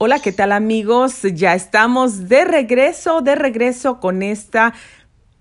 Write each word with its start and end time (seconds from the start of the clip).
Hola, 0.00 0.20
¿qué 0.20 0.30
tal 0.30 0.52
amigos? 0.52 1.22
Ya 1.22 1.56
estamos 1.56 2.28
de 2.28 2.44
regreso, 2.44 3.20
de 3.20 3.34
regreso 3.34 3.98
con 3.98 4.22
esta 4.22 4.72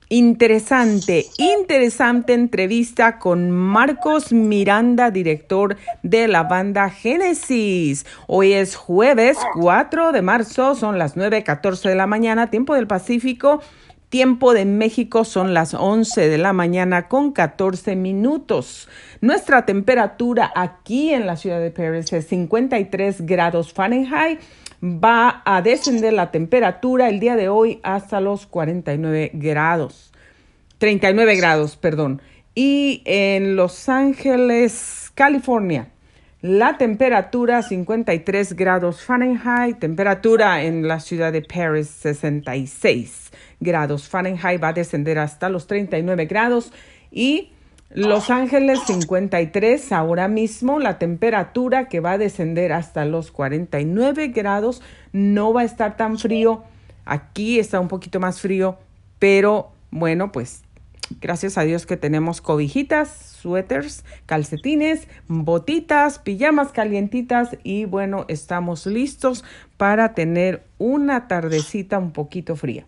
interesante, 0.10 1.28
interesante 1.38 2.34
entrevista 2.34 3.20
con 3.20 3.52
Marcos 3.52 4.34
Miranda, 4.34 5.12
director 5.12 5.78
de 6.02 6.28
la 6.28 6.42
banda 6.42 6.90
Génesis. 6.90 8.08
Hoy 8.26 8.54
es 8.54 8.76
jueves 8.76 9.38
4 9.54 10.12
de 10.12 10.24
marzo, 10.24 10.74
son 10.74 10.98
las 10.98 11.16
9.14 11.16 11.90
de 11.90 11.96
la 11.96 12.08
mañana, 12.08 12.50
tiempo 12.50 12.74
del 12.74 12.88
Pacífico. 12.88 13.62
Tiempo 14.10 14.54
de 14.54 14.64
México 14.64 15.26
son 15.26 15.54
las 15.54 15.74
11 15.74 16.30
de 16.30 16.38
la 16.38 16.54
mañana 16.54 17.10
con 17.10 17.34
14 17.34 17.98
minutos. 17.98 18.88
Nuestra 19.20 19.66
temperatura 19.66 20.50
aquí 20.56 21.10
en 21.14 21.28
la 21.28 21.36
ciudad 21.36 21.60
de 21.60 21.72
Paris 21.72 22.14
es 22.14 22.26
53 22.28 23.26
grados 23.26 23.74
Fahrenheit. 23.74 24.40
Va 24.82 25.42
a 25.44 25.62
descender 25.62 26.14
la 26.14 26.32
temperatura 26.32 27.10
el 27.10 27.20
día 27.20 27.36
de 27.36 27.50
hoy 27.50 27.82
hasta 27.84 28.22
los 28.22 28.48
49 28.48 29.32
grados. 29.34 30.14
39 30.78 31.36
grados, 31.36 31.76
perdón. 31.76 32.22
Y 32.56 33.02
en 33.04 33.58
Los 33.58 33.90
Ángeles, 33.90 35.12
California, 35.16 35.90
la 36.40 36.78
temperatura 36.78 37.62
53 37.62 38.56
grados 38.56 39.04
Fahrenheit, 39.04 39.80
temperatura 39.80 40.64
en 40.64 40.88
la 40.88 41.02
ciudad 41.02 41.34
de 41.34 41.42
Paris 41.42 41.90
66 41.90 43.27
grados. 43.60 44.08
Fahrenheit, 44.08 44.62
va 44.62 44.70
a 44.70 44.74
descender 44.74 45.20
hasta 45.20 45.50
los 45.50 45.68
39 45.68 46.26
grados. 46.26 46.72
Y 47.12 47.52
Los 47.90 48.30
Ángeles 48.30 48.80
53 48.86 49.94
ahora 49.94 50.28
mismo 50.28 50.78
la 50.78 51.00
temperatura 51.00 51.88
que 51.88 52.02
va 52.02 52.12
a 52.12 52.18
descender 52.18 52.74
hasta 52.74 53.06
los 53.06 53.32
49 53.32 54.28
grados, 54.28 54.82
no 55.14 55.54
va 55.54 55.62
a 55.62 55.64
estar 55.64 55.96
tan 55.96 56.20
frío, 56.20 56.64
aquí 57.06 57.60
está 57.60 57.80
un 57.80 57.88
poquito 57.88 58.20
más 58.20 58.42
frío, 58.42 58.78
pero 59.20 59.72
bueno, 59.90 60.34
pues 60.34 60.64
Gracias 61.22 61.58
a 61.58 61.62
Dios 61.62 61.86
que 61.86 61.96
tenemos 61.96 62.42
cobijitas, 62.42 63.10
suéteres, 63.10 64.04
calcetines, 64.26 65.08
botitas, 65.28 66.20
pijamas 66.20 66.74
calientitas 66.74 67.58
y 67.64 67.86
bueno, 67.86 68.26
estamos 68.28 68.86
listos 68.86 69.46
para 69.78 70.14
tener 70.14 70.64
una 70.78 71.30
tardecita 71.30 71.98
un 71.98 72.12
poquito 72.12 72.58
fría. 72.58 72.86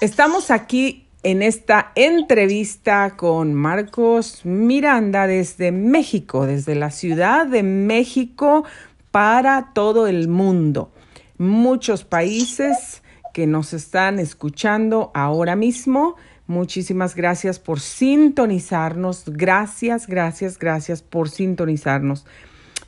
Estamos 0.00 0.50
aquí 0.50 1.06
en 1.22 1.42
esta 1.42 1.92
entrevista 1.94 3.18
con 3.18 3.52
Marcos 3.52 4.46
Miranda 4.46 5.26
desde 5.26 5.72
México, 5.72 6.46
desde 6.46 6.74
la 6.74 6.90
Ciudad 6.90 7.46
de 7.46 7.62
México 7.62 8.64
para 9.10 9.74
todo 9.74 10.06
el 10.06 10.28
mundo. 10.28 10.90
Muchos 11.36 12.04
países 12.04 13.02
que 13.34 13.46
nos 13.46 13.74
están 13.74 14.18
escuchando 14.18 15.10
ahora 15.12 15.54
mismo. 15.54 16.16
Muchísimas 16.46 17.14
gracias 17.14 17.58
por 17.58 17.78
sintonizarnos. 17.78 19.24
Gracias, 19.26 20.06
gracias, 20.06 20.58
gracias 20.58 21.02
por 21.02 21.28
sintonizarnos. 21.28 22.24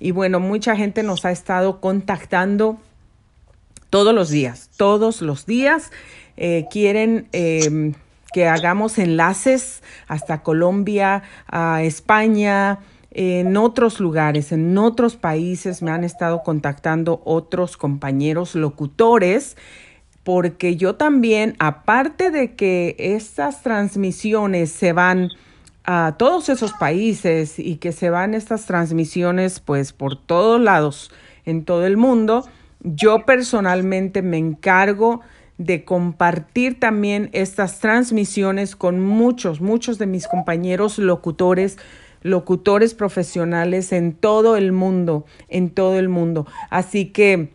Y 0.00 0.12
bueno, 0.12 0.40
mucha 0.40 0.74
gente 0.76 1.02
nos 1.02 1.26
ha 1.26 1.30
estado 1.30 1.78
contactando 1.82 2.78
todos 3.92 4.14
los 4.14 4.30
días, 4.30 4.70
todos 4.78 5.20
los 5.20 5.44
días. 5.44 5.90
Eh, 6.38 6.64
quieren 6.70 7.28
em, 7.32 7.92
que 8.32 8.48
hagamos 8.48 8.96
enlaces 8.96 9.82
hasta 10.08 10.42
Colombia, 10.42 11.24
a 11.46 11.82
España, 11.82 12.78
en 13.10 13.54
otros 13.58 14.00
lugares, 14.00 14.50
en 14.50 14.78
otros 14.78 15.16
países. 15.16 15.82
Me 15.82 15.90
han 15.90 16.04
estado 16.04 16.42
contactando 16.42 17.20
otros 17.26 17.76
compañeros 17.76 18.54
locutores 18.54 19.58
porque 20.24 20.76
yo 20.76 20.94
también, 20.94 21.54
aparte 21.58 22.30
de 22.30 22.54
que 22.54 22.96
estas 22.98 23.62
transmisiones 23.62 24.70
se 24.70 24.94
van 24.94 25.28
a 25.84 26.14
todos 26.16 26.48
esos 26.48 26.72
países 26.72 27.58
y 27.58 27.76
que 27.76 27.92
se 27.92 28.08
van 28.08 28.32
estas 28.32 28.64
transmisiones 28.64 29.60
pues 29.60 29.92
por 29.92 30.16
todos 30.16 30.58
lados 30.58 31.10
en 31.44 31.66
todo 31.66 31.86
el 31.86 31.98
mundo, 31.98 32.46
yo 32.82 33.24
personalmente 33.24 34.22
me 34.22 34.38
encargo 34.38 35.20
de 35.58 35.84
compartir 35.84 36.80
también 36.80 37.30
estas 37.32 37.78
transmisiones 37.78 38.74
con 38.74 39.00
muchos, 39.00 39.60
muchos 39.60 39.98
de 39.98 40.06
mis 40.06 40.26
compañeros 40.26 40.98
locutores, 40.98 41.78
locutores 42.22 42.94
profesionales 42.94 43.92
en 43.92 44.12
todo 44.14 44.56
el 44.56 44.72
mundo, 44.72 45.24
en 45.48 45.70
todo 45.70 45.98
el 45.98 46.08
mundo. 46.08 46.46
Así 46.70 47.06
que 47.06 47.52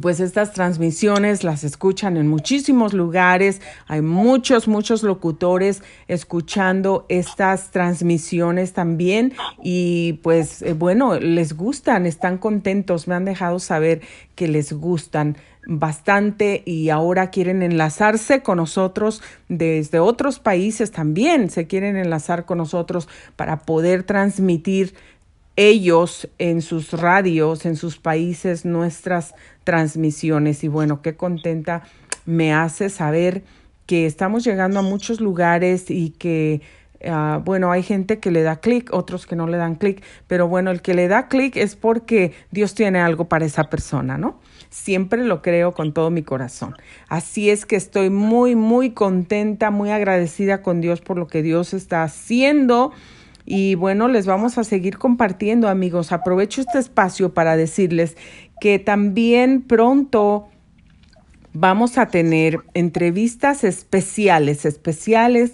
pues 0.00 0.20
estas 0.20 0.52
transmisiones 0.52 1.44
las 1.44 1.64
escuchan 1.64 2.16
en 2.16 2.28
muchísimos 2.28 2.92
lugares, 2.92 3.60
hay 3.86 4.02
muchos, 4.02 4.68
muchos 4.68 5.02
locutores 5.02 5.82
escuchando 6.08 7.06
estas 7.08 7.70
transmisiones 7.70 8.74
también 8.74 9.32
y 9.62 10.20
pues 10.22 10.62
eh, 10.62 10.74
bueno, 10.74 11.18
les 11.18 11.54
gustan, 11.54 12.06
están 12.06 12.38
contentos, 12.38 13.08
me 13.08 13.14
han 13.14 13.24
dejado 13.24 13.58
saber 13.58 14.02
que 14.34 14.46
les 14.46 14.72
gustan 14.72 15.36
bastante 15.66 16.62
y 16.64 16.88
ahora 16.90 17.30
quieren 17.30 17.62
enlazarse 17.62 18.42
con 18.42 18.56
nosotros 18.56 19.22
desde 19.48 20.00
otros 20.00 20.38
países 20.38 20.92
también, 20.92 21.50
se 21.50 21.66
quieren 21.66 21.96
enlazar 21.96 22.44
con 22.44 22.58
nosotros 22.58 23.08
para 23.36 23.60
poder 23.60 24.02
transmitir 24.02 24.94
ellos 25.58 26.28
en 26.38 26.62
sus 26.62 26.92
radios, 26.92 27.66
en 27.66 27.74
sus 27.74 27.98
países, 27.98 28.64
nuestras 28.64 29.34
transmisiones. 29.64 30.62
Y 30.62 30.68
bueno, 30.68 31.02
qué 31.02 31.16
contenta 31.16 31.82
me 32.26 32.54
hace 32.54 32.88
saber 32.90 33.42
que 33.84 34.06
estamos 34.06 34.44
llegando 34.44 34.78
a 34.78 34.82
muchos 34.82 35.20
lugares 35.20 35.90
y 35.90 36.10
que, 36.10 36.60
uh, 37.04 37.40
bueno, 37.40 37.72
hay 37.72 37.82
gente 37.82 38.20
que 38.20 38.30
le 38.30 38.42
da 38.42 38.60
clic, 38.60 38.92
otros 38.92 39.26
que 39.26 39.34
no 39.34 39.48
le 39.48 39.56
dan 39.56 39.74
clic, 39.74 40.04
pero 40.28 40.46
bueno, 40.46 40.70
el 40.70 40.80
que 40.80 40.94
le 40.94 41.08
da 41.08 41.26
clic 41.26 41.56
es 41.56 41.74
porque 41.74 42.34
Dios 42.52 42.76
tiene 42.76 43.00
algo 43.00 43.28
para 43.28 43.44
esa 43.44 43.64
persona, 43.64 44.16
¿no? 44.16 44.38
Siempre 44.70 45.24
lo 45.24 45.42
creo 45.42 45.72
con 45.72 45.92
todo 45.92 46.10
mi 46.10 46.22
corazón. 46.22 46.76
Así 47.08 47.50
es 47.50 47.66
que 47.66 47.74
estoy 47.74 48.10
muy, 48.10 48.54
muy 48.54 48.90
contenta, 48.90 49.72
muy 49.72 49.90
agradecida 49.90 50.62
con 50.62 50.80
Dios 50.80 51.00
por 51.00 51.18
lo 51.18 51.26
que 51.26 51.42
Dios 51.42 51.74
está 51.74 52.04
haciendo 52.04 52.92
y 53.50 53.76
bueno, 53.76 54.08
les 54.08 54.26
vamos 54.26 54.58
a 54.58 54.64
seguir 54.64 54.98
compartiendo, 54.98 55.68
amigos. 55.68 56.12
Aprovecho 56.12 56.60
este 56.60 56.78
espacio 56.78 57.32
para 57.32 57.56
decirles 57.56 58.14
que 58.60 58.78
también 58.78 59.62
pronto 59.62 60.48
vamos 61.54 61.96
a 61.96 62.08
tener 62.08 62.58
entrevistas 62.74 63.64
especiales, 63.64 64.66
especiales 64.66 65.52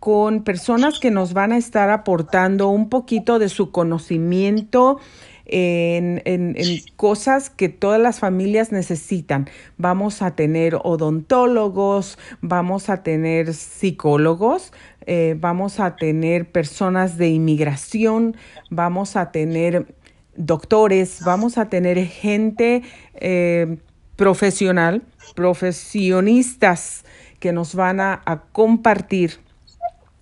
con 0.00 0.42
personas 0.42 0.98
que 0.98 1.12
nos 1.12 1.34
van 1.34 1.52
a 1.52 1.56
estar 1.56 1.88
aportando 1.90 2.68
un 2.68 2.88
poquito 2.88 3.38
de 3.38 3.48
su 3.48 3.70
conocimiento 3.70 4.98
en, 5.44 6.22
en, 6.24 6.56
cosas 6.96 7.50
que 7.50 7.68
todas 7.68 8.00
las 8.00 8.18
familias 8.18 8.72
necesitan. 8.72 9.48
Vamos 9.78 10.20
a 10.20 10.34
tener 10.34 10.76
odontólogos, 10.82 12.18
vamos 12.40 12.90
a 12.90 13.04
tener 13.04 13.54
psicólogos, 13.54 14.72
eh, 15.06 15.36
vamos 15.38 15.80
a 15.80 15.96
tener 15.96 16.50
personas 16.50 17.16
de 17.16 17.28
inmigración, 17.28 18.36
vamos 18.70 19.16
a 19.16 19.30
tener 19.30 19.94
doctores, 20.36 21.20
vamos 21.24 21.58
a 21.58 21.68
tener 21.68 22.04
gente 22.06 22.82
eh, 23.14 23.78
profesional, 24.16 25.02
profesionistas 25.34 27.04
que 27.38 27.52
nos 27.52 27.74
van 27.74 28.00
a, 28.00 28.20
a 28.24 28.42
compartir 28.52 29.38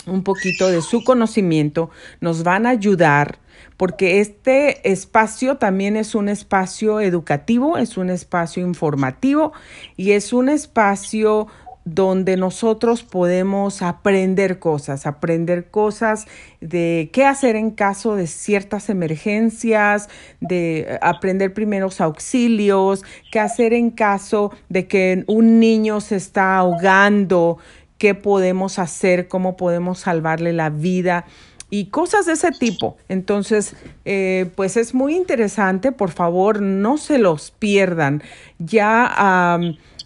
un 0.07 0.23
poquito 0.23 0.69
de 0.69 0.83
su 0.83 1.03
conocimiento, 1.03 1.91
nos 2.21 2.43
van 2.43 2.67
a 2.67 2.71
ayudar 2.71 3.39
porque 3.77 4.21
este 4.21 4.91
espacio 4.91 5.57
también 5.57 5.97
es 5.97 6.15
un 6.15 6.29
espacio 6.29 7.01
educativo, 7.01 7.79
es 7.79 7.97
un 7.97 8.11
espacio 8.11 8.63
informativo 8.63 9.53
y 9.97 10.13
es 10.13 10.33
un 10.33 10.49
espacio 10.49 11.49
donde 11.85 12.37
nosotros 12.37 13.03
podemos 13.03 13.83
aprender 13.83 14.59
cosas, 14.59 15.07
aprender 15.07 15.71
cosas 15.71 16.27
de 16.61 17.11
qué 17.13 17.27
hacer 17.27 17.57
en 17.57 17.71
caso 17.71 18.17
de 18.17 18.27
ciertas 18.27 18.89
emergencias, 18.89 20.09
de 20.41 20.99
aprender 21.03 21.53
primeros 21.53 22.01
auxilios, 22.01 23.05
qué 23.31 23.39
hacer 23.39 23.75
en 23.75 23.91
caso 23.91 24.51
de 24.71 24.87
que 24.87 25.25
un 25.27 25.61
niño 25.61 26.01
se 26.01 26.17
está 26.17 26.57
ahogando, 26.57 27.59
qué 27.99 28.15
podemos 28.15 28.79
hacer, 28.79 29.29
cómo 29.29 29.57
podemos 29.57 29.99
salvarle 30.01 30.55
la 30.55 30.71
vida 30.71 31.27
y 31.69 31.87
cosas 31.87 32.25
de 32.25 32.33
ese 32.33 32.51
tipo. 32.53 32.97
Entonces, 33.11 33.77
eh, 34.07 34.51
pues 34.55 34.79
es 34.79 34.95
muy 34.95 35.17
interesante, 35.17 35.93
por 35.93 36.11
favor, 36.11 36.63
no 36.63 36.97
se 36.97 37.19
los 37.19 37.51
pierdan. 37.51 38.23
Ya... 38.59 39.61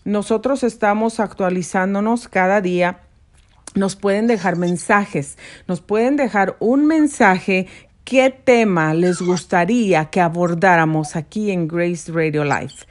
Nosotros 0.09 0.63
estamos 0.63 1.21
actualizándonos 1.21 2.29
cada 2.29 2.63
día. 2.63 3.01
Nos 3.75 3.95
pueden 3.95 4.27
dejar 4.27 4.57
mensajes, 4.57 5.37
nos 5.67 5.83
pueden 5.83 6.17
dejar 6.17 6.57
un 6.61 6.87
mensaje 6.87 7.67
qué 8.05 8.31
tema 8.31 8.95
les 8.95 9.21
gustaría 9.21 10.07
que 10.07 10.23
abordáramos 10.23 11.15
aquí 11.15 11.51
en 11.51 11.69
Grace 11.69 12.11
Radio 12.11 12.43
Life. 12.45 12.87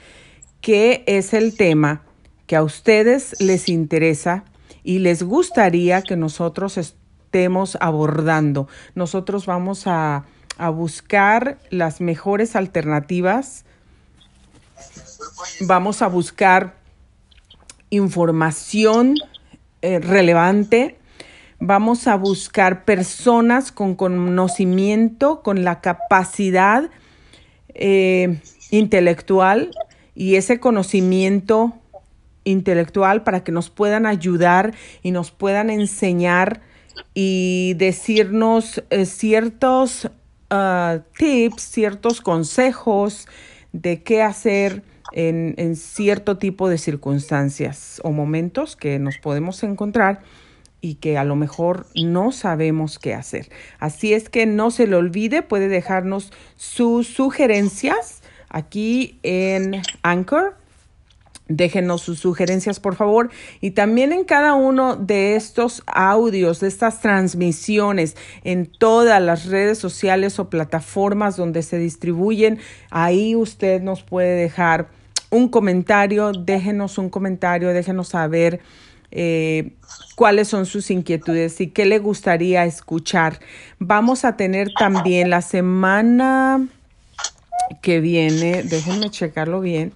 ¿Qué 0.61 1.03
es 1.07 1.33
el 1.33 1.57
tema 1.57 2.03
que 2.45 2.55
a 2.55 2.61
ustedes 2.61 3.41
les 3.41 3.67
interesa 3.67 4.43
y 4.83 4.99
les 4.99 5.23
gustaría 5.23 6.03
que 6.03 6.17
nosotros 6.17 6.77
estemos 6.77 7.79
abordando? 7.81 8.67
Nosotros 8.93 9.47
vamos 9.47 9.87
a, 9.87 10.25
buscar 10.71 11.57
las 11.71 11.99
mejores 11.99 12.55
alternativas. 12.55 13.65
Vamos 15.61 16.03
a 16.03 16.07
buscar 16.07 16.76
información 17.89 19.15
eh, 19.81 19.99
relevante. 19.99 20.97
Vamos 21.59 22.07
a 22.07 22.15
buscar 22.15 22.85
personas 22.85 23.71
con 23.71 23.95
conocimiento, 23.95 25.41
con 25.41 25.63
la 25.63 25.81
capacidad 25.81 26.89
eh, 27.73 28.39
intelectual 28.71 29.71
y 30.13 30.35
ese 30.35 30.59
conocimiento 30.59 31.73
intelectual 32.43 33.23
para 33.23 33.43
que 33.43 33.51
nos 33.51 33.69
puedan 33.69 34.05
ayudar 34.05 34.73
y 35.03 35.11
nos 35.11 35.31
puedan 35.31 35.69
enseñar 35.69 36.61
y 37.13 37.73
decirnos 37.77 38.83
eh, 38.89 39.05
ciertos 39.05 40.09
ah, 40.49 40.99
tips, 41.17 41.61
ciertos 41.61 42.21
consejos 42.21 43.27
de 43.73 44.01
qué 44.01 44.21
hacer 44.23 44.83
en, 45.11 45.75
cierto 45.75 46.37
tipo 46.37 46.69
de 46.69 46.77
circunstancias 46.77 48.01
o 48.03 48.11
momentos 48.11 48.75
que 48.75 48.99
nos 48.99 49.17
podemos 49.17 49.63
encontrar 49.63 50.21
y 50.81 50.95
que 50.95 51.17
a 51.17 51.23
lo 51.23 51.35
mejor 51.35 51.87
no 51.95 52.31
sabemos 52.31 52.99
qué 52.99 53.13
hacer. 53.13 53.49
Así 53.79 54.13
es 54.13 54.29
que 54.29 54.45
no 54.45 54.71
se 54.71 54.87
le 54.87 54.95
olvide, 54.95 55.41
puede 55.41 55.67
dejarnos 55.69 56.31
sus 56.55 57.07
sugerencias 57.07 58.21
aquí 58.49 59.19
en 59.23 59.81
Anchor. 60.03 60.55
Déjenos 61.49 62.01
sus 62.01 62.19
sugerencias, 62.19 62.81
por 62.81 62.95
favor. 62.95 63.29
Y 63.61 63.71
también 63.71 64.11
en 64.11 64.25
cada 64.25 64.53
uno 64.53 64.97
de 64.97 65.37
estos 65.37 65.81
audios, 65.87 66.59
de 66.59 66.67
estas 66.67 66.99
transmisiones, 66.99 68.17
en 68.43 68.65
todas 68.65 69.21
las 69.21 69.45
redes 69.45 69.77
sociales 69.77 70.39
o 70.39 70.49
plataformas 70.49 71.37
donde 71.37 71.63
se 71.63 71.77
distribuyen, 71.77 72.59
ahí 72.91 73.33
usted 73.33 73.81
nos 73.81 74.03
puede 74.03 74.35
dejar 74.35 74.89
un 75.29 75.47
comentario. 75.49 76.31
Déjenos 76.31 76.97
un 76.97 77.09
comentario, 77.09 77.69
déjenos 77.69 78.09
saber 78.09 78.61
eh, 79.11 79.73
cuáles 80.15 80.49
son 80.49 80.65
sus 80.65 80.91
inquietudes 80.91 81.61
y 81.61 81.67
qué 81.67 81.85
le 81.85 81.99
gustaría 81.99 82.65
escuchar. 82.65 83.39
Vamos 83.79 84.25
a 84.25 84.35
tener 84.35 84.69
también 84.77 85.29
la 85.29 85.41
semana 85.41 86.67
que 87.81 87.99
viene, 87.99 88.63
déjenme 88.63 89.09
checarlo 89.09 89.61
bien, 89.61 89.93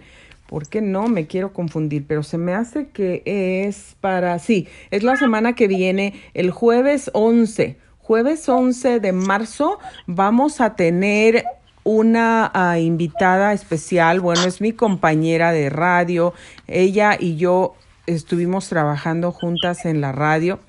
porque 0.47 0.81
no 0.81 1.07
me 1.07 1.27
quiero 1.27 1.53
confundir, 1.53 2.05
pero 2.07 2.23
se 2.23 2.37
me 2.37 2.53
hace 2.53 2.87
que 2.87 3.23
es 3.25 3.95
para, 4.01 4.37
sí, 4.39 4.67
es 4.91 5.03
la 5.03 5.15
semana 5.15 5.53
que 5.53 5.67
viene, 5.67 6.13
el 6.33 6.51
jueves 6.51 7.09
11, 7.13 7.77
jueves 7.99 8.47
11 8.47 8.99
de 8.99 9.11
marzo, 9.13 9.79
vamos 10.07 10.59
a 10.59 10.75
tener 10.75 11.45
una 11.83 12.51
ah, 12.53 12.79
invitada 12.79 13.53
especial, 13.53 14.19
bueno, 14.19 14.43
es 14.43 14.61
mi 14.61 14.73
compañera 14.73 15.51
de 15.51 15.69
radio, 15.69 16.33
ella 16.67 17.17
y 17.19 17.37
yo 17.37 17.75
estuvimos 18.05 18.67
trabajando 18.69 19.31
juntas 19.31 19.85
en 19.85 20.01
la 20.01 20.11
radio, 20.11 20.59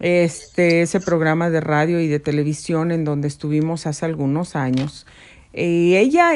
este, 0.00 0.82
ese 0.82 1.00
programa 1.00 1.50
de 1.50 1.60
radio 1.60 2.00
y 2.00 2.08
de 2.08 2.20
televisión 2.20 2.90
en 2.90 3.04
donde 3.04 3.28
estuvimos 3.28 3.86
hace 3.86 4.06
algunos 4.06 4.56
años. 4.56 5.06
Y 5.56 5.94
ella 5.94 6.32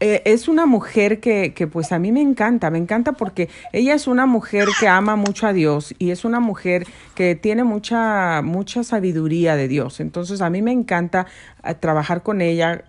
eh, 0.00 0.22
es 0.24 0.48
una 0.48 0.64
mujer 0.64 1.20
que, 1.20 1.52
que, 1.52 1.66
pues 1.66 1.92
a 1.92 1.98
mí 1.98 2.10
me 2.10 2.22
encanta, 2.22 2.70
me 2.70 2.78
encanta 2.78 3.12
porque 3.12 3.50
ella 3.72 3.92
es 3.92 4.06
una 4.06 4.24
mujer 4.24 4.66
que 4.80 4.88
ama 4.88 5.14
mucho 5.14 5.46
a 5.46 5.52
Dios 5.52 5.94
y 5.98 6.10
es 6.10 6.24
una 6.24 6.40
mujer 6.40 6.86
que 7.14 7.34
tiene 7.34 7.64
mucha, 7.64 8.40
mucha 8.40 8.82
sabiduría 8.82 9.56
de 9.56 9.68
Dios. 9.68 10.00
Entonces 10.00 10.40
a 10.40 10.48
mí 10.48 10.62
me 10.62 10.72
encanta 10.72 11.26
eh, 11.64 11.74
trabajar 11.74 12.22
con 12.22 12.40
ella, 12.40 12.84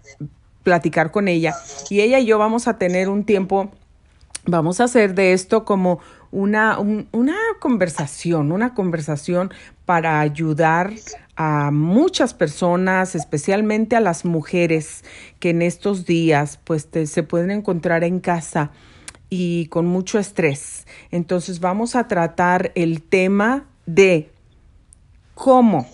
platicar 0.63 1.11
con 1.11 1.27
ella 1.27 1.53
y 1.89 2.01
ella 2.01 2.19
y 2.19 2.25
yo 2.25 2.37
vamos 2.37 2.67
a 2.67 2.77
tener 2.77 3.09
un 3.09 3.25
tiempo, 3.25 3.71
vamos 4.45 4.79
a 4.79 4.85
hacer 4.85 5.13
de 5.13 5.33
esto 5.33 5.65
como 5.65 5.99
una, 6.31 6.79
una 6.79 7.37
conversación, 7.59 8.51
una 8.51 8.73
conversación 8.73 9.53
para 9.85 10.19
ayudar 10.19 10.93
a 11.35 11.71
muchas 11.71 12.33
personas, 12.33 13.15
especialmente 13.15 13.95
a 13.95 13.99
las 13.99 14.25
mujeres 14.25 15.03
que 15.39 15.51
en 15.51 15.61
estos 15.61 16.05
días 16.05 16.59
pues 16.63 16.87
se 17.05 17.23
pueden 17.23 17.51
encontrar 17.51 18.03
en 18.03 18.19
casa 18.19 18.71
y 19.29 19.67
con 19.67 19.85
mucho 19.85 20.19
estrés. 20.19 20.85
Entonces 21.11 21.59
vamos 21.59 21.95
a 21.95 22.07
tratar 22.07 22.71
el 22.75 23.01
tema 23.01 23.65
de 23.85 24.31
cómo, 25.33 25.87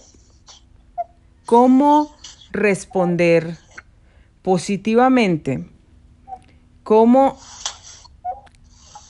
cómo 1.45 2.13
responder 2.51 3.57
positivamente, 4.41 5.65
cómo 6.83 7.37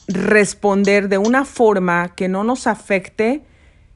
responder 0.06 1.08
de 1.08 1.18
una 1.18 1.44
forma 1.44 2.14
que 2.14 2.28
no 2.28 2.44
nos 2.44 2.66
afecte 2.66 3.42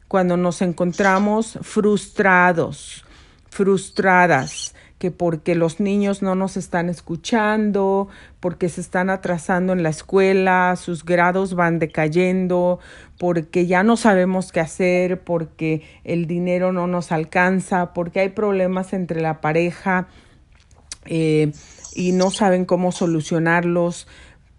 cuando 0.08 0.36
nos 0.36 0.62
encontramos 0.62 1.58
frustrados, 1.62 3.04
frustradas, 3.48 4.74
que 4.98 5.10
porque 5.10 5.54
los 5.54 5.80
niños 5.80 6.22
no 6.22 6.34
nos 6.34 6.56
están 6.56 6.88
escuchando, 6.88 8.08
porque 8.40 8.68
se 8.68 8.80
están 8.80 9.10
atrasando 9.10 9.72
en 9.72 9.82
la 9.82 9.88
escuela, 9.88 10.76
sus 10.76 11.04
grados 11.04 11.54
van 11.54 11.78
decayendo, 11.78 12.78
porque 13.18 13.66
ya 13.66 13.82
no 13.82 13.96
sabemos 13.96 14.52
qué 14.52 14.60
hacer, 14.60 15.20
porque 15.20 15.82
el 16.04 16.26
dinero 16.26 16.72
no 16.72 16.86
nos 16.86 17.12
alcanza, 17.12 17.92
porque 17.92 18.20
hay 18.20 18.28
problemas 18.28 18.92
entre 18.92 19.20
la 19.20 19.40
pareja 19.40 20.06
eh, 21.06 21.52
y 21.94 22.12
no 22.12 22.30
saben 22.30 22.64
cómo 22.64 22.92
solucionarlos 22.92 24.06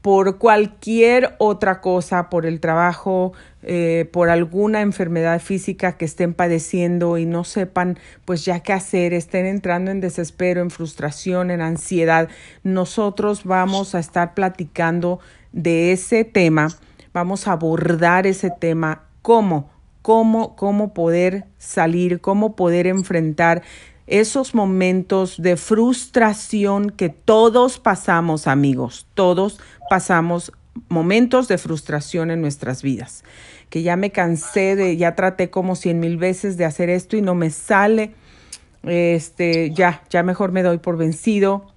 por 0.06 0.38
cualquier 0.38 1.34
otra 1.40 1.82
cosa, 1.82 2.30
por 2.30 2.46
el 2.46 2.60
trabajo, 2.60 3.34
eh, 3.64 4.08
por 4.14 4.30
alguna 4.30 4.82
enfermedad 4.82 5.42
física 5.42 5.98
que 5.98 6.06
estén 6.06 6.36
padeciendo 6.36 7.18
y 7.18 7.26
no 7.26 7.44
sepan 7.44 7.98
pues 8.24 8.46
ya 8.46 8.60
qué 8.60 8.72
hacer, 8.72 9.14
estén 9.14 9.48
entrando 9.48 9.90
en 9.90 10.02
desespero, 10.02 10.62
en 10.62 10.70
frustración, 10.70 11.50
en 11.50 11.62
ansiedad, 11.62 12.30
nosotros 12.62 13.46
vamos 13.46 13.96
a 13.96 14.00
estar 14.00 14.36
platicando 14.36 15.20
de 15.54 15.92
ese 15.92 16.24
tema, 16.24 16.68
vamos 17.12 17.48
a 17.48 17.54
abordar 17.54 18.28
ese 18.28 18.52
tema, 18.52 19.06
cómo, 19.24 19.72
cómo, 20.04 20.56
cómo 20.56 20.94
poder 20.94 21.46
salir, 21.58 22.22
cómo 22.22 22.56
poder 22.56 22.86
enfrentar 22.86 23.64
esos 24.08 24.54
momentos 24.54 25.42
de 25.42 25.58
frustración 25.58 26.90
que 26.92 27.10
todos 27.10 27.80
pasamos, 27.80 28.48
amigos, 28.48 29.08
todos 29.14 29.60
pasamos 29.90 30.52
momentos 30.90 31.48
de 31.48 31.58
frustración 31.58 32.32
en 32.32 32.42
nuestras 32.42 32.84
vidas, 32.84 33.24
que 33.70 33.82
ya 33.82 33.96
me 33.96 34.12
cansé 34.12 34.76
de, 34.76 34.98
ya 34.98 35.16
traté 35.16 35.50
como 35.50 35.76
cien 35.76 36.00
mil 36.00 36.18
veces 36.18 36.58
de 36.58 36.66
hacer 36.66 36.90
esto 36.90 37.18
y 37.18 37.22
no 37.22 37.34
me 37.34 37.50
sale, 37.50 38.14
este, 38.84 39.72
ya, 39.72 40.04
ya 40.10 40.22
mejor 40.22 40.52
me 40.52 40.64
doy 40.64 40.78
por 40.78 40.98
vencido, 40.98 41.74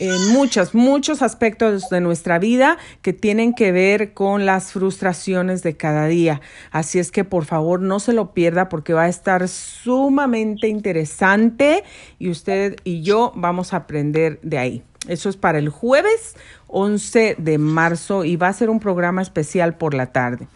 en 0.00 0.32
muchos, 0.32 0.74
muchos 0.74 1.20
aspectos 1.20 1.90
de 1.90 2.00
nuestra 2.00 2.38
vida 2.38 2.78
que 3.02 3.12
tienen 3.12 3.54
que 3.54 3.70
ver 3.70 4.14
con 4.14 4.46
las 4.46 4.72
frustraciones 4.72 5.62
de 5.62 5.76
cada 5.76 6.06
día. 6.06 6.40
Así 6.70 6.98
es 6.98 7.10
que 7.10 7.22
por 7.22 7.44
favor 7.44 7.82
no 7.82 8.00
se 8.00 8.14
lo 8.14 8.32
pierda 8.32 8.70
porque 8.70 8.94
va 8.94 9.02
a 9.02 9.08
estar 9.08 9.46
sumamente 9.46 10.68
interesante 10.68 11.84
y 12.18 12.30
usted 12.30 12.76
y 12.82 13.02
yo 13.02 13.32
vamos 13.36 13.74
a 13.74 13.78
aprender 13.78 14.40
de 14.42 14.58
ahí. 14.58 14.82
Eso 15.06 15.28
es 15.28 15.36
para 15.36 15.58
el 15.58 15.68
jueves 15.68 16.34
11 16.68 17.36
de 17.38 17.58
marzo 17.58 18.24
y 18.24 18.36
va 18.36 18.48
a 18.48 18.52
ser 18.54 18.70
un 18.70 18.80
programa 18.80 19.20
especial 19.20 19.76
por 19.76 19.92
la 19.92 20.06
tarde. 20.06 20.48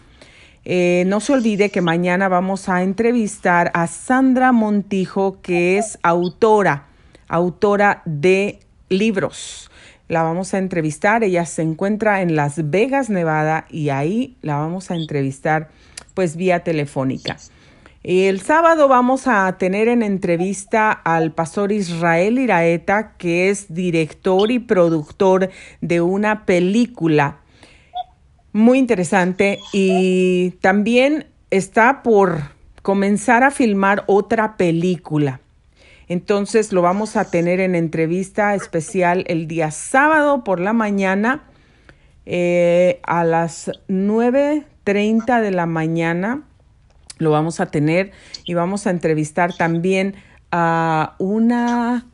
Eh, 0.65 1.05
no 1.07 1.21
se 1.21 1.35
olvide 1.35 1.71
que 1.71 1.83
mañana 1.83 2.29
vamos 2.29 2.71
a 2.71 2.83
entrevistar 2.83 3.71
a 3.75 3.87
Sandra 3.87 4.53
Montijo, 4.53 5.43
que 5.43 5.77
es 5.77 5.99
autora, 6.03 6.87
autora 7.29 8.01
de 8.07 8.64
libros. 8.89 9.71
La 10.09 10.23
vamos 10.23 10.53
a 10.55 10.59
entrevistar, 10.59 11.25
ella 11.25 11.47
se 11.47 11.63
encuentra 11.63 12.21
en 12.21 12.37
Las 12.37 12.71
Vegas, 12.71 13.09
Nevada, 13.09 13.67
y 13.71 13.89
ahí 13.89 14.37
la 14.43 14.57
vamos 14.57 14.91
a 14.91 14.97
entrevistar 14.97 15.71
pues 16.13 16.37
vía 16.37 16.61
telefónica. 16.61 17.39
El 18.03 18.43
sábado 18.43 18.87
vamos 18.87 19.27
a 19.27 19.57
tener 19.57 19.89
en 19.89 20.03
entrevista 20.03 20.93
al 20.93 21.33
pastor 21.33 21.73
Israel 21.73 22.39
Iraeta, 22.39 23.15
que 23.17 23.49
es 23.49 23.73
director 23.73 24.51
y 24.51 24.59
productor 24.59 25.49
de 25.81 26.03
una 26.03 26.45
película 26.45 27.39
muy 28.53 28.79
interesante 28.79 29.59
y 29.73 30.51
también 30.61 31.27
está 31.51 32.03
por 32.03 32.53
comenzar 32.83 33.43
a 33.43 33.51
filmar 33.51 34.05
otra 34.07 34.57
película. 34.57 35.41
Entonces 36.09 36.73
lo 36.73 36.83
vamos 36.83 37.17
a 37.17 37.25
tener 37.31 37.61
en 37.61 37.75
entrevista 37.75 38.55
especial 38.55 39.25
el 39.27 39.47
día 39.47 39.71
sábado 39.71 40.45
por 40.45 40.61
la 40.61 40.73
mañana 40.73 41.45
eh, 42.27 43.01
a 43.03 43.25
las 43.25 43.71
9.30 43.89 45.41
de 45.41 45.51
la 45.51 45.67
mañana. 45.67 46.43
Lo 47.19 47.31
vamos 47.31 47.61
a 47.61 47.67
tener 47.67 48.13
y 48.45 48.55
vamos 48.55 48.87
a 48.87 48.91
entrevistar 48.91 49.55
también 49.57 50.15
a 50.51 51.15
una 51.19 52.07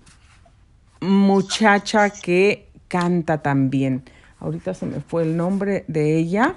muchacha 1.00 2.10
que 2.10 2.68
canta 2.88 3.42
también. 3.42 4.04
Ahorita 4.38 4.74
se 4.74 4.86
me 4.86 5.00
fue 5.00 5.22
el 5.22 5.36
nombre 5.36 5.84
de 5.88 6.16
ella, 6.16 6.56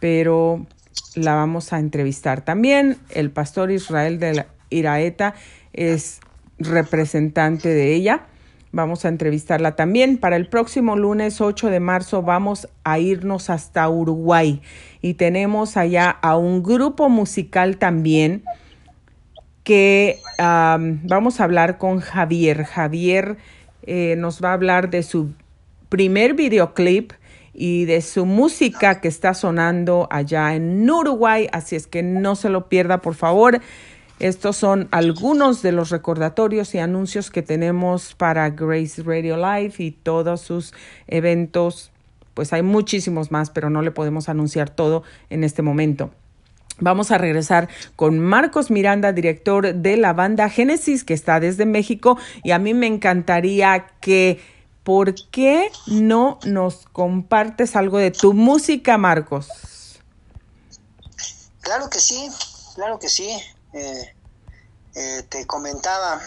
pero 0.00 0.66
la 1.14 1.34
vamos 1.34 1.72
a 1.72 1.78
entrevistar. 1.78 2.42
También 2.42 2.98
el 3.10 3.30
pastor 3.30 3.70
Israel 3.70 4.18
de 4.18 4.34
la 4.34 4.46
Iraeta 4.70 5.34
es 5.72 6.20
representante 6.58 7.68
de 7.68 7.94
ella. 7.94 8.26
Vamos 8.72 9.04
a 9.04 9.08
entrevistarla 9.08 9.76
también. 9.76 10.18
Para 10.18 10.36
el 10.36 10.48
próximo 10.48 10.96
lunes 10.96 11.40
8 11.40 11.70
de 11.70 11.80
marzo 11.80 12.22
vamos 12.22 12.68
a 12.82 12.98
irnos 12.98 13.48
hasta 13.48 13.88
Uruguay 13.88 14.62
y 15.00 15.14
tenemos 15.14 15.76
allá 15.76 16.10
a 16.10 16.36
un 16.36 16.62
grupo 16.62 17.08
musical 17.08 17.76
también 17.76 18.42
que 19.62 20.20
vamos 20.38 21.40
a 21.40 21.44
hablar 21.44 21.78
con 21.78 22.00
Javier. 22.00 22.64
Javier 22.64 23.36
eh, 23.84 24.16
nos 24.18 24.42
va 24.42 24.50
a 24.50 24.54
hablar 24.54 24.90
de 24.90 25.02
su 25.02 25.32
primer 25.88 26.34
videoclip 26.34 27.12
y 27.54 27.84
de 27.84 28.00
su 28.00 28.26
música 28.26 29.00
que 29.00 29.08
está 29.08 29.32
sonando 29.32 30.08
allá 30.10 30.54
en 30.54 30.90
Uruguay, 30.90 31.48
así 31.52 31.76
es 31.76 31.86
que 31.86 32.02
no 32.02 32.34
se 32.34 32.48
lo 32.48 32.68
pierda, 32.68 33.00
por 33.00 33.14
favor. 33.14 33.60
Estos 34.20 34.56
son 34.56 34.88
algunos 34.92 35.60
de 35.62 35.72
los 35.72 35.90
recordatorios 35.90 36.74
y 36.74 36.78
anuncios 36.78 37.30
que 37.30 37.42
tenemos 37.42 38.14
para 38.14 38.48
Grace 38.50 39.02
Radio 39.02 39.36
Live 39.36 39.74
y 39.78 39.90
todos 39.90 40.40
sus 40.40 40.72
eventos. 41.08 41.90
Pues 42.32 42.52
hay 42.52 42.62
muchísimos 42.62 43.32
más, 43.32 43.50
pero 43.50 43.70
no 43.70 43.82
le 43.82 43.90
podemos 43.90 44.28
anunciar 44.28 44.70
todo 44.70 45.02
en 45.30 45.42
este 45.42 45.62
momento. 45.62 46.10
Vamos 46.80 47.10
a 47.10 47.18
regresar 47.18 47.68
con 47.94 48.18
Marcos 48.18 48.70
Miranda, 48.70 49.12
director 49.12 49.74
de 49.74 49.96
la 49.96 50.12
banda 50.12 50.48
Génesis, 50.48 51.04
que 51.04 51.14
está 51.14 51.38
desde 51.38 51.66
México, 51.66 52.18
y 52.42 52.50
a 52.50 52.58
mí 52.58 52.74
me 52.74 52.88
encantaría 52.88 53.86
que, 54.00 54.40
¿por 54.82 55.14
qué 55.30 55.70
no 55.86 56.40
nos 56.44 56.86
compartes 56.92 57.76
algo 57.76 57.98
de 57.98 58.10
tu 58.10 58.32
música, 58.32 58.98
Marcos? 58.98 59.48
Claro 61.60 61.88
que 61.88 62.00
sí, 62.00 62.28
claro 62.74 62.98
que 62.98 63.08
sí. 63.08 63.28
Eh, 63.74 64.14
eh, 64.94 65.22
te 65.28 65.46
comentaba, 65.48 66.20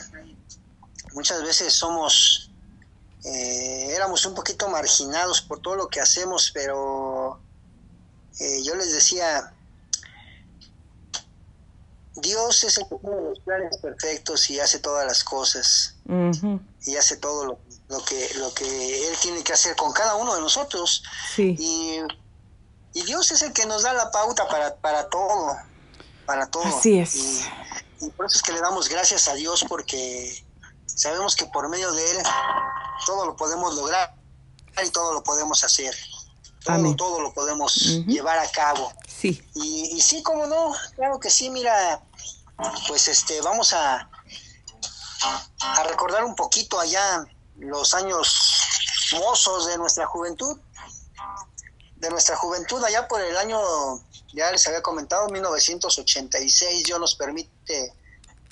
muchas 1.14 1.42
veces 1.44 1.72
somos, 1.72 2.52
eh, 3.24 3.94
éramos 3.96 4.26
un 4.26 4.36
poquito 4.36 4.68
marginados 4.68 5.42
por 5.42 5.62
todo 5.62 5.78
lo 5.78 5.88
que 5.88 6.02
hacemos, 6.02 6.52
pero 6.54 7.40
yo 8.64 8.76
les 8.76 8.94
decía, 8.94 9.54
Dios 12.16 12.64
es 12.66 12.78
el 12.78 12.88
que 12.90 12.98
tiene 12.98 13.22
los 13.22 13.40
planes 13.40 13.78
perfectos 13.78 14.50
y 14.50 14.60
hace 14.60 14.80
todas 14.80 15.08
las 15.08 15.24
cosas. 15.24 15.96
Y 16.86 16.98
hace 16.98 17.18
todo 17.18 17.60
lo, 17.88 18.06
que, 18.06 18.30
lo 18.36 18.54
que 18.54 19.08
Él 19.08 19.16
tiene 19.22 19.44
que 19.44 19.54
hacer 19.54 19.76
con 19.78 19.94
cada 19.94 20.16
uno 20.16 20.36
de 20.36 20.42
nosotros. 20.42 21.04
Y, 21.38 22.00
y, 22.94 23.02
Dios 23.04 23.32
es 23.32 23.42
el 23.42 23.54
que 23.54 23.66
nos 23.66 23.84
da 23.84 23.94
la 23.94 24.12
pauta 24.12 24.48
para, 24.48 24.76
para 24.76 25.10
todo 25.10 25.58
para 26.28 26.46
todo. 26.46 26.66
Así 26.66 27.00
es. 27.00 27.16
Y, 28.02 28.10
por 28.12 28.28
eso 28.28 28.38
es 28.38 28.44
que 28.44 28.52
le 28.52 28.60
damos 28.60 28.90
gracias 28.90 29.28
a 29.28 29.34
Dios 29.34 29.66
porque 29.68 30.46
sabemos 30.86 31.36
que 31.36 31.48
por 31.48 31.68
medio 31.70 31.92
de 31.94 32.12
Él 32.12 32.18
todo 33.08 33.26
lo 33.26 33.36
podemos 33.36 33.74
lograr 33.74 34.14
y 34.86 34.90
todo 34.92 35.14
lo 35.14 35.24
podemos 35.24 35.64
hacer. 35.64 35.96
Todo, 36.64 36.96
todo 36.96 37.22
lo 37.22 37.34
podemos 37.34 37.76
llevar 38.06 38.38
a 38.38 38.52
cabo. 38.52 38.92
Sí. 39.08 39.42
Y, 39.56 39.96
y 39.96 40.02
sí, 40.02 40.22
como 40.22 40.46
no, 40.46 40.74
claro 40.96 41.18
que 41.20 41.30
sí, 41.30 41.50
mira, 41.50 42.04
pues 42.90 43.08
este, 43.08 43.42
vamos 43.42 43.72
a, 43.72 44.10
a 45.60 45.84
recordar 45.86 46.26
un 46.26 46.36
poquito 46.36 46.78
allá 46.78 47.26
los 47.58 47.94
años 47.94 48.62
mozos 49.14 49.68
de 49.68 49.78
nuestra 49.78 50.06
juventud, 50.06 50.60
de 51.96 52.10
nuestra 52.10 52.36
juventud 52.36 52.84
allá 52.84 53.08
por 53.08 53.22
el 53.22 53.38
año 53.38 53.60
ya 54.34 54.52
les 54.52 54.68
había 54.68 54.82
comentado, 54.82 55.28
1986 55.30 56.84
Dios 56.84 57.00
nos 57.00 57.16
permite 57.16 57.94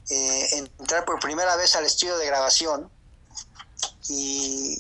eh, 0.10 0.68
entrar 0.80 1.06
por 1.06 1.20
primera 1.20 1.56
vez 1.56 1.76
al 1.76 1.86
estudio 1.86 2.18
de 2.18 2.26
grabación. 2.26 2.90
Y, 4.10 4.78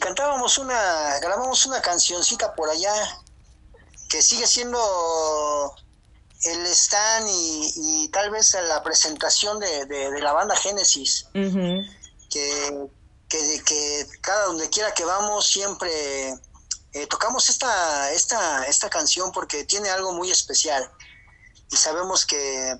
cantábamos 0.00 0.58
una, 0.58 1.18
grabamos 1.20 1.64
una 1.66 1.80
cancioncita 1.80 2.54
por 2.54 2.68
allá 2.68 2.92
que 4.08 4.20
sigue 4.20 4.46
siendo 4.46 5.74
el 6.44 6.66
stand 6.66 7.28
y, 7.28 8.08
tal 8.12 8.30
vez 8.30 8.56
la 8.68 8.82
presentación 8.82 9.58
de, 9.58 10.20
la 10.20 10.32
banda 10.32 10.56
Génesis, 10.56 11.26
que, 11.32 12.88
que, 13.28 13.62
que, 13.64 14.06
cada 14.20 14.46
donde 14.46 14.68
quiera 14.68 14.92
que 14.92 15.04
vamos 15.04 15.46
siempre 15.46 16.34
eh, 16.96 17.06
tocamos 17.06 17.50
esta, 17.50 18.10
esta, 18.12 18.64
esta 18.64 18.88
canción 18.88 19.30
porque 19.30 19.64
tiene 19.64 19.90
algo 19.90 20.14
muy 20.14 20.30
especial 20.30 20.90
y 21.70 21.76
sabemos 21.76 22.24
que 22.24 22.74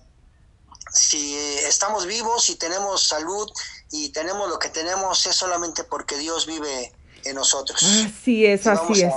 si 0.90 1.36
estamos 1.36 2.06
vivos 2.06 2.48
y 2.48 2.54
tenemos 2.54 3.02
salud 3.02 3.46
y 3.90 4.08
tenemos 4.10 4.48
lo 4.48 4.58
que 4.58 4.70
tenemos 4.70 5.26
es 5.26 5.36
solamente 5.36 5.84
porque 5.84 6.16
Dios 6.16 6.46
vive 6.46 6.94
en 7.24 7.34
nosotros. 7.34 7.82
Así 7.82 8.46
es, 8.46 8.66
así 8.66 9.02
es. 9.02 9.12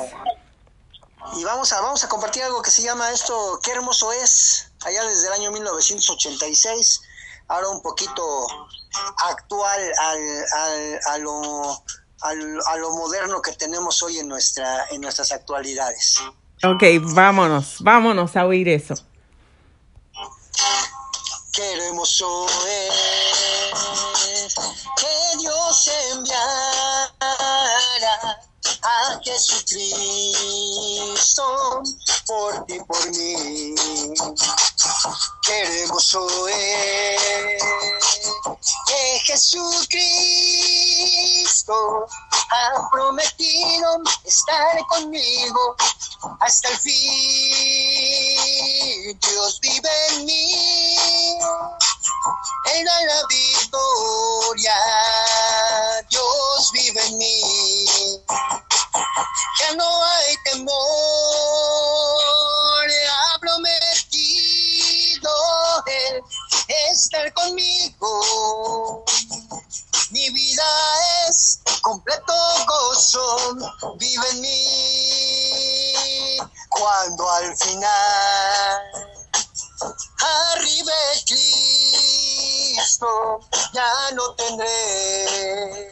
y 1.38 1.44
vamos 1.46 1.72
a, 1.72 1.79
vamos 1.79 2.03
a 2.03 2.10
compartir 2.10 2.44
algo 2.44 2.62
que 2.62 2.72
se 2.72 2.82
llama 2.82 3.10
esto, 3.12 3.58
qué 3.63 3.72
hermoso 3.72 4.12
es, 4.12 4.70
allá 4.82 5.06
desde 5.06 5.27
el 5.27 5.34
año 5.34 5.51
1986, 5.51 7.01
ahora 7.48 7.70
un 7.70 7.82
poquito 7.82 8.48
actual 9.29 9.94
al, 9.98 10.46
al, 10.51 11.00
a 11.06 11.18
lo 11.20 11.84
a 12.21 12.33
lo 12.77 12.91
moderno 12.95 13.41
que 13.41 13.53
tenemos 13.53 14.03
hoy 14.03 14.19
en, 14.19 14.27
nuestra, 14.27 14.88
en 14.91 15.01
nuestras 15.01 15.31
actualidades. 15.31 16.19
Ok, 16.63 16.83
vámonos, 17.13 17.77
vámonos 17.79 18.35
a 18.35 18.45
oír 18.45 18.67
eso. 18.67 18.95
Queremos 21.53 22.21
oír 22.21 22.91
que 24.97 25.38
Dios 25.38 25.89
enviara 26.11 27.28
a 28.83 29.19
Jesucristo 29.24 30.63
por 32.25 32.65
ti, 32.65 32.79
por 32.88 33.12
mí. 33.12 33.75
Queremos 35.41 36.15
oír 36.15 37.59
que 38.88 39.19
Jesucristo 39.25 40.19
ha 42.51 42.89
prometido 42.91 44.01
estar 44.25 44.86
conmigo 44.88 45.75
hasta 46.39 46.69
el 46.69 46.77
fin. 46.79 48.09
Dios 49.19 49.59
vive 49.62 49.89
en 50.12 50.25
mí, 50.25 51.38
Él 52.75 52.85
la 52.85 53.23
victoria. 53.27 54.75
Dios 56.09 56.71
vive 56.73 57.05
en 57.07 57.17
mí, 57.17 57.41
ya 59.59 59.75
no 59.75 60.03
hay 60.03 60.35
temor. 60.45 60.79
Ha 63.11 63.39
prometido 63.39 63.69
Él 65.85 66.23
estar 66.91 67.33
conmigo. 67.33 69.05
Mi 70.11 70.29
vida 70.31 70.63
es 71.27 71.59
completo 71.81 72.33
gozo, 72.67 73.55
vive 73.97 74.29
en 74.31 74.41
mí. 74.41 76.38
Cuando 76.69 77.29
al 77.31 77.57
final 77.57 79.18
arribe 79.81 80.91
Cristo, 81.25 83.07
ya 83.74 84.12
no 84.13 84.36
tendré 84.36 85.91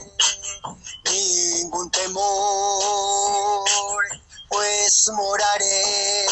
ningún 1.06 1.90
temor, 1.92 3.66
pues 4.50 5.10
moraré 5.10 6.26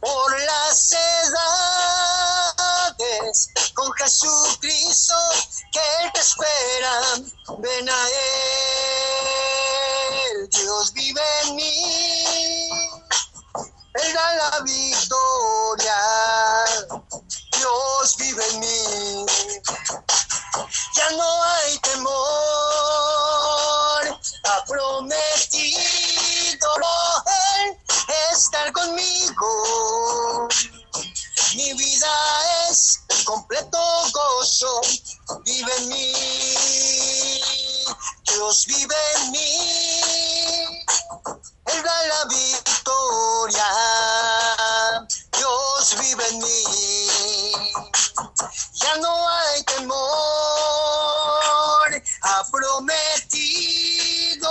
por 0.00 0.40
las 0.40 0.92
edades 0.92 2.32
con 3.74 3.92
Jesucristo 3.92 5.14
que 5.72 5.80
Él 6.02 6.12
te 6.12 6.20
espera. 6.20 7.00
Ven 7.58 7.88
a 7.88 8.08
Él, 10.30 10.48
Dios 10.50 10.92
vive 10.92 11.22
en 11.44 11.56
mí. 11.56 12.41
La 14.10 14.58
victoria. 14.64 15.96
Dios 17.56 18.16
vive 18.18 18.44
en 18.48 18.60
mí. 18.60 19.26
no 21.16 21.42
hay 21.44 21.78
temor. 21.78 22.12
Ha 24.44 24.64
prometido 24.66 25.22
él 27.26 27.78
estar 28.32 28.72
conmigo. 28.72 30.48
Mi 31.54 31.72
vida 31.74 32.68
es 32.70 32.98
completo 33.24 33.78
gozo, 34.12 34.80
vive 35.44 35.72
en 35.78 35.88
mí. 35.88 36.12
Dios 38.24 38.66
vive 38.66 38.96
en 39.16 39.30
mí. 39.30 40.41
Da 41.80 42.04
la 42.06 42.24
victoria. 42.26 43.66
Dios 45.32 45.96
vive 46.00 46.28
en 46.28 46.38
mí. 46.38 47.52
Ya 48.74 48.96
no 48.96 49.28
hay 49.28 49.62
temor. 49.64 50.02
Ha 52.22 52.44
prometido 52.52 54.50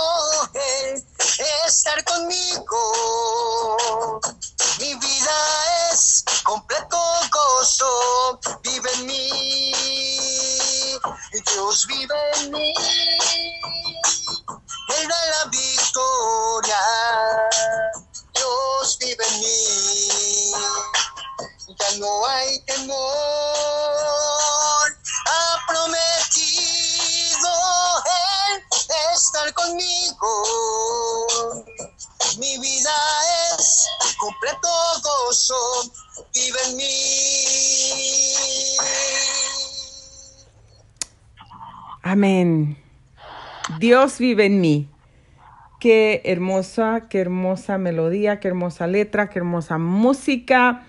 estar 1.64 2.02
conmigo. 2.04 2.92
Mi 4.80 4.94
vida 4.94 5.92
es 5.92 6.24
completo 6.42 6.98
gozo. 7.30 8.40
Vive 8.62 8.92
en 8.94 9.06
mí. 9.06 9.72
Dios 11.46 11.86
vive 11.86 12.16
en 12.34 12.50
mí. 12.50 12.74
Él 14.88 15.08
da 15.08 15.26
la 15.26 15.44
victoria. 15.50 16.80
Dios 18.34 18.98
vive 18.98 19.24
en 19.26 19.40
mí. 19.40 20.52
Ya 21.78 21.90
no 21.98 22.26
hay 22.26 22.60
temor. 22.64 22.96
Ha 25.26 25.66
prometido 25.68 27.50
Él 28.04 28.64
estar 29.14 29.52
conmigo. 29.54 30.32
Mi 32.38 32.58
vida 32.58 32.94
es 33.54 33.86
completo 34.18 34.68
gozo. 35.02 35.92
Vive 36.34 36.60
en 36.64 36.76
mí. 36.76 38.32
Amén. 42.02 42.81
Dios 43.78 44.18
vive 44.18 44.46
en 44.46 44.60
mí. 44.60 44.88
Qué 45.80 46.22
hermosa, 46.24 47.06
qué 47.08 47.20
hermosa 47.20 47.78
melodía, 47.78 48.38
qué 48.38 48.48
hermosa 48.48 48.86
letra, 48.86 49.28
qué 49.28 49.40
hermosa 49.40 49.78
música. 49.78 50.84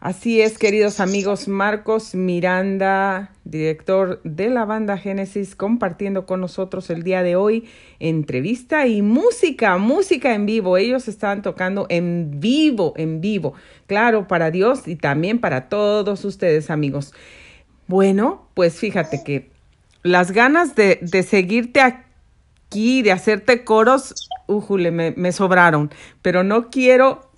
Así 0.00 0.42
es, 0.42 0.58
queridos 0.58 1.00
amigos, 1.00 1.48
Marcos 1.48 2.14
Miranda, 2.14 3.32
director 3.44 4.20
de 4.22 4.50
la 4.50 4.66
banda 4.66 4.98
Génesis, 4.98 5.56
compartiendo 5.56 6.26
con 6.26 6.42
nosotros 6.42 6.90
el 6.90 7.02
día 7.02 7.22
de 7.22 7.36
hoy 7.36 7.66
entrevista 8.00 8.86
y 8.86 9.00
música, 9.00 9.78
música 9.78 10.34
en 10.34 10.44
vivo. 10.44 10.76
Ellos 10.76 11.08
están 11.08 11.40
tocando 11.40 11.86
en 11.88 12.38
vivo, 12.38 12.92
en 12.98 13.22
vivo. 13.22 13.54
Claro, 13.86 14.28
para 14.28 14.50
Dios 14.50 14.86
y 14.86 14.96
también 14.96 15.38
para 15.38 15.70
todos 15.70 16.22
ustedes, 16.26 16.68
amigos. 16.68 17.14
Bueno, 17.86 18.48
pues 18.52 18.78
fíjate 18.78 19.24
que 19.24 19.53
las 20.04 20.30
ganas 20.32 20.76
de, 20.76 21.00
de 21.02 21.22
seguirte 21.24 21.80
aquí, 21.80 23.02
de 23.02 23.10
hacerte 23.10 23.64
coros, 23.64 24.28
ujule, 24.46 24.90
me, 24.90 25.32
sobraron, 25.32 25.90
pero 26.22 26.44
no 26.44 26.70
quiero 26.70 27.30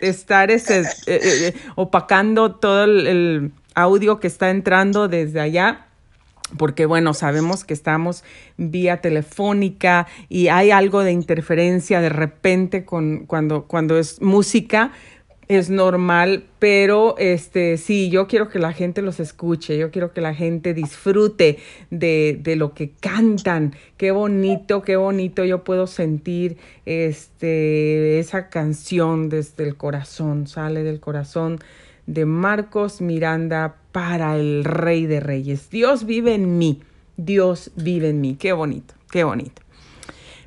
estar 0.00 0.50
ese, 0.50 0.80
eh, 0.80 0.84
eh, 1.06 1.54
opacando 1.76 2.56
todo 2.56 2.84
el, 2.84 3.06
el, 3.06 3.52
audio 3.74 4.18
que 4.18 4.26
está 4.26 4.50
entrando 4.50 5.06
desde 5.06 5.38
allá. 5.38 5.82
Porque 6.56 6.86
bueno, 6.86 7.12
sabemos 7.12 7.64
que 7.64 7.74
estamos 7.74 8.22
vía 8.56 9.00
telefónica 9.00 10.06
y 10.28 10.46
hay 10.48 10.70
algo 10.70 11.02
de 11.02 11.10
interferencia 11.10 12.00
de 12.00 12.08
repente 12.08 12.84
con 12.84 13.26
cuando, 13.26 13.64
cuando 13.64 13.98
es 13.98 14.22
música, 14.22 14.92
es 15.48 15.70
normal, 15.70 16.44
pero 16.58 17.16
este 17.18 17.76
sí, 17.78 18.10
yo 18.10 18.26
quiero 18.26 18.48
que 18.48 18.58
la 18.58 18.72
gente 18.72 19.00
los 19.02 19.20
escuche, 19.20 19.78
yo 19.78 19.90
quiero 19.90 20.12
que 20.12 20.20
la 20.20 20.34
gente 20.34 20.74
disfrute 20.74 21.58
de, 21.90 22.38
de 22.42 22.56
lo 22.56 22.74
que 22.74 22.90
cantan. 22.90 23.74
Qué 23.96 24.10
bonito, 24.10 24.82
qué 24.82 24.96
bonito 24.96 25.44
yo 25.44 25.62
puedo 25.62 25.86
sentir 25.86 26.56
este 26.84 28.18
esa 28.18 28.48
canción 28.48 29.28
desde 29.28 29.64
el 29.64 29.76
corazón, 29.76 30.48
sale 30.48 30.82
del 30.82 31.00
corazón 31.00 31.60
de 32.06 32.24
Marcos 32.24 33.00
Miranda 33.00 33.76
para 33.92 34.36
el 34.36 34.64
Rey 34.64 35.06
de 35.06 35.20
Reyes. 35.20 35.70
Dios 35.70 36.06
vive 36.06 36.34
en 36.34 36.58
mí, 36.58 36.82
Dios 37.16 37.70
vive 37.76 38.08
en 38.08 38.20
mí. 38.20 38.36
Qué 38.36 38.52
bonito, 38.52 38.94
qué 39.10 39.24
bonito. 39.24 39.62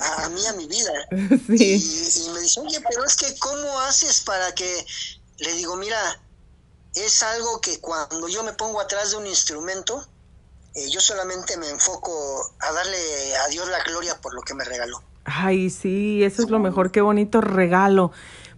a, 0.01 0.25
a 0.25 0.29
mí, 0.31 0.46
a 0.46 0.53
mi 0.55 0.66
vida. 0.66 0.92
Sí. 1.46 1.77
Y, 1.77 2.27
y 2.27 2.31
me 2.31 2.40
dice, 2.40 2.61
oye, 2.61 2.81
pero 2.88 3.05
es 3.05 3.16
que 3.16 3.38
¿cómo 3.38 3.79
haces 3.81 4.22
para 4.22 4.53
que... 4.55 4.87
Le 5.38 5.53
digo, 5.53 5.77
mira, 5.77 6.20
es 6.94 7.22
algo 7.22 7.61
que 7.61 7.79
cuando 7.81 8.27
yo 8.29 8.42
me 8.42 8.55
pongo 8.55 8.81
atrás 8.81 9.11
de 9.11 9.18
un 9.18 9.27
instrumento, 9.27 10.09
eh, 10.76 10.90
yo 10.90 11.00
solamente 11.00 11.56
me 11.56 11.70
enfoco 11.70 12.12
a 12.60 12.70
darle 12.70 13.36
a 13.46 13.48
Dios 13.48 13.66
la 13.68 13.82
gloria 13.82 14.20
por 14.20 14.34
lo 14.34 14.42
que 14.42 14.52
me 14.54 14.62
regaló. 14.62 15.02
Ay, 15.24 15.70
sí, 15.70 16.22
eso 16.22 16.42
es 16.42 16.50
lo 16.50 16.58
mejor, 16.58 16.90
qué 16.90 17.00
bonito 17.00 17.40
regalo. 17.40 18.12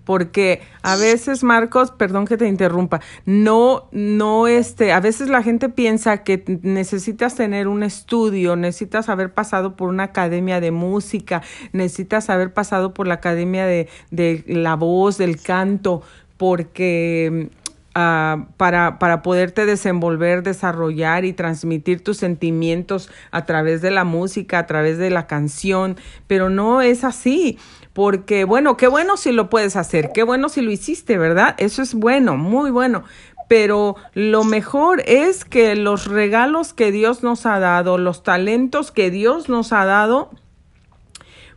Porque 0.04 0.62
a 0.82 0.96
veces, 0.96 1.44
Marcos, 1.44 1.90
perdón 1.92 2.26
que 2.26 2.38
te 2.38 2.48
interrumpa, 2.48 3.00
no, 3.26 3.88
no, 3.92 4.48
este, 4.48 4.90
a 4.92 5.00
veces 5.00 5.28
la 5.28 5.42
gente 5.42 5.68
piensa 5.68 6.24
que 6.24 6.42
necesitas 6.62 7.34
tener 7.34 7.68
un 7.68 7.82
estudio, 7.82 8.56
necesitas 8.56 9.10
haber 9.10 9.32
pasado 9.32 9.76
por 9.76 9.90
una 9.90 10.04
academia 10.04 10.60
de 10.60 10.70
música, 10.70 11.42
necesitas 11.72 12.30
haber 12.30 12.54
pasado 12.54 12.94
por 12.94 13.06
la 13.06 13.14
academia 13.14 13.66
de, 13.66 13.88
de 14.10 14.44
la 14.46 14.76
voz, 14.76 15.18
del 15.18 15.40
canto, 15.42 16.02
porque 16.38 17.50
Uh, 17.98 18.44
para, 18.56 19.00
para 19.00 19.22
poderte 19.22 19.66
desenvolver, 19.66 20.44
desarrollar 20.44 21.24
y 21.24 21.32
transmitir 21.32 22.04
tus 22.04 22.18
sentimientos 22.18 23.10
a 23.32 23.44
través 23.44 23.82
de 23.82 23.90
la 23.90 24.04
música, 24.04 24.60
a 24.60 24.66
través 24.66 24.98
de 24.98 25.10
la 25.10 25.26
canción, 25.26 25.96
pero 26.28 26.48
no 26.48 26.80
es 26.80 27.02
así, 27.02 27.58
porque 27.94 28.44
bueno, 28.44 28.76
qué 28.76 28.86
bueno 28.86 29.16
si 29.16 29.32
lo 29.32 29.50
puedes 29.50 29.74
hacer, 29.74 30.12
qué 30.14 30.22
bueno 30.22 30.48
si 30.48 30.60
lo 30.60 30.70
hiciste, 30.70 31.18
¿verdad? 31.18 31.56
Eso 31.58 31.82
es 31.82 31.94
bueno, 31.94 32.36
muy 32.36 32.70
bueno, 32.70 33.02
pero 33.48 33.96
lo 34.14 34.44
mejor 34.44 35.02
es 35.04 35.44
que 35.44 35.74
los 35.74 36.06
regalos 36.06 36.74
que 36.74 36.92
Dios 36.92 37.24
nos 37.24 37.46
ha 37.46 37.58
dado, 37.58 37.98
los 37.98 38.22
talentos 38.22 38.92
que 38.92 39.10
Dios 39.10 39.48
nos 39.48 39.72
ha 39.72 39.84
dado, 39.84 40.30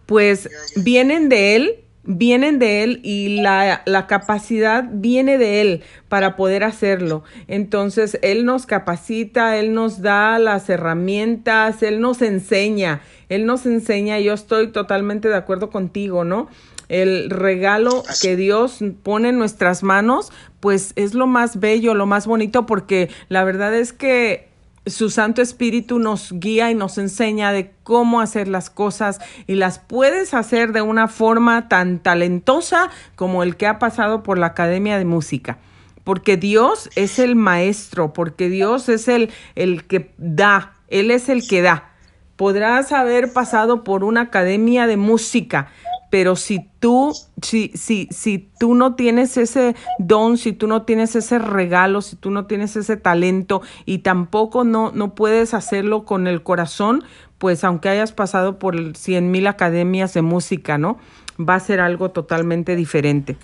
pues 0.08 0.50
vienen 0.76 1.30
de 1.30 1.56
Él 1.56 1.86
vienen 2.04 2.60
de 2.60 2.84
Él 2.84 3.00
y 3.04 3.42
la, 3.42 3.84
la, 3.86 4.08
capacidad 4.08 4.86
viene 4.92 5.38
de 5.38 5.62
Él 5.62 5.84
para 6.10 6.36
poder 6.36 6.64
hacerlo. 6.64 7.24
Entonces, 7.48 8.18
Él 8.22 8.46
nos 8.46 8.66
capacita, 8.66 9.58
Él 9.58 9.74
nos 9.74 10.02
da 10.02 10.40
las 10.40 10.70
herramientas, 10.70 11.84
Él 11.84 12.02
nos 12.02 12.22
enseña, 12.22 13.02
Él 13.30 13.46
nos 13.46 13.66
enseña, 13.66 14.20
yo 14.20 14.34
estoy 14.34 14.72
totalmente 14.72 15.28
de 15.28 15.36
acuerdo 15.36 15.70
contigo, 15.70 16.24
¿no? 16.24 16.48
El 16.90 17.30
regalo 17.30 18.04
que 18.22 18.36
Dios 18.36 18.80
pone 19.04 19.30
en 19.30 19.38
nuestras 19.38 19.82
manos, 19.82 20.32
pues 20.60 20.92
es 20.98 21.14
lo 21.14 21.26
más 21.26 21.60
bello, 21.60 21.94
lo 21.94 22.06
más 22.06 22.28
bonito, 22.28 22.66
porque 22.66 23.10
la 23.30 23.46
verdad 23.46 23.74
es 23.74 23.94
que 23.94 24.51
su 24.86 25.10
Santo 25.10 25.42
Espíritu 25.42 26.00
nos 26.00 26.32
guía 26.32 26.72
y 26.72 26.76
nos 26.76 26.98
enseña 26.98 27.52
de 27.52 27.72
cómo 27.84 28.20
hacer 28.20 28.48
las 28.48 28.70
cosas 28.70 29.20
y 29.46 29.56
las 29.56 29.80
puedes 29.80 30.34
hacer 30.34 30.74
de 30.74 30.82
una 30.82 31.08
forma 31.08 31.68
tan 31.68 32.00
talentosa 32.00 32.90
como 33.16 33.44
el 33.44 33.58
que 33.58 33.68
ha 33.68 33.78
pasado 33.80 34.24
por 34.24 34.40
la 34.40 34.48
Academia 34.48 34.98
de 34.98 35.06
Música. 35.06 35.60
Porque 36.04 36.36
Dios 36.36 36.90
es 36.96 37.20
el 37.20 37.36
maestro, 37.36 38.12
porque 38.12 38.50
Dios 38.50 38.90
es 38.90 39.08
el, 39.08 39.30
el 39.56 39.86
que 39.86 40.14
da, 40.18 40.74
Él 40.88 41.12
es 41.12 41.30
el 41.30 41.48
que 41.48 41.62
da. 41.62 41.92
Podrás 42.36 42.92
haber 42.92 43.34
pasado 43.34 43.84
por 43.84 44.04
una 44.04 44.22
academia 44.22 44.88
de 44.88 44.98
música, 44.98 45.70
pero 46.12 46.36
si 46.36 46.70
tú, 46.80 47.14
si, 47.42 47.72
si, 47.74 48.10
si 48.12 48.50
tú 48.60 48.76
no 48.76 48.96
tienes 48.96 49.38
ese 49.38 49.76
don, 49.98 50.38
si 50.38 50.52
tú 50.52 50.68
no 50.68 50.84
tienes 50.84 51.16
ese 51.16 51.40
regalo, 51.40 52.02
si 52.02 52.18
tú 52.18 52.32
no 52.32 52.46
tienes 52.46 52.76
ese 52.76 52.98
talento 52.98 53.62
y 53.86 54.00
tampoco 54.00 54.66
no, 54.66 54.92
no 54.92 55.16
puedes 55.16 55.54
hacerlo 55.54 56.04
con 56.04 56.28
el 56.28 56.44
corazón, 56.44 57.06
pues 57.38 57.64
aunque 57.64 57.88
hayas 57.88 58.12
pasado 58.12 58.60
por 58.60 58.98
cien 58.98 59.32
mil 59.32 59.48
academias 59.48 60.14
de 60.14 60.22
música, 60.22 60.78
¿no? 60.78 61.00
Va 61.40 61.56
a 61.56 61.60
ser 61.62 61.80
algo 61.80 62.12
totalmente 62.12 62.76
diferente. 62.76 63.38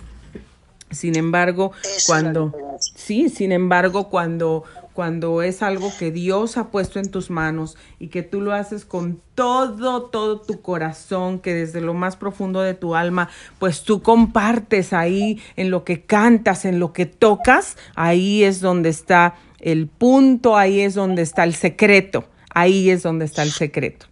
Sin 0.90 1.16
embargo, 1.16 1.72
cuando, 2.06 2.52
sí, 2.80 3.30
sin 3.30 3.52
embargo, 3.52 4.10
cuando 4.10 4.64
cuando 4.98 5.42
es 5.42 5.62
algo 5.62 5.92
que 5.96 6.10
Dios 6.10 6.56
ha 6.56 6.72
puesto 6.72 6.98
en 6.98 7.08
tus 7.08 7.30
manos 7.30 7.76
y 8.00 8.08
que 8.08 8.24
tú 8.24 8.40
lo 8.40 8.52
haces 8.52 8.84
con 8.84 9.22
todo, 9.36 10.06
todo 10.06 10.40
tu 10.40 10.60
corazón, 10.60 11.38
que 11.38 11.54
desde 11.54 11.80
lo 11.80 11.94
más 11.94 12.16
profundo 12.16 12.62
de 12.62 12.74
tu 12.74 12.96
alma, 12.96 13.30
pues 13.60 13.84
tú 13.84 14.02
compartes 14.02 14.92
ahí 14.92 15.40
en 15.54 15.70
lo 15.70 15.84
que 15.84 16.04
cantas, 16.04 16.64
en 16.64 16.80
lo 16.80 16.92
que 16.92 17.06
tocas, 17.06 17.76
ahí 17.94 18.42
es 18.42 18.58
donde 18.58 18.88
está 18.88 19.36
el 19.60 19.86
punto, 19.86 20.56
ahí 20.56 20.80
es 20.80 20.94
donde 20.94 21.22
está 21.22 21.44
el 21.44 21.54
secreto, 21.54 22.28
ahí 22.50 22.90
es 22.90 23.04
donde 23.04 23.26
está 23.26 23.44
el 23.44 23.52
secreto. 23.52 24.06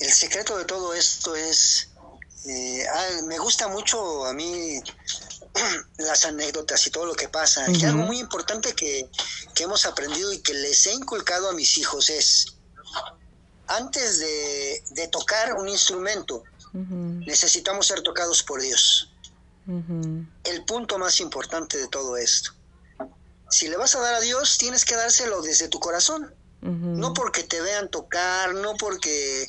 El 0.00 0.12
secreto 0.12 0.56
de 0.56 0.64
todo 0.64 0.94
esto 0.94 1.36
es, 1.36 1.90
eh, 2.48 2.82
ah, 2.90 3.20
me 3.28 3.38
gusta 3.38 3.68
mucho 3.68 4.24
a 4.24 4.32
mí 4.32 4.80
las 5.98 6.24
anécdotas 6.24 6.86
y 6.86 6.90
todo 6.90 7.06
lo 7.06 7.14
que 7.14 7.28
pasa. 7.28 7.70
Y 7.70 7.84
algo 7.84 8.04
muy 8.04 8.18
importante 8.18 8.74
que, 8.74 9.08
hemos 9.60 9.86
aprendido 9.86 10.32
y 10.32 10.38
que 10.38 10.54
les 10.54 10.86
he 10.86 10.92
inculcado 10.92 11.48
a 11.48 11.52
mis 11.52 11.78
hijos 11.78 12.10
es, 12.10 12.56
antes 13.66 14.18
de, 14.18 15.08
tocar 15.10 15.54
un 15.54 15.68
instrumento, 15.68 16.42
necesitamos 16.72 17.86
ser 17.86 18.02
tocados 18.02 18.42
por 18.42 18.60
Dios. 18.60 19.10
El 20.44 20.64
punto 20.66 20.98
más 20.98 21.20
importante 21.20 21.78
de 21.78 21.88
todo 21.88 22.16
esto. 22.16 22.52
Si 23.48 23.68
le 23.68 23.76
vas 23.76 23.94
a 23.94 24.00
dar 24.00 24.14
a 24.14 24.20
Dios, 24.20 24.58
tienes 24.58 24.84
que 24.84 24.96
dárselo 24.96 25.40
desde 25.40 25.68
tu 25.68 25.78
corazón. 25.78 26.34
No 26.60 27.12
porque 27.12 27.42
te 27.42 27.60
vean 27.60 27.90
tocar, 27.90 28.54
no 28.54 28.74
porque 28.76 29.46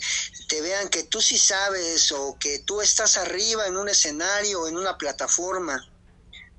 te 0.49 0.59
vean 0.59 0.89
que 0.89 1.03
tú 1.03 1.21
sí 1.21 1.37
sabes 1.37 2.11
o 2.11 2.37
que 2.37 2.59
tú 2.59 2.81
estás 2.81 3.15
arriba 3.15 3.67
en 3.67 3.77
un 3.77 3.87
escenario 3.87 4.61
o 4.61 4.67
en 4.67 4.75
una 4.75 4.97
plataforma. 4.97 5.81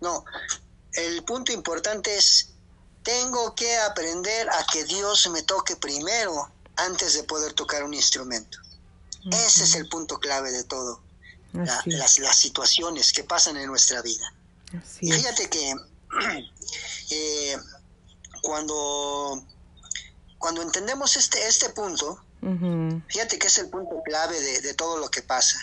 No, 0.00 0.24
el 0.92 1.22
punto 1.24 1.52
importante 1.52 2.16
es, 2.16 2.50
tengo 3.02 3.54
que 3.54 3.76
aprender 3.78 4.48
a 4.50 4.66
que 4.72 4.85
Dios 4.85 5.28
me 5.30 5.42
toque 5.42 5.76
primero 5.76 6.50
antes 6.76 7.14
de 7.14 7.22
poder 7.22 7.52
tocar 7.52 7.85
un 7.85 7.94
instrumento. 7.94 8.59
Ese 9.30 9.64
es 9.64 9.74
el 9.74 9.88
punto 9.88 10.18
clave 10.18 10.52
de 10.52 10.64
todo, 10.64 11.00
las, 11.52 11.87
las, 12.18 12.37
situaciones 12.37 13.12
que 13.12 13.24
pasan 13.24 13.56
en 13.56 13.66
nuestra 13.66 14.00
vida. 14.02 14.32
y 15.00 15.11
fíjate 15.11 15.50
que 15.50 15.74
eh, 17.11 17.56
cuando, 18.40 19.44
cuando 20.38 20.62
entendemos 20.62 21.16
este, 21.16 21.46
este 21.48 21.70
punto, 21.70 22.22
fíjate 23.09 23.38
que 23.38 23.48
es 23.48 23.59
el 23.59 23.68
punto 23.68 24.00
clave 24.04 24.40
de, 24.40 24.61
de 24.61 24.74
todo 24.74 24.98
lo 24.98 25.11
que 25.11 25.22
pasa. 25.22 25.59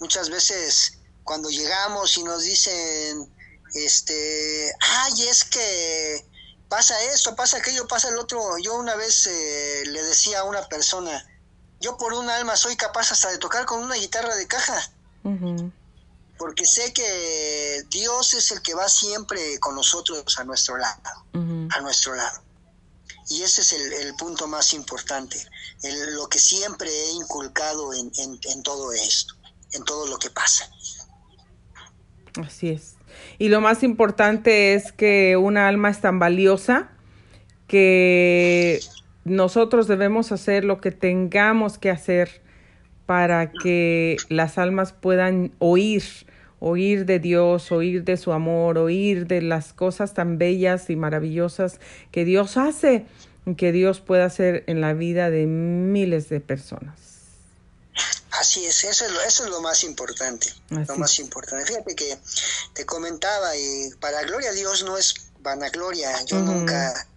Muchas 0.00 0.28
veces 0.30 0.98
cuando 1.22 1.50
llegamos 1.50 2.16
y 2.16 2.24
nos 2.24 2.42
dicen, 2.42 3.30
este, 3.74 4.72
ay, 4.80 5.28
es 5.28 5.44
que 5.44 6.24
pasa 6.68 7.00
esto, 7.14 7.34
pasa 7.34 7.58
aquello, 7.58 7.86
pasa 7.86 8.08
el 8.08 8.18
otro. 8.18 8.58
Yo 8.58 8.76
una 8.76 8.94
vez 8.96 9.26
eh, 9.26 9.82
le 9.86 10.02
decía 10.02 10.40
a 10.40 10.44
una 10.44 10.68
persona, 10.68 11.26
yo 11.80 11.96
por 11.96 12.12
un 12.12 12.28
alma 12.28 12.56
soy 12.56 12.76
capaz 12.76 13.12
hasta 13.12 13.30
de 13.30 13.38
tocar 13.38 13.66
con 13.66 13.82
una 13.82 13.96
guitarra 13.96 14.34
de 14.36 14.46
caja. 14.46 14.90
Porque 16.38 16.64
sé 16.64 16.92
que 16.92 17.84
Dios 17.90 18.32
es 18.32 18.52
el 18.52 18.62
que 18.62 18.72
va 18.72 18.88
siempre 18.88 19.58
con 19.58 19.74
nosotros 19.74 20.38
a 20.38 20.44
nuestro 20.44 20.78
lado, 20.78 21.02
a 21.34 21.80
nuestro 21.80 22.14
lado. 22.14 22.42
Y 23.28 23.42
ese 23.42 23.60
es 23.60 23.72
el, 23.72 24.14
punto 24.14 24.46
más 24.46 24.72
importante, 24.72 25.44
lo 26.12 26.28
que 26.28 26.38
siempre 26.38 26.88
he 26.88 27.10
inculcado 27.12 27.92
en, 27.92 28.10
en 28.16 28.62
todo 28.62 28.92
esto, 28.92 29.34
en 29.72 29.84
todo 29.84 30.06
lo 30.06 30.18
que 30.18 30.30
pasa. 30.30 30.70
Así 32.42 32.70
es. 32.70 32.97
Y 33.38 33.48
lo 33.50 33.60
más 33.60 33.82
importante 33.84 34.74
es 34.74 34.90
que 34.90 35.36
una 35.36 35.68
alma 35.68 35.90
es 35.90 36.00
tan 36.00 36.18
valiosa 36.18 36.90
que 37.68 38.80
nosotros 39.24 39.86
debemos 39.86 40.32
hacer 40.32 40.64
lo 40.64 40.80
que 40.80 40.90
tengamos 40.90 41.78
que 41.78 41.90
hacer 41.90 42.40
para 43.06 43.52
que 43.52 44.16
las 44.28 44.58
almas 44.58 44.92
puedan 44.92 45.52
oír, 45.60 46.02
oír 46.58 47.06
de 47.06 47.20
Dios, 47.20 47.70
oír 47.70 48.04
de 48.04 48.16
su 48.16 48.32
amor, 48.32 48.76
oír 48.76 49.26
de 49.26 49.40
las 49.40 49.72
cosas 49.72 50.14
tan 50.14 50.36
bellas 50.38 50.90
y 50.90 50.96
maravillosas 50.96 51.80
que 52.10 52.24
Dios 52.24 52.56
hace, 52.56 53.06
que 53.56 53.70
Dios 53.70 54.00
puede 54.00 54.24
hacer 54.24 54.64
en 54.66 54.80
la 54.80 54.94
vida 54.94 55.30
de 55.30 55.46
miles 55.46 56.28
de 56.28 56.40
personas. 56.40 57.07
Así 58.38 58.64
es, 58.64 58.84
eso 58.84 59.04
es 59.04 59.10
lo, 59.10 59.20
eso 59.22 59.44
es 59.44 59.50
lo 59.50 59.60
más 59.60 59.82
importante, 59.82 60.54
lo 60.70 60.96
más 60.96 61.18
importante. 61.18 61.66
Fíjate 61.66 61.96
que 61.96 62.18
te 62.72 62.86
comentaba 62.86 63.56
y 63.56 63.90
para 64.00 64.22
gloria 64.22 64.50
a 64.50 64.52
Dios 64.52 64.84
no 64.84 64.96
es 64.96 65.14
vanagloria, 65.40 66.24
yo 66.24 66.38
nunca 66.38 67.08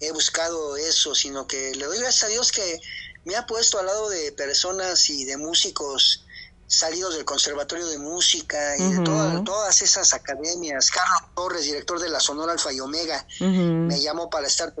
he 0.00 0.12
buscado 0.12 0.76
eso, 0.76 1.14
sino 1.14 1.46
que 1.46 1.74
le 1.74 1.86
doy 1.86 1.98
gracias 1.98 2.24
a 2.24 2.28
Dios 2.28 2.52
que 2.52 2.80
me 3.24 3.36
ha 3.36 3.46
puesto 3.46 3.78
al 3.78 3.86
lado 3.86 4.08
de 4.10 4.32
personas 4.32 5.08
y 5.10 5.24
de 5.24 5.36
músicos 5.36 6.24
salidos 6.66 7.14
del 7.14 7.24
Conservatorio 7.24 7.86
de 7.86 7.98
Música 7.98 8.76
y 8.76 8.92
de 8.92 9.00
todas 9.00 9.80
esas 9.80 10.12
academias. 10.12 10.90
Carlos 10.90 11.22
Torres, 11.34 11.64
director 11.64 11.98
de 11.98 12.10
la 12.10 12.20
Sonora 12.20 12.52
Alfa 12.52 12.72
y 12.72 12.80
Omega, 12.80 13.26
me 13.40 14.00
llamó 14.00 14.28
para 14.28 14.46
estar 14.46 14.74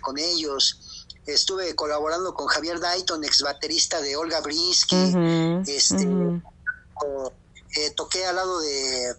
con 0.00 0.18
ellos 0.18 0.80
estuve 1.34 1.74
colaborando 1.74 2.34
con 2.34 2.46
Javier 2.46 2.80
Dayton, 2.80 3.24
ex 3.24 3.42
baterista 3.42 4.00
de 4.00 4.16
Olga 4.16 4.40
Brinsky, 4.40 5.14
este, 5.66 6.08
eh, 7.76 7.90
toqué 7.96 8.24
al 8.26 8.36
lado 8.36 8.60
de 8.60 9.14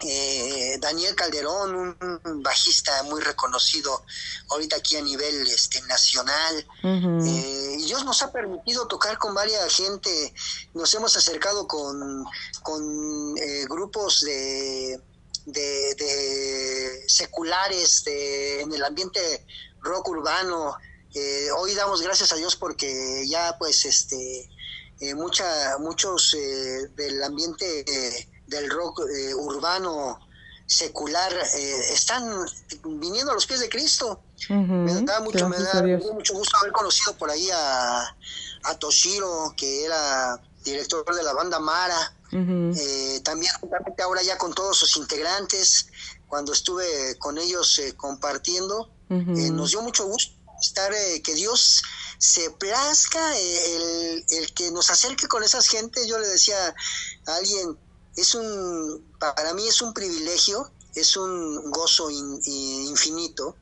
eh, 0.00 0.76
Daniel 0.80 1.14
Calderón, 1.14 1.96
un, 2.24 2.42
bajista 2.42 3.02
muy 3.04 3.20
reconocido 3.20 4.04
ahorita 4.50 4.76
aquí 4.76 4.96
a 4.96 5.02
nivel 5.02 5.46
este, 5.46 5.80
nacional. 5.82 6.66
Eh, 6.82 7.76
y 7.78 7.84
Dios 7.84 8.04
nos 8.04 8.22
ha 8.22 8.32
permitido 8.32 8.86
tocar 8.86 9.18
con 9.18 9.34
varias 9.34 9.74
gente, 9.74 10.34
nos 10.74 10.92
hemos 10.94 11.16
acercado 11.16 11.66
con, 11.66 12.24
con 12.62 13.34
grupos 13.68 14.20
de, 14.20 15.00
de, 15.46 17.04
seculares 17.06 18.04
de, 18.04 18.62
en 18.62 18.72
el 18.72 18.84
ambiente 18.84 19.46
rock 19.80 20.08
urbano, 20.08 20.76
eh, 21.18 21.50
hoy 21.50 21.74
damos 21.74 22.02
gracias 22.02 22.30
a 22.34 22.36
Dios 22.36 22.56
porque 22.56 23.26
ya 23.26 23.56
pues 23.58 23.86
este 23.86 24.50
eh, 25.00 25.14
mucha, 25.14 25.78
muchos 25.78 26.34
eh, 26.34 26.88
del 26.94 27.22
ambiente 27.22 28.28
del 28.46 28.68
rock 28.68 29.00
urbano 29.36 30.20
secular 30.66 31.32
están 31.90 32.44
viniendo 32.84 33.30
a 33.30 33.34
los 33.34 33.46
pies 33.46 33.60
de 33.60 33.70
Cristo. 33.70 34.20
me 34.50 34.92
da 35.04 35.20
mucho, 35.20 35.48
me 35.48 35.58
da, 35.58 35.82
mucho 36.12 36.34
gusto 36.34 36.54
haber 36.58 36.72
conocido 36.72 37.16
por 37.16 37.30
ahí 37.30 37.48
a, 37.50 38.14
a 38.64 38.78
Toshiro, 38.78 39.54
que 39.56 39.86
era 39.86 40.38
director 40.64 41.02
de 41.14 41.22
la 41.22 41.32
banda 41.32 41.58
Mara. 41.58 42.12
también 43.22 43.52
ahora 44.04 44.22
ya 44.22 44.36
con 44.36 44.52
todos 44.52 44.76
sus 44.76 44.98
integrantes, 44.98 45.86
cuando 46.28 46.52
estuve 46.52 47.16
con 47.18 47.38
ellos 47.38 47.80
compartiendo, 47.96 48.90
nos 49.08 49.70
dio 49.70 49.80
mucho 49.80 50.06
gusto 50.06 50.35
estar, 50.60 50.92
eh, 50.92 51.22
que 51.22 51.34
Dios 51.34 51.82
se 52.18 52.50
plazca, 52.50 53.36
eh, 53.38 54.24
el, 54.30 54.54
que 54.54 54.70
nos 54.70 54.90
acerque 54.90 55.28
con 55.28 55.42
esas 55.42 55.68
gentes. 55.68 56.06
Yo 56.06 56.18
le 56.18 56.28
decía 56.28 56.74
a 57.26 57.34
alguien, 57.36 57.78
es 58.16 58.34
un, 58.34 59.04
para 59.18 59.54
mí 59.54 59.66
es 59.68 59.82
un 59.82 59.92
privilegio, 59.92 60.70
es 60.94 61.16
un 61.16 61.70
gozo 61.70 62.10
infinito, 62.10 63.56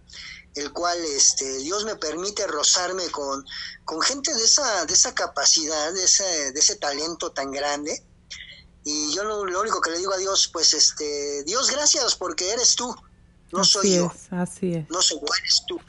el 0.54 0.72
cual 0.72 0.98
este, 1.04 1.58
Dios 1.58 1.84
me 1.84 1.96
permite 1.96 2.46
rozarme 2.46 3.10
con, 3.10 3.44
con 3.84 4.00
gente 4.00 4.32
de 4.34 4.44
esa, 4.44 4.86
de 4.86 4.94
esa 4.94 5.14
capacidad, 5.14 5.92
de 5.92 6.04
ese, 6.04 6.52
de 6.52 6.60
ese 6.60 6.76
talento 6.76 7.32
tan 7.32 7.50
grande. 7.50 8.02
Y 8.84 9.12
yo 9.14 9.24
lo, 9.24 9.40
único 9.60 9.80
que 9.80 9.90
le 9.90 9.98
digo 9.98 10.12
a 10.12 10.18
Dios, 10.18 10.48
pues, 10.52 10.74
este, 10.74 11.42
Dios, 11.44 11.70
gracias 11.70 12.14
porque 12.14 12.50
eres 12.50 12.76
tú, 12.76 12.94
no 13.50 13.64
soy 13.64 13.96
yo. 13.96 14.12
Así 14.30 14.74
es. 14.74 14.88
No 14.90 15.00
soy 15.02 15.18
yo, 15.20 15.26
eres 15.40 15.62
tú. 15.66 15.80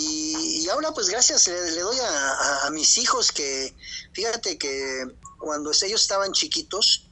Y, 0.00 0.68
ahora 0.68 0.92
pues 0.92 1.08
gracias 1.08 1.48
le, 1.48 1.80
doy 1.80 1.96
a, 1.98 2.70
mis 2.70 2.98
hijos 2.98 3.32
que, 3.32 3.74
fíjate 4.12 4.56
que 4.56 5.06
cuando 5.38 5.72
ellos 5.72 6.02
estaban 6.02 6.32
chiquitos, 6.32 7.08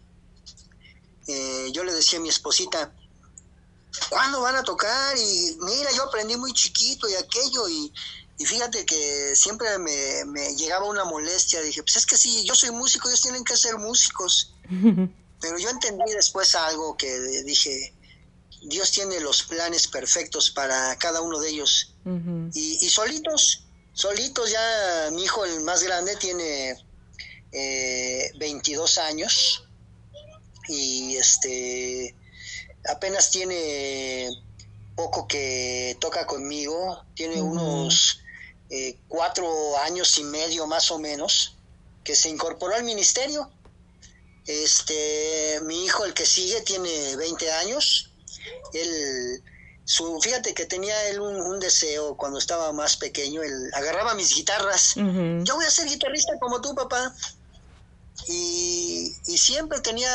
eh, 1.27 1.71
yo 1.73 1.83
le 1.83 1.93
decía 1.93 2.21
a 2.21 2.23
mi 2.23 2.29
esposita, 2.29 2.95
¿cuándo 4.09 4.41
van 4.41 4.55
a 4.55 4.63
tocar? 4.63 5.19
Y 5.19 5.57
mira, 5.63 5.91
yo 5.97 6.05
aprendí 6.05 6.37
muy 6.37 6.53
chiquito 6.53 7.09
y 7.09 7.15
aquello 7.15 7.69
y, 7.69 7.93
fíjate 8.39 8.87
que 8.87 9.35
siempre 9.35 9.79
me, 9.79 10.25
me, 10.27 10.55
llegaba 10.55 10.85
una 10.85 11.05
molestia, 11.05 11.61
dije, 11.63 11.83
pues 11.83 11.97
es 11.97 12.07
que 12.07 12.17
sí, 12.17 12.45
yo 12.45 12.55
soy 12.55 12.71
músico, 12.71 13.09
ellos 13.09 13.23
tienen 13.23 13.43
que 13.43 13.57
ser 13.57 13.79
músicos. 13.79 14.55
Pero 15.41 15.59
yo 15.59 15.71
entendí 15.71 16.13
después 16.13 16.55
algo 16.55 16.97
que 16.97 17.19
dije, 17.45 17.96
Dios 18.67 18.91
tiene 18.91 19.21
los 19.21 19.45
planes 19.45 19.87
perfectos 19.87 20.51
para 20.51 20.97
cada 20.99 21.21
uno 21.21 21.39
de 21.39 21.51
ellos. 21.51 21.95
y, 22.53 22.89
solitos, 22.89 23.65
solitos 23.93 24.51
ya 24.51 25.11
mi 25.13 25.23
hijo 25.23 25.45
el 25.45 25.61
más 25.61 25.83
grande 25.85 26.17
tiene 26.17 26.77
eh, 27.53 28.33
22 28.39 28.99
años. 28.99 29.63
Y 30.69 31.17
este 31.17 32.17
apenas 32.89 33.31
tiene 33.31 34.31
poco 34.97 35.29
que 35.29 35.97
toca 36.01 36.27
conmigo, 36.27 37.05
tiene 37.15 37.41
unos 37.41 38.21
eh, 38.71 38.99
cuatro 39.07 39.79
años 39.79 40.19
y 40.19 40.25
medio 40.25 40.67
más 40.67 40.91
o 40.91 40.99
menos 40.99 41.57
que 42.03 42.17
se 42.17 42.29
incorporó 42.31 42.75
al 42.75 42.83
ministerio. 42.83 43.49
Este, 44.45 45.61
mi 45.63 45.85
hijo 45.85 46.05
el 46.05 46.15
que 46.15 46.27
sigue 46.27 46.63
tiene 46.63 47.15
20 47.17 47.53
años 47.53 48.11
él, 48.73 49.43
su, 49.85 50.21
fíjate 50.21 50.55
que 50.55 50.67
tenía 50.67 51.09
él 51.09 51.21
un, 51.21 51.61
deseo 51.61 52.17
cuando 52.17 52.39
estaba 52.39 52.73
más 52.73 52.97
pequeño, 52.97 53.43
él 53.43 53.71
agarraba 53.75 54.15
mis 54.15 54.35
guitarras, 54.35 54.95
yo 54.97 55.55
voy 55.55 55.65
a 55.65 55.71
ser 55.71 55.87
guitarrista 55.87 56.33
como 56.41 56.61
tú, 56.61 56.75
papá. 56.75 57.15
Y, 58.29 59.15
siempre 59.37 59.81
tenía, 59.81 60.11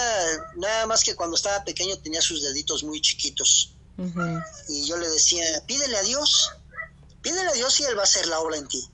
nada 0.57 0.85
más 0.87 1.03
que 1.03 1.15
cuando 1.15 1.35
estaba 1.35 1.63
pequeño 1.63 1.97
tenía 1.99 2.21
sus 2.21 2.41
deditos 2.41 2.83
muy 2.83 2.99
chiquitos. 3.01 3.73
Y 4.67 4.85
yo 4.87 4.97
le 4.97 5.07
decía, 5.09 5.43
pídele 5.67 5.97
a 5.97 6.01
Dios, 6.01 6.51
pídele 7.21 7.49
a 7.49 7.53
Dios 7.53 7.79
y 7.79 7.83
Él 7.83 7.95
va 7.95 8.01
a 8.01 8.05
hacer 8.05 8.25
la 8.27 8.39
obra 8.39 8.57
en 8.57 8.67
ti. 8.67 8.89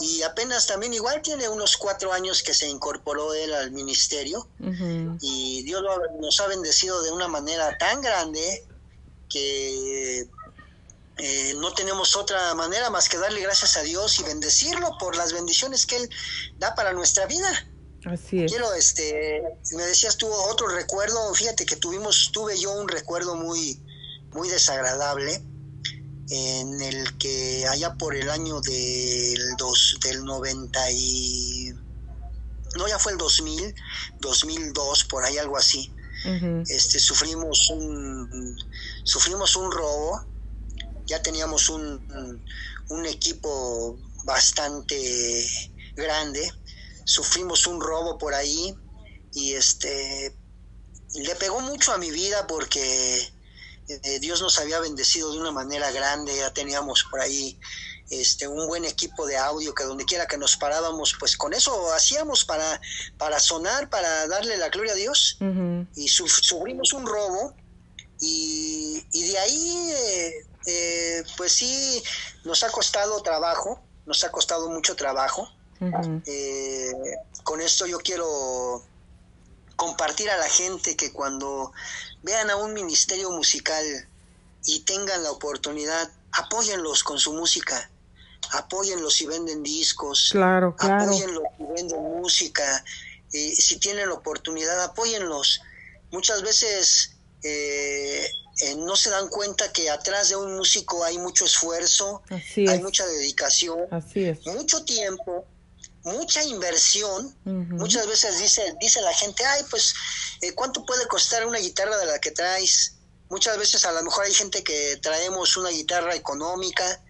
Y 0.00 0.22
apenas 0.22 0.66
también 0.66 0.94
igual 0.94 1.22
tiene 1.22 1.48
unos 1.48 1.76
cuatro 1.76 2.12
años 2.12 2.42
que 2.42 2.54
se 2.54 2.68
incorporó 2.68 3.34
él 3.34 3.52
al 3.52 3.70
ministerio 3.70 4.48
y 5.20 5.62
Dios 5.62 5.82
nos 6.20 6.40
ha 6.40 6.46
bendecido 6.46 7.02
de 7.02 7.10
una 7.10 7.28
manera 7.28 7.76
tan 7.78 8.00
grande 8.00 8.64
que 9.28 10.28
eh, 11.18 11.54
no 11.56 11.72
tenemos 11.74 12.16
otra 12.16 12.54
manera 12.54 12.90
más 12.90 13.08
que 13.08 13.18
darle 13.18 13.40
gracias 13.40 13.76
a 13.76 13.82
Dios 13.82 14.18
y 14.20 14.22
bendecirlo 14.22 14.96
por 14.98 15.16
las 15.16 15.32
bendiciones 15.32 15.84
que 15.84 15.96
Él 15.96 16.10
da 16.58 16.74
para 16.74 16.92
nuestra 16.92 17.26
vida. 17.26 17.48
Así 18.04 18.44
es. 18.44 18.50
Quiero, 18.50 18.72
este, 18.74 19.42
me 19.72 19.82
decías 19.82 20.16
tú 20.16 20.28
otro 20.32 20.68
recuerdo, 20.68 21.34
fíjate 21.34 21.66
que 21.66 21.76
tuvimos, 21.76 22.30
tuve 22.32 22.56
yo 22.58 22.72
un 22.72 22.88
recuerdo 22.88 23.34
muy, 23.34 23.82
muy 24.32 24.48
desagradable 24.48 25.42
en 26.30 26.80
el 26.82 27.16
que 27.18 27.66
allá 27.68 27.94
por 27.94 28.14
el 28.14 28.30
año 28.30 28.60
del, 28.60 29.56
dos, 29.56 29.98
del 30.02 30.24
90 30.24 30.90
y... 30.92 31.72
No, 32.76 32.86
ya 32.86 32.98
fue 32.98 33.12
el 33.12 33.18
2000, 33.18 33.74
2002, 34.20 35.04
por 35.04 35.24
ahí 35.24 35.38
algo 35.38 35.56
así. 35.56 35.90
este, 36.68 36.98
sufrimos, 36.98 37.70
un, 37.70 38.56
sufrimos 39.04 39.56
un 39.56 39.72
robo, 39.72 40.24
ya 41.06 41.22
teníamos 41.22 41.70
un, 41.70 42.44
un 42.88 43.06
equipo 43.06 43.98
bastante 44.24 45.48
grande, 45.96 46.52
sufrimos 47.04 47.66
un 47.66 47.80
robo 47.80 48.18
por 48.18 48.34
ahí 48.34 48.76
y 49.32 49.54
este 49.54 50.36
le 51.14 51.34
pegó 51.36 51.60
mucho 51.60 51.92
a 51.92 51.98
mi 51.98 52.10
vida 52.10 52.46
porque 52.46 53.32
eh, 53.88 54.18
Dios 54.20 54.42
nos 54.42 54.58
había 54.58 54.80
bendecido 54.80 55.32
de 55.32 55.38
una 55.38 55.50
manera 55.50 55.90
grande, 55.90 56.36
ya 56.36 56.52
teníamos 56.52 57.04
por 57.10 57.20
ahí 57.20 57.58
este, 58.10 58.46
un 58.46 58.66
buen 58.66 58.84
equipo 58.84 59.26
de 59.26 59.36
audio 59.36 59.74
que 59.74 59.84
donde 59.84 60.04
quiera 60.04 60.26
que 60.26 60.36
nos 60.36 60.56
parábamos, 60.56 61.14
pues 61.18 61.36
con 61.36 61.54
eso 61.54 61.92
hacíamos 61.92 62.44
para, 62.44 62.80
para 63.16 63.40
sonar, 63.40 63.88
para 63.88 64.26
darle 64.28 64.56
la 64.56 64.68
gloria 64.68 64.92
a 64.92 64.96
Dios. 64.96 65.38
Y 65.94 66.08
sufrimos 66.08 66.92
un 66.92 67.06
robo 67.06 67.54
y, 68.20 69.04
de 69.12 69.38
ahí, 69.38 69.92
eh, 69.92 70.46
eh, 70.66 71.24
pues 71.36 71.52
sí, 71.52 72.02
nos 72.44 72.62
ha 72.64 72.70
costado 72.70 73.22
trabajo, 73.22 73.80
nos 74.06 74.22
ha 74.24 74.30
costado 74.30 74.68
mucho 74.70 74.96
trabajo. 74.96 75.48
con 77.44 77.60
esto 77.60 77.86
yo 77.86 77.98
quiero 78.00 78.84
compartir 79.76 80.28
a 80.28 80.36
la 80.36 80.48
gente 80.48 80.96
que 80.96 81.12
cuando 81.12 81.72
vean 82.22 82.50
a 82.50 82.56
un 82.56 82.72
ministerio 82.72 83.30
musical 83.30 83.84
y 84.64 84.80
tengan 84.80 85.22
la 85.22 85.30
oportunidad, 85.30 86.10
apóyenlos 86.32 87.02
con 87.02 87.18
su 87.18 87.32
música, 87.32 87.90
apóyenlos 88.52 89.14
si 89.14 89.26
venden 89.26 89.62
discos, 89.62 90.30
claro, 90.32 90.74
claro. 90.76 91.04
apóyenlos 91.04 91.44
si 91.56 91.64
venden 91.64 92.02
música, 92.02 92.84
y 93.32 93.54
si 93.56 93.78
tienen 93.78 94.08
la 94.08 94.14
oportunidad, 94.14 94.82
apóyenlos. 94.82 95.60
Muchas 96.10 96.42
veces 96.42 97.12
eh, 97.42 98.26
eh, 98.60 98.74
no 98.76 98.96
se 98.96 99.10
dan 99.10 99.28
cuenta 99.28 99.72
que 99.72 99.90
atrás 99.90 100.30
de 100.30 100.36
un 100.36 100.56
músico 100.56 101.04
hay 101.04 101.18
mucho 101.18 101.44
esfuerzo, 101.44 102.22
hay 102.30 102.80
mucha 102.80 103.06
dedicación, 103.06 103.86
mucho 104.46 104.84
tiempo, 104.84 105.46
mucha 106.04 106.42
inversión. 106.44 107.34
Muchas 107.44 108.06
veces 108.06 108.38
dice, 108.38 108.74
dice 108.80 109.00
la 109.00 109.14
gente, 109.14 109.44
ay, 109.44 109.62
pues, 109.70 109.94
eh, 110.42 110.54
¿cuánto 110.54 110.84
puede 110.84 111.06
costar 111.06 111.46
una 111.46 111.58
guitarra 111.58 111.96
de 111.96 112.06
la 112.06 112.18
que 112.18 112.30
traes? 112.30 112.94
Muchas 113.30 113.58
veces 113.58 113.84
a 113.84 113.92
lo 113.92 114.02
mejor 114.02 114.24
hay 114.24 114.32
gente 114.32 114.62
que 114.62 114.98
traemos 115.02 115.56
una 115.56 115.70
guitarra 115.70 116.14
económica, 116.14 117.02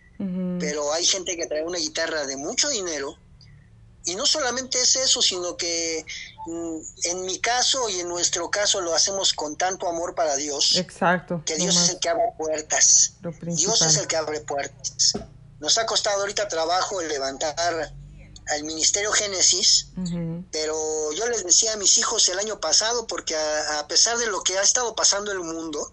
pero 0.59 0.93
hay 0.93 1.07
gente 1.07 1.37
que 1.37 1.47
trae 1.47 1.65
una 1.65 1.79
guitarra 1.79 2.27
de 2.27 2.37
mucho 2.37 2.69
dinero. 2.69 3.17
Y 4.05 4.17
no 4.17 4.27
solamente 4.27 4.81
es 4.81 4.97
eso, 4.97 5.21
sino 5.23 5.57
que 5.57 6.05
mm, 6.47 6.77
en 7.05 7.23
mi 7.23 7.39
caso 7.41 7.89
y 7.89 8.01
en 8.01 8.09
nuestro 8.09 8.51
caso 8.51 8.81
lo 8.81 8.95
hacemos 8.95 9.33
con 9.35 9.57
tanto 9.57 9.87
amor 9.87 10.15
para 10.15 10.35
Dios. 10.35 10.77
Exacto. 10.77 11.43
Que 11.45 11.57
Dios 11.57 11.77
es 11.77 11.91
el 11.91 11.99
que 12.01 12.09
abre 12.09 12.33
puertas. 12.37 13.13
Dios 13.43 13.83
es 13.83 13.97
el 13.99 14.07
que 14.07 14.17
abre 14.17 14.41
puertas. 14.41 15.13
Nos 15.61 15.77
ha 15.79 15.87
costado 15.87 16.21
ahorita 16.21 16.49
trabajo 16.49 17.01
el 17.01 17.09
levantar 17.09 17.93
al 18.51 18.65
Ministerio 18.65 19.13
Génesis, 19.13 19.89
pero 20.51 21.13
yo 21.13 21.27
les 21.29 21.45
decía 21.45 21.75
a 21.75 21.77
mis 21.77 21.99
hijos 21.99 22.29
el 22.29 22.39
año 22.39 22.61
pasado, 22.61 23.07
porque 23.07 23.37
a, 23.37 23.87
pesar 23.89 24.19
de 24.19 24.27
lo 24.27 24.43
que 24.43 24.59
ha 24.59 24.63
estado 24.63 24.95
pasando 24.95 25.31
en 25.33 25.39
el 25.39 25.45
mundo, 25.45 25.93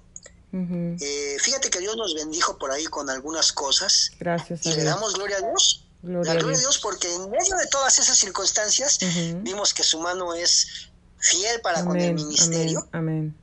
eh, 0.51 1.37
fíjate 1.39 1.69
que 1.69 1.79
Dios 1.79 1.97
nos 1.97 2.15
bendijo 2.15 2.57
por 2.57 2.71
ahí 2.71 2.85
con 2.85 3.09
algunas 3.09 3.51
cosas. 3.51 4.11
Gracias. 4.19 4.65
Y 4.65 4.73
le 4.73 4.83
damos 4.83 5.13
gloria 5.13 5.37
a 5.37 5.41
Dios. 5.41 5.85
Gloria 6.01 6.33
la 6.33 6.39
gloria 6.39 6.57
a 6.57 6.61
Dios. 6.61 6.77
porque 6.77 7.13
en 7.13 7.29
medio 7.29 7.57
de 7.57 7.67
todas 7.67 7.97
esas 7.99 8.17
circunstancias 8.17 8.99
vimos 9.41 9.73
que 9.73 9.83
su 9.83 9.99
mano 9.99 10.33
es 10.33 10.89
fiel 11.17 11.61
para 11.61 11.83
con 11.83 11.99
el 11.99 12.13
ministerio. 12.13 12.87
Amén. 12.91 13.35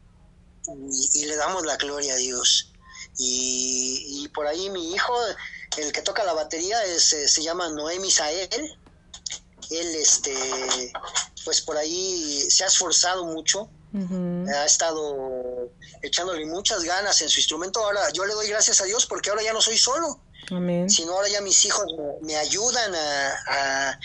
Y, 1.14 1.24
le 1.26 1.36
damos 1.36 1.66
la 1.66 1.76
gloria 1.76 2.14
a 2.14 2.16
Dios. 2.16 2.72
Y, 3.18 4.28
por 4.34 4.46
ahí 4.46 4.70
mi 4.70 4.94
hijo, 4.94 5.12
el 5.76 5.92
que 5.92 6.02
toca 6.02 6.24
la 6.24 6.32
batería, 6.32 6.82
es, 6.84 7.12
eh, 7.12 7.28
se 7.28 7.42
llama 7.42 7.68
Noé 7.68 7.98
Misael 7.98 8.78
él 9.70 9.94
este 9.96 10.34
pues 11.44 11.60
por 11.60 11.76
ahí 11.76 12.46
se 12.50 12.64
ha 12.64 12.66
esforzado 12.66 13.24
mucho 13.24 13.68
ha 13.94 14.64
estado 14.64 15.70
echándole 16.00 16.46
muchas 16.46 16.82
ganas 16.82 17.20
en 17.20 17.28
su 17.28 17.40
instrumento. 17.40 17.84
Ahora 17.84 18.10
yo 18.14 18.24
le 18.24 18.32
doy 18.32 18.48
gracias 18.48 18.80
a 18.80 18.84
Dios 18.84 19.04
porque 19.04 19.28
ahora 19.28 19.42
ya 19.42 19.52
no 19.52 19.60
soy 19.60 19.76
solo 19.76 20.18
sino 20.88 21.12
ahora 21.12 21.28
ya 21.28 21.40
mis 21.40 21.64
hijos 21.64 21.86
me, 22.22 22.36
ayudan 22.36 22.94
a, 22.94 23.98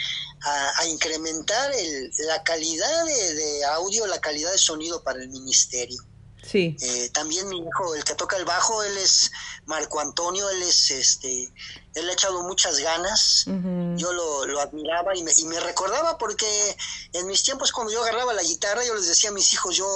a, 0.79 0.87
incrementar 0.87 1.73
el, 1.73 2.11
la 2.27 2.43
calidad 2.43 3.05
de, 3.05 3.65
audio 3.65 4.07
la 4.07 4.21
calidad 4.21 4.51
de 4.51 4.57
sonido 4.57 5.03
para 5.03 5.21
el 5.21 5.29
ministerio. 5.29 5.97
Sí. 6.43 6.77
Eh, 6.79 7.09
también 7.09 7.49
mi 7.49 7.57
hijo, 7.57 7.95
el 7.95 8.03
que 8.03 8.15
toca 8.15 8.37
el 8.37 8.45
bajo, 8.45 8.81
él 8.83 8.97
es 8.97 9.31
Marco 9.65 9.99
Antonio, 9.99 10.49
él 10.49 10.61
es 10.61 10.91
este, 10.91 11.51
él 11.97 12.09
ha 12.09 12.13
echado 12.13 12.43
muchas 12.43 12.79
ganas. 12.79 13.45
Yo 13.45 14.13
lo, 14.13 14.45
lo 14.45 14.61
admiraba 14.61 15.15
y 15.15 15.23
me, 15.23 15.31
y 15.33 15.45
me, 15.45 15.59
recordaba 15.59 16.17
porque 16.17 16.77
en 17.13 17.27
mis 17.27 17.43
tiempos 17.43 17.71
cuando 17.71 17.91
yo 17.91 18.01
agarraba 18.03 18.33
la 18.33 18.43
guitarra, 18.43 18.85
yo 18.85 18.93
les 18.95 19.07
decía 19.07 19.29
a 19.29 19.33
mis 19.33 19.51
hijos, 19.53 19.75
yo 19.75 19.87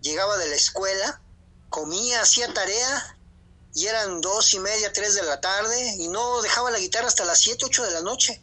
llegaba 0.00 0.36
de 0.38 0.48
la 0.48 0.56
escuela, 0.56 1.20
comía, 1.68 2.22
hacía 2.22 2.52
tarea 2.52 3.16
y 3.74 3.86
eran 3.86 4.20
dos 4.20 4.52
y 4.54 4.58
media, 4.58 4.92
tres 4.92 5.14
de 5.14 5.22
la 5.22 5.40
tarde 5.40 5.94
y 5.98 6.08
no 6.08 6.42
dejaba 6.42 6.70
la 6.70 6.78
guitarra 6.78 7.06
hasta 7.06 7.24
las 7.24 7.38
siete, 7.38 7.64
ocho 7.64 7.84
de 7.84 7.92
la 7.92 8.02
noche. 8.02 8.42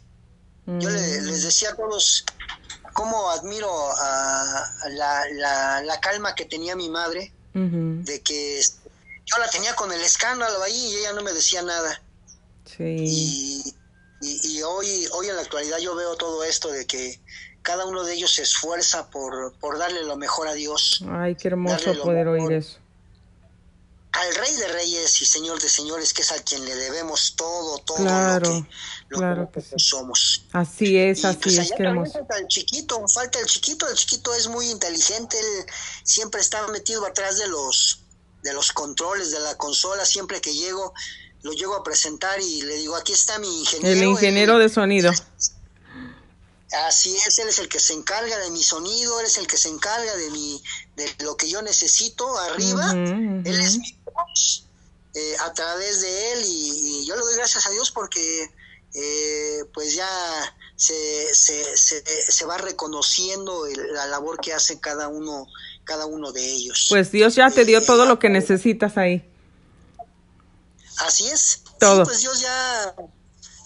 Yo 0.66 0.90
les 0.90 1.22
mm. 1.22 1.44
decía 1.44 1.70
a 1.70 1.76
todos 1.76 2.24
cómo 2.92 3.30
admiro 3.30 3.70
a 3.70 4.70
la, 4.90 5.24
la, 5.82 6.00
calma 6.00 6.34
que 6.34 6.44
tenía 6.44 6.76
mi 6.76 6.88
madre, 6.88 7.32
de 7.54 8.22
que 8.22 8.60
yo 9.24 9.38
la 9.38 9.48
tenía 9.50 9.74
con 9.74 9.92
el 9.92 10.00
escándalo 10.00 10.62
ahí 10.62 10.74
y 10.74 10.96
ella 10.96 11.12
no 11.12 11.22
me 11.22 11.32
decía 11.32 11.62
nada. 11.62 12.02
Sí. 12.76 13.64
Y, 14.20 14.40
y, 14.58 14.62
hoy, 14.62 15.06
hoy 15.12 15.28
en 15.28 15.36
la 15.36 15.42
actualidad 15.42 15.78
yo 15.78 15.94
veo 15.94 16.16
todo 16.16 16.44
esto 16.44 16.70
de 16.70 16.86
que 16.86 17.20
cada 17.62 17.86
uno 17.86 18.04
de 18.04 18.14
ellos 18.14 18.34
se 18.34 18.42
esfuerza 18.42 19.10
por, 19.10 19.52
por 19.58 19.78
darle 19.78 20.04
lo 20.04 20.16
mejor 20.16 20.48
a 20.48 20.54
Dios. 20.54 21.04
Ay, 21.08 21.34
qué 21.34 21.48
hermoso 21.48 21.92
poder 22.02 22.28
oír 22.28 22.52
eso 22.52 22.78
al 24.18 24.34
Rey 24.34 24.56
de 24.56 24.68
Reyes 24.68 25.22
y 25.22 25.24
Señor 25.24 25.60
de 25.60 25.68
Señores, 25.68 26.12
que 26.12 26.22
es 26.22 26.32
a 26.32 26.42
quien 26.42 26.64
le 26.64 26.74
debemos 26.74 27.34
todo, 27.36 27.78
todo 27.78 27.98
lo 27.98 28.40
que, 28.40 28.66
claro 29.08 29.50
que 29.52 29.62
somos. 29.78 30.44
Así 30.52 30.96
es, 30.96 31.24
así 31.24 31.38
pues 31.42 31.58
es. 31.58 31.70
falta 32.12 32.38
el 32.38 32.48
chiquito, 32.48 33.06
falta 33.06 33.38
el 33.38 33.46
chiquito, 33.46 33.88
el 33.88 33.96
chiquito 33.96 34.34
es 34.34 34.48
muy 34.48 34.70
inteligente, 34.70 35.38
él 35.38 35.66
siempre 36.02 36.40
está 36.40 36.66
metido 36.68 37.06
atrás 37.06 37.38
de 37.38 37.48
los, 37.48 38.00
de 38.42 38.52
los 38.54 38.72
controles 38.72 39.30
de 39.30 39.40
la 39.40 39.56
consola, 39.56 40.04
siempre 40.04 40.40
que 40.40 40.52
llego, 40.52 40.94
lo 41.42 41.52
llego 41.52 41.74
a 41.76 41.82
presentar 41.82 42.40
y 42.40 42.62
le 42.62 42.76
digo, 42.76 42.96
aquí 42.96 43.12
está 43.12 43.38
mi 43.38 43.60
ingeniero. 43.60 44.00
El 44.00 44.04
ingeniero 44.04 44.58
de 44.58 44.68
sonido. 44.68 45.12
Así 46.86 47.16
es, 47.16 47.38
él 47.38 47.48
es 47.48 47.58
el 47.60 47.68
que 47.68 47.80
se 47.80 47.94
encarga 47.94 48.38
de 48.38 48.50
mi 48.50 48.62
sonido, 48.62 49.20
él 49.20 49.26
es 49.26 49.38
el 49.38 49.46
que 49.46 49.56
se 49.56 49.68
encarga 49.70 50.14
de 50.16 50.30
mi, 50.30 50.62
de 50.96 51.06
lo 51.24 51.36
que 51.36 51.48
yo 51.48 51.62
necesito 51.62 52.36
arriba. 52.38 52.92
Él 52.92 53.60
es 53.60 53.78
mi 53.78 53.96
voz 54.04 54.66
eh, 55.14 55.36
a 55.40 55.52
través 55.54 56.02
de 56.02 56.32
él 56.32 56.42
y, 56.44 57.06
yo 57.06 57.14
le 57.14 57.22
doy 57.22 57.36
gracias 57.36 57.66
a 57.66 57.70
Dios 57.70 57.90
porque 57.90 58.50
eh, 58.94 59.64
pues 59.72 59.94
ya 59.94 60.08
se, 60.76 61.34
se, 61.34 61.76
se, 61.76 62.02
se 62.04 62.44
va 62.44 62.58
reconociendo 62.58 63.66
la 63.92 64.06
labor 64.06 64.38
que 64.38 64.52
hace 64.52 64.78
cada 64.78 65.08
uno, 65.08 65.46
cada 65.84 66.04
uno 66.04 66.32
de 66.32 66.44
ellos. 66.44 66.86
Pues 66.90 67.10
Dios 67.10 67.34
ya 67.34 67.50
te 67.50 67.64
dio 67.64 67.82
todo 67.82 68.04
lo 68.04 68.18
que 68.18 68.28
necesitas 68.28 68.98
ahí. 68.98 69.24
Así 70.98 71.28
es. 71.28 71.62
Todo. 71.78 72.04
pues 72.04 72.20
Dios 72.20 72.40
ya 72.40 72.94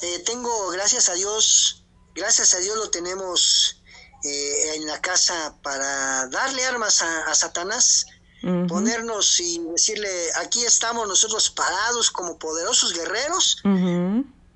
eh, 0.02 0.18
tengo, 0.26 0.70
gracias 0.70 1.08
a 1.08 1.14
Dios, 1.14 1.84
gracias 2.14 2.54
a 2.54 2.58
Dios 2.58 2.76
lo 2.76 2.90
tenemos 2.90 3.82
eh, 4.24 4.76
en 4.76 4.86
la 4.86 5.00
casa 5.00 5.56
para 5.62 6.26
darle 6.28 6.64
armas 6.66 7.02
a, 7.02 7.34
Satanás, 7.34 8.06
ponernos 8.68 9.38
y 9.40 9.60
decirle, 9.70 10.08
aquí 10.36 10.64
estamos 10.64 11.06
nosotros 11.06 11.50
parados 11.50 12.10
como 12.10 12.38
poderosos 12.38 12.92
guerreros 12.92 13.62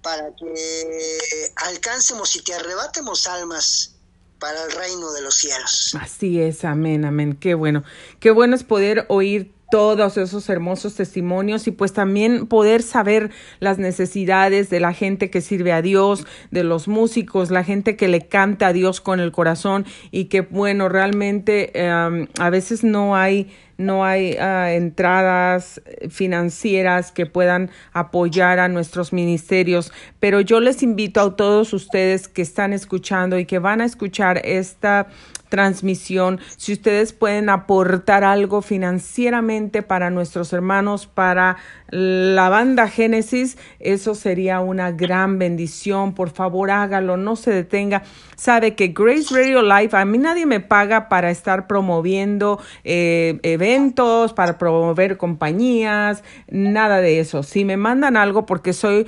para 0.03 0.35
que 0.35 1.19
alcancemos 1.57 2.35
y 2.37 2.43
te 2.43 2.55
arrebatemos 2.55 3.27
almas 3.27 3.97
para 4.39 4.65
el 4.65 4.73
reino 4.73 5.13
de 5.13 5.23
los 5.23 5.35
cielos. 5.35 5.97
Así 6.01 6.41
es, 6.41 6.65
amén, 6.65 7.05
amén. 7.05 7.37
Qué 7.41 7.55
bueno. 7.55 7.85
Qué 8.21 8.31
bueno 8.31 8.55
es 8.55 8.65
poder 8.65 9.07
oír 9.09 9.56
todos 9.71 10.17
esos 10.17 10.49
hermosos 10.49 10.95
testimonios 10.95 11.67
y 11.67 11.71
pues 11.73 11.93
también 11.93 12.47
poder 12.47 12.83
saber 12.83 13.31
las 13.61 13.79
necesidades 13.79 14.71
de 14.71 14.81
la 14.81 14.93
gente 14.93 15.31
que 15.31 15.41
sirve 15.41 15.73
a 15.73 15.83
Dios, 15.83 16.27
de 16.51 16.65
los 16.65 16.89
músicos, 16.89 17.51
la 17.51 17.65
gente 17.65 17.97
que 17.97 18.09
le 18.09 18.21
canta 18.21 18.69
a 18.69 18.73
Dios 18.73 19.01
con 19.01 19.21
el 19.21 19.33
corazón 19.33 19.87
y 20.11 20.27
que 20.27 20.43
bueno, 20.43 20.89
realmente 20.89 21.71
em, 21.75 22.29
a 22.39 22.51
veces 22.51 22.85
no 22.85 23.17
hay 23.17 23.49
no 23.79 24.05
hay 24.05 24.37
ah, 24.41 24.73
entradas 24.73 25.83
financieras 26.09 27.13
que 27.13 27.27
puedan 27.27 27.71
apoyar 27.93 28.59
a 28.59 28.69
nuestros 28.69 29.13
ministerios, 29.13 29.93
pero 30.19 30.41
yo 30.41 30.61
les 30.61 30.83
invito 30.83 31.21
a 31.21 31.37
todos 31.37 31.75
ustedes 31.75 32.29
que 32.29 32.41
están 32.41 32.73
escuchando 32.73 33.39
y 33.39 33.45
que 33.45 33.59
van 33.59 33.83
a 33.83 33.85
escuchar 33.85 34.41
esta 34.45 35.09
transmisión, 35.49 36.41
si 36.57 36.73
ustedes 36.73 37.13
pueden 37.13 37.49
aportar 37.49 38.25
algo 38.25 38.63
financieramente 38.63 39.83
para 39.83 40.11
nuestros 40.11 40.53
hermanos, 40.53 41.07
para 41.07 41.57
la 41.91 42.49
banda 42.49 42.89
Génesis, 42.89 43.59
eso 43.79 44.15
sería 44.15 44.61
una 44.61 44.91
gran 44.93 45.39
bendición. 45.39 46.15
Por 46.15 46.31
favor, 46.31 46.71
hágalo, 46.71 47.17
no 47.17 47.37
se 47.37 47.53
detenga. 47.53 48.03
Sabe 48.35 48.75
que 48.75 48.89
Grace 48.89 49.35
Radio 49.35 49.63
Live, 49.63 49.91
a 49.93 50.05
mí 50.05 50.19
nadie 50.19 50.47
me 50.47 50.61
paga 50.61 51.09
para 51.09 51.31
estar 51.31 51.67
promoviendo 51.67 52.61
eh, 52.85 53.39
eventos, 53.43 54.33
para 54.33 54.59
promover 54.59 55.17
compañías, 55.17 56.23
nada 56.49 57.01
de 57.01 57.21
eso. 57.21 57.43
Si 57.43 57.65
me 57.65 57.77
mandan 57.77 58.17
algo 58.17 58.47
porque 58.47 58.73
soy 58.73 59.07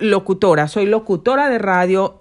locutora, 0.00 0.68
soy 0.68 0.86
locutora 0.86 1.48
de 1.48 1.58
radio, 1.58 2.18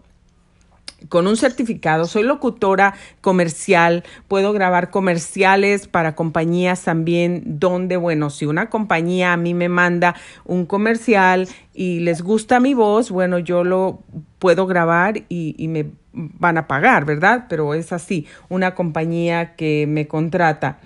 con 1.13 1.27
un 1.27 1.37
certificado, 1.37 2.05
soy 2.05 2.23
locutora 2.23 2.95
comercial, 3.21 4.03
puedo 4.27 4.51
grabar 4.51 4.89
comerciales 4.89 5.87
para 5.87 6.15
compañías 6.15 6.81
también, 6.81 7.43
donde, 7.45 7.97
bueno, 7.97 8.31
si 8.31 8.47
una 8.47 8.71
compañía 8.71 9.31
a 9.31 9.37
mí 9.37 9.53
me 9.53 9.69
manda 9.69 10.15
un 10.43 10.65
comercial 10.65 11.47
y 11.71 11.99
les 11.99 12.23
gusta 12.23 12.59
mi 12.59 12.73
voz, 12.73 13.11
bueno, 13.11 13.37
yo 13.37 13.63
lo 13.63 14.01
puedo 14.39 14.65
grabar 14.65 15.17
y, 15.29 15.53
y 15.55 15.67
me 15.67 15.91
van 16.13 16.57
a 16.57 16.65
pagar, 16.65 17.05
¿verdad? 17.05 17.45
Pero 17.47 17.75
es 17.75 17.93
así, 17.93 18.25
una 18.49 18.73
compañía 18.73 19.53
que 19.53 19.85
me 19.87 20.07
contrata 20.07 20.79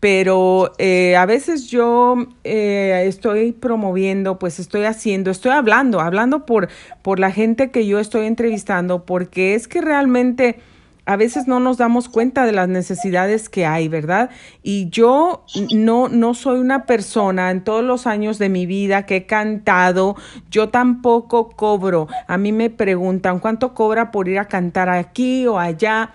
pero 0.00 0.72
eh, 0.78 1.16
a 1.16 1.26
veces 1.26 1.66
yo 1.68 2.26
eh, 2.44 3.04
estoy 3.06 3.52
promoviendo, 3.52 4.38
pues 4.38 4.58
estoy 4.58 4.84
haciendo, 4.84 5.30
estoy 5.30 5.52
hablando, 5.52 6.00
hablando 6.00 6.46
por, 6.46 6.68
por 7.02 7.18
la 7.18 7.32
gente 7.32 7.70
que 7.70 7.86
yo 7.86 7.98
estoy 7.98 8.26
entrevistando, 8.26 9.04
porque 9.04 9.54
es 9.54 9.66
que 9.66 9.80
realmente 9.80 10.60
a 11.08 11.16
veces 11.16 11.48
no 11.48 11.58
nos 11.58 11.78
damos 11.78 12.10
cuenta 12.10 12.44
de 12.44 12.52
las 12.52 12.68
necesidades 12.68 13.48
que 13.48 13.64
hay, 13.64 13.88
¿verdad? 13.88 14.28
Y 14.62 14.90
yo 14.90 15.42
no, 15.74 16.08
no 16.08 16.34
soy 16.34 16.58
una 16.58 16.84
persona 16.84 17.50
en 17.50 17.64
todos 17.64 17.82
los 17.82 18.06
años 18.06 18.38
de 18.38 18.50
mi 18.50 18.66
vida 18.66 19.06
que 19.06 19.16
he 19.16 19.26
cantado, 19.26 20.16
yo 20.50 20.68
tampoco 20.68 21.48
cobro. 21.48 22.08
A 22.26 22.36
mí 22.36 22.52
me 22.52 22.68
preguntan 22.68 23.38
cuánto 23.38 23.72
cobra 23.72 24.10
por 24.10 24.28
ir 24.28 24.38
a 24.38 24.48
cantar 24.48 24.90
aquí 24.90 25.46
o 25.46 25.58
allá 25.58 26.12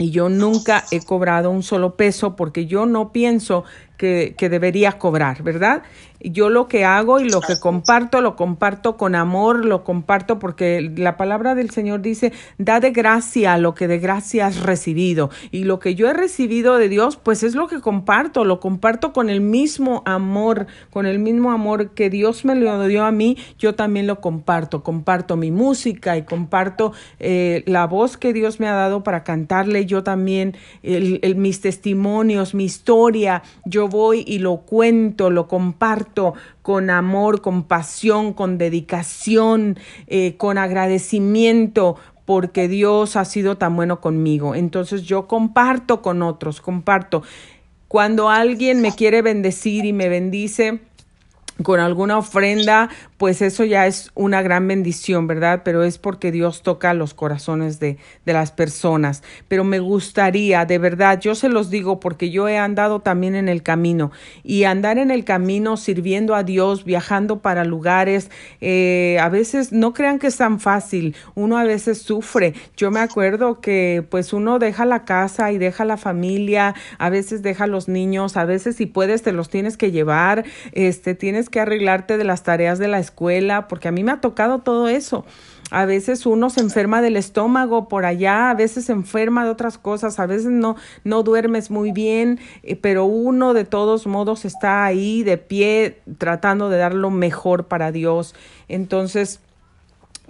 y 0.00 0.10
yo 0.10 0.30
nunca 0.30 0.84
he 0.90 1.04
cobrado 1.04 1.50
un 1.50 1.62
solo 1.62 1.94
peso 1.94 2.34
porque 2.34 2.66
yo 2.66 2.86
no 2.86 3.12
pienso 3.12 3.64
que, 3.98 4.34
que, 4.36 4.48
debería 4.48 4.92
cobrar, 4.92 5.42
¿verdad? 5.42 5.82
Yo 6.22 6.50
lo 6.50 6.68
que 6.68 6.84
hago 6.84 7.18
y 7.18 7.28
lo 7.28 7.40
que 7.40 7.58
comparto, 7.58 8.20
lo 8.20 8.36
comparto 8.36 8.96
con 8.98 9.14
amor, 9.14 9.64
lo 9.64 9.84
comparto 9.84 10.38
porque 10.38 10.92
la 10.94 11.16
palabra 11.16 11.54
del 11.54 11.70
Señor 11.70 12.02
dice, 12.02 12.32
da 12.58 12.78
de 12.78 12.90
gracia 12.90 13.56
lo 13.56 13.74
que 13.74 13.88
de 13.88 13.98
gracia 13.98 14.46
has 14.46 14.60
recibido. 14.60 15.30
Y 15.50 15.64
lo 15.64 15.78
que 15.80 15.94
yo 15.94 16.08
he 16.08 16.12
recibido 16.12 16.76
de 16.76 16.90
Dios, 16.90 17.16
pues 17.16 17.42
es 17.42 17.54
lo 17.54 17.68
que 17.68 17.80
comparto, 17.80 18.44
lo 18.44 18.60
comparto 18.60 19.14
con 19.14 19.30
el 19.30 19.40
mismo 19.40 20.02
amor, 20.04 20.66
con 20.90 21.06
el 21.06 21.18
mismo 21.18 21.52
amor 21.52 21.90
que 21.90 22.10
Dios 22.10 22.44
me 22.44 22.54
lo 22.54 22.86
dio 22.86 23.04
a 23.04 23.12
mí, 23.12 23.38
yo 23.58 23.74
también 23.74 24.06
lo 24.06 24.20
comparto. 24.20 24.82
Comparto 24.82 25.36
mi 25.36 25.50
música 25.50 26.18
y 26.18 26.24
comparto 26.24 26.92
eh, 27.18 27.62
la 27.66 27.86
voz 27.86 28.18
que 28.18 28.34
Dios 28.34 28.60
me 28.60 28.68
ha 28.68 28.74
dado 28.74 29.02
para 29.02 29.24
cantarle, 29.24 29.86
yo 29.86 30.02
también 30.02 30.54
el, 30.82 31.36
mis 31.36 31.62
testimonios, 31.62 32.54
mi 32.54 32.64
historia, 32.64 33.42
yo 33.64 33.88
voy 33.88 34.24
y 34.26 34.38
lo 34.38 34.58
cuento, 34.58 35.30
lo 35.30 35.48
comparto 35.48 36.09
con 36.62 36.90
amor, 36.90 37.40
con 37.40 37.64
pasión, 37.64 38.32
con 38.32 38.58
dedicación, 38.58 39.78
eh, 40.06 40.36
con 40.36 40.58
agradecimiento 40.58 41.96
porque 42.24 42.68
Dios 42.68 43.16
ha 43.16 43.24
sido 43.24 43.56
tan 43.56 43.74
bueno 43.74 44.00
conmigo. 44.00 44.54
Entonces 44.54 45.02
yo 45.02 45.26
comparto 45.26 46.00
con 46.00 46.22
otros, 46.22 46.60
comparto. 46.60 47.22
Cuando 47.88 48.28
alguien 48.28 48.80
me 48.80 48.92
quiere 48.92 49.20
bendecir 49.20 49.84
y 49.84 49.92
me 49.92 50.08
bendice, 50.08 50.78
con 51.62 51.80
alguna 51.80 52.18
ofrenda, 52.18 52.88
pues 53.16 53.42
eso 53.42 53.64
ya 53.64 53.86
es 53.86 54.10
una 54.14 54.42
gran 54.42 54.66
bendición, 54.66 55.26
¿verdad? 55.26 55.62
Pero 55.64 55.82
es 55.82 55.98
porque 55.98 56.32
Dios 56.32 56.62
toca 56.62 56.94
los 56.94 57.12
corazones 57.12 57.80
de, 57.80 57.98
de, 58.24 58.32
las 58.32 58.50
personas. 58.52 59.22
Pero 59.48 59.64
me 59.64 59.78
gustaría, 59.78 60.64
de 60.64 60.78
verdad, 60.78 61.20
yo 61.20 61.34
se 61.34 61.48
los 61.48 61.68
digo 61.70 62.00
porque 62.00 62.30
yo 62.30 62.48
he 62.48 62.56
andado 62.56 63.00
también 63.00 63.34
en 63.34 63.48
el 63.48 63.62
camino 63.62 64.10
y 64.42 64.64
andar 64.64 64.98
en 64.98 65.10
el 65.10 65.24
camino 65.24 65.76
sirviendo 65.76 66.34
a 66.34 66.42
Dios, 66.42 66.84
viajando 66.84 67.40
para 67.40 67.64
lugares, 67.64 68.30
eh, 68.60 69.18
a 69.20 69.28
veces 69.28 69.72
no 69.72 69.92
crean 69.92 70.18
que 70.18 70.28
es 70.28 70.36
tan 70.36 70.60
fácil, 70.60 71.14
uno 71.34 71.58
a 71.58 71.64
veces 71.64 72.00
sufre. 72.00 72.54
Yo 72.76 72.90
me 72.90 73.00
acuerdo 73.00 73.60
que 73.60 74.04
pues 74.08 74.32
uno 74.32 74.58
deja 74.58 74.86
la 74.86 75.04
casa 75.04 75.52
y 75.52 75.58
deja 75.58 75.84
la 75.84 75.96
familia, 75.96 76.74
a 76.98 77.10
veces 77.10 77.42
deja 77.42 77.66
los 77.66 77.88
niños, 77.88 78.36
a 78.36 78.44
veces 78.44 78.76
si 78.76 78.86
puedes 78.86 79.22
te 79.22 79.32
los 79.32 79.50
tienes 79.50 79.76
que 79.76 79.90
llevar, 79.90 80.44
este, 80.72 81.14
tienes 81.14 81.49
que 81.50 81.60
arreglarte 81.60 82.16
de 82.16 82.24
las 82.24 82.42
tareas 82.42 82.78
de 82.78 82.88
la 82.88 82.98
escuela, 82.98 83.68
porque 83.68 83.88
a 83.88 83.92
mí 83.92 84.02
me 84.02 84.12
ha 84.12 84.20
tocado 84.20 84.60
todo 84.60 84.88
eso. 84.88 85.24
A 85.70 85.84
veces 85.84 86.26
uno 86.26 86.50
se 86.50 86.60
enferma 86.60 87.00
del 87.00 87.16
estómago 87.16 87.88
por 87.88 88.04
allá, 88.04 88.50
a 88.50 88.54
veces 88.54 88.86
se 88.86 88.92
enferma 88.92 89.44
de 89.44 89.50
otras 89.50 89.78
cosas, 89.78 90.18
a 90.18 90.26
veces 90.26 90.50
no, 90.50 90.76
no 91.04 91.22
duermes 91.22 91.70
muy 91.70 91.92
bien, 91.92 92.40
eh, 92.62 92.74
pero 92.74 93.04
uno 93.04 93.54
de 93.54 93.64
todos 93.64 94.06
modos 94.06 94.44
está 94.44 94.84
ahí 94.84 95.22
de 95.22 95.38
pie 95.38 96.00
tratando 96.18 96.70
de 96.70 96.78
dar 96.78 96.94
lo 96.94 97.10
mejor 97.10 97.66
para 97.68 97.92
Dios. 97.92 98.34
Entonces, 98.68 99.40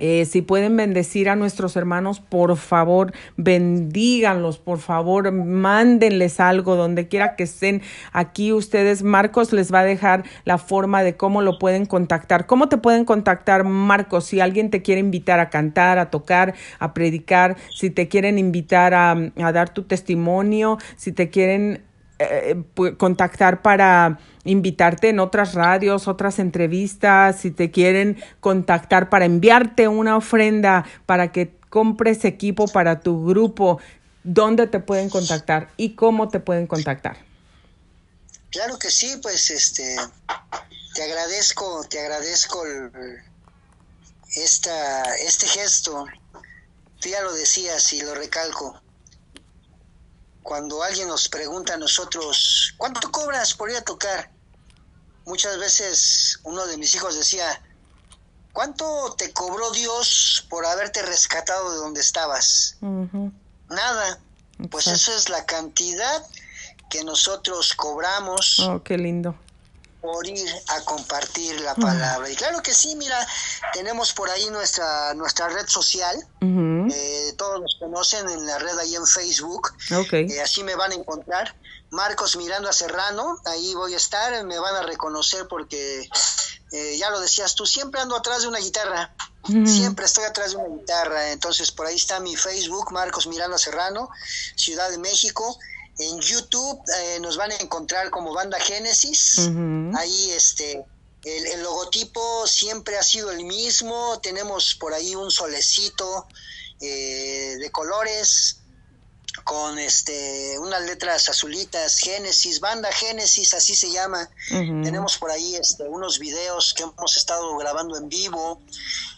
eh, 0.01 0.25
si 0.25 0.43
pueden 0.43 0.77
bendecir 0.77 1.29
a 1.29 1.37
nuestros 1.37 1.77
hermanos, 1.77 2.21
por 2.21 2.57
favor, 2.57 3.13
bendíganlos, 3.37 4.59
por 4.59 4.79
favor, 4.79 5.31
mándenles 5.33 6.41
algo 6.41 6.77
donde 6.77 7.09
quiera 7.09 7.37
que 7.37 7.45
estén 7.45 7.83
aquí 8.13 8.53
ustedes. 8.53 9.03
Marcos 9.03 9.53
les 9.53 9.73
va 9.73 9.81
a 9.81 9.85
dejar 9.85 10.25
la 10.45 10.59
forma 10.59 11.03
de 11.03 11.17
cómo 11.17 11.43
lo 11.43 11.59
pueden 11.59 11.87
contactar. 11.87 12.47
¿Cómo 12.47 12.69
te 12.69 12.79
pueden 12.79 13.05
contactar, 13.05 13.65
Marcos? 13.65 14.25
Si 14.25 14.41
alguien 14.41 14.71
te 14.71 14.83
quiere 14.83 15.01
invitar 15.01 15.41
a 15.41 15.51
cantar, 15.51 15.99
a 15.99 16.11
tocar, 16.11 16.55
a 16.79 16.95
predicar, 16.95 17.57
si 17.71 17.91
te 17.91 18.09
quieren 18.09 18.39
invitar 18.39 18.95
a, 18.95 19.13
a 19.13 19.53
dar 19.53 19.73
tu 19.73 19.85
testimonio, 19.85 20.79
si 20.97 21.13
te 21.13 21.31
quieren 21.31 21.83
eh, 22.23 22.63
contactar 22.99 23.63
para 23.63 24.19
invitarte 24.45 25.09
en 25.09 25.21
otras 25.21 25.55
radios, 25.55 26.07
otras 26.07 26.39
entrevistas, 26.39 27.41
si 27.41 27.51
te 27.51 27.71
quieren 27.71 28.23
contactar 28.41 29.09
para 29.09 29.25
enviarte 29.25 29.89
una 29.89 30.19
ofrenda 30.19 30.85
para 31.07 31.33
que 31.33 31.57
compres 31.71 32.27
equipo 32.27 32.69
para 32.69 33.01
tu 33.01 33.25
grupo, 33.25 33.81
¿dónde 34.23 34.67
te 34.67 34.81
pueden 34.81 35.09
contactar 35.09 35.71
y 35.79 35.95
cómo 35.95 36.29
te 36.29 36.41
pueden 36.41 36.67
contactar? 36.67 37.17
Claro 38.51 38.79
que 38.79 38.91
sí, 38.91 39.19
pues 39.23 39.51
este 39.51 39.97
te 40.95 41.03
agradezco, 41.03 41.87
te 41.89 42.01
agradezco 42.01 42.63
esta, 44.37 45.15
este 45.17 45.47
gesto. 45.47 46.05
Tú 47.01 47.09
ya 47.09 47.23
lo 47.23 47.33
decías 47.33 47.95
y 47.95 48.03
lo 48.03 48.15
recalco 48.15 48.79
cuando 50.43 50.83
alguien 50.83 51.09
nos 51.09 51.29
pregunta 51.29 51.75
a 51.75 51.77
nosotros, 51.77 52.75
¿cuánto 52.77 53.11
cobras 53.11 53.55
por 53.55 53.71
ir 53.71 53.77
a 53.77 53.83
tocar? 53.83 54.31
Muchas 55.27 55.59
veces 55.59 56.41
uno 56.45 56.67
de 56.67 56.77
mis 56.77 56.95
hijos 56.95 57.17
decía, 57.17 57.63
¿cuánto 58.53 59.15
te 59.17 59.33
cobró 59.33 59.71
Dios 59.71 60.47
por 60.49 60.67
haberte 60.67 61.03
rescatado 61.03 61.71
de 61.73 61.77
donde 61.79 62.01
estabas? 62.01 62.77
Nada. 63.69 64.19
Pues 64.71 64.87
eso 64.87 65.15
es 65.15 65.29
la 65.29 65.47
cantidad 65.47 66.25
que 66.91 67.05
nosotros 67.05 67.75
cobramos. 67.75 68.59
Oh, 68.61 68.83
qué 68.83 68.99
lindo 68.99 69.35
por 70.01 70.27
ir 70.27 70.49
a 70.69 70.81
compartir 70.83 71.61
la 71.61 71.75
palabra. 71.75 72.29
Y 72.31 72.37
claro 72.37 72.63
que 72.63 72.73
sí, 72.73 72.97
mira, 72.97 73.27
tenemos 73.73 74.13
por 74.13 74.31
ahí 74.31 74.49
nuestra 74.51 75.15
nuestra 75.15 75.49
red 75.49 75.67
social. 75.67 76.17
Eh, 76.41 77.35
todos 77.37 77.61
nos 77.61 77.77
conocen 77.79 78.29
en 78.29 78.47
la 78.47 78.59
red 78.59 78.79
ahí 78.79 78.95
en 78.95 79.07
Facebook. 79.07 79.73
Eh, 80.13 80.41
así 80.41 80.63
me 80.63 80.75
van 80.75 80.93
a 80.93 80.95
encontrar. 80.95 81.55
Marcos 81.91 82.37
Miranda 82.37 82.73
Serrano, 82.73 83.39
ahí 83.47 83.75
voy 83.75 83.95
a 83.95 83.97
estar, 83.97 84.45
me 84.45 84.59
van 84.59 84.77
a 84.77 84.83
reconocer 84.83 85.49
porque 85.49 86.09
eh, 86.73 86.97
ya 86.99 87.11
lo 87.11 87.21
decías 87.21 87.57
tú, 87.57 87.67
siempre 87.67 88.01
ando 88.01 88.17
atrás 88.17 88.43
de 88.43 88.49
una 88.49 88.61
guitarra. 88.61 89.15
Siempre 89.65 90.05
estoy 90.05 90.25
atrás 90.25 90.53
de 90.53 90.59
una 90.59 90.77
guitarra, 90.77 91.33
entonces 91.33 91.73
por 91.73 91.87
ahí 91.87 91.97
está 91.97 92.21
mi 92.21 92.37
Facebook, 92.37 92.93
Marcos 92.93 93.27
Miranda 93.27 93.59
Serrano, 93.59 94.11
Ciudad 94.55 94.91
de 94.91 94.99
México. 94.99 95.59
En 95.99 96.21
YouTube 96.21 96.81
eh, 96.99 97.21
nos 97.21 97.37
van 97.37 97.53
a 97.53 97.57
encontrar 97.57 98.11
como 98.11 98.33
Banda 98.33 98.59
Génesis. 98.59 99.51
Ahí 99.95 100.31
este 100.31 100.85
el, 101.25 101.63
logotipo 101.63 102.47
siempre 102.47 102.97
ha 102.97 103.03
sido 103.03 103.31
el 103.31 103.45
mismo. 103.45 104.19
Tenemos 104.21 104.75
por 104.75 104.95
ahí 104.95 105.15
un 105.15 105.31
solecito 105.31 106.27
eh, 106.81 107.57
de 107.59 107.71
colores 107.71 108.60
con 109.45 109.79
este 109.79 110.59
unas 110.59 110.83
letras 110.83 111.29
azulitas, 111.29 111.99
Génesis, 111.99 112.61
Banda 112.61 112.91
Génesis, 112.93 113.55
así 113.55 113.75
se 113.75 113.91
llama. 113.91 114.29
Tenemos 114.49 115.19
por 115.19 115.31
ahí 115.31 115.57
este, 115.57 115.85
unos 115.85 116.19
videos 116.19 116.75
que 116.75 116.83
hemos 116.83 117.17
estado 117.17 117.57
grabando 117.57 117.97
en 117.97 118.09
vivo. 118.09 118.61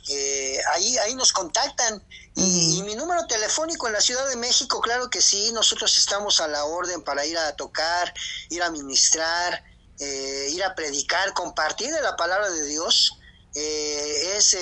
Eh, 0.09 0.59
ahí, 0.75 0.99
ahí 0.99 1.15
nos 1.15 1.33
contactan. 1.33 2.03
y, 2.35 2.83
mi 2.85 2.95
número 2.95 3.27
telefónico 3.27 3.87
en 3.87 3.93
la 3.93 4.01
Ciudad 4.01 4.29
de 4.29 4.37
México, 4.37 4.81
claro 4.81 5.11
que 5.11 5.21
sí, 5.21 5.53
nosotros 5.53 5.97
estamos 5.99 6.41
a 6.41 6.49
la 6.49 6.65
orden 6.65 7.03
para 7.03 7.27
ir 7.27 7.37
a 7.37 7.55
tocar, 7.57 8.13
ir 8.49 8.63
a 8.63 8.71
ministrar, 8.71 9.65
eh, 10.01 10.49
ir 10.51 10.65
a 10.65 10.75
predicar, 10.75 11.33
compartir 11.35 11.93
de 11.93 12.01
la 12.03 12.17
palabra 12.17 12.51
de 12.51 12.65
Dios. 12.65 13.19
Eh, 13.55 14.37
es 14.37 14.57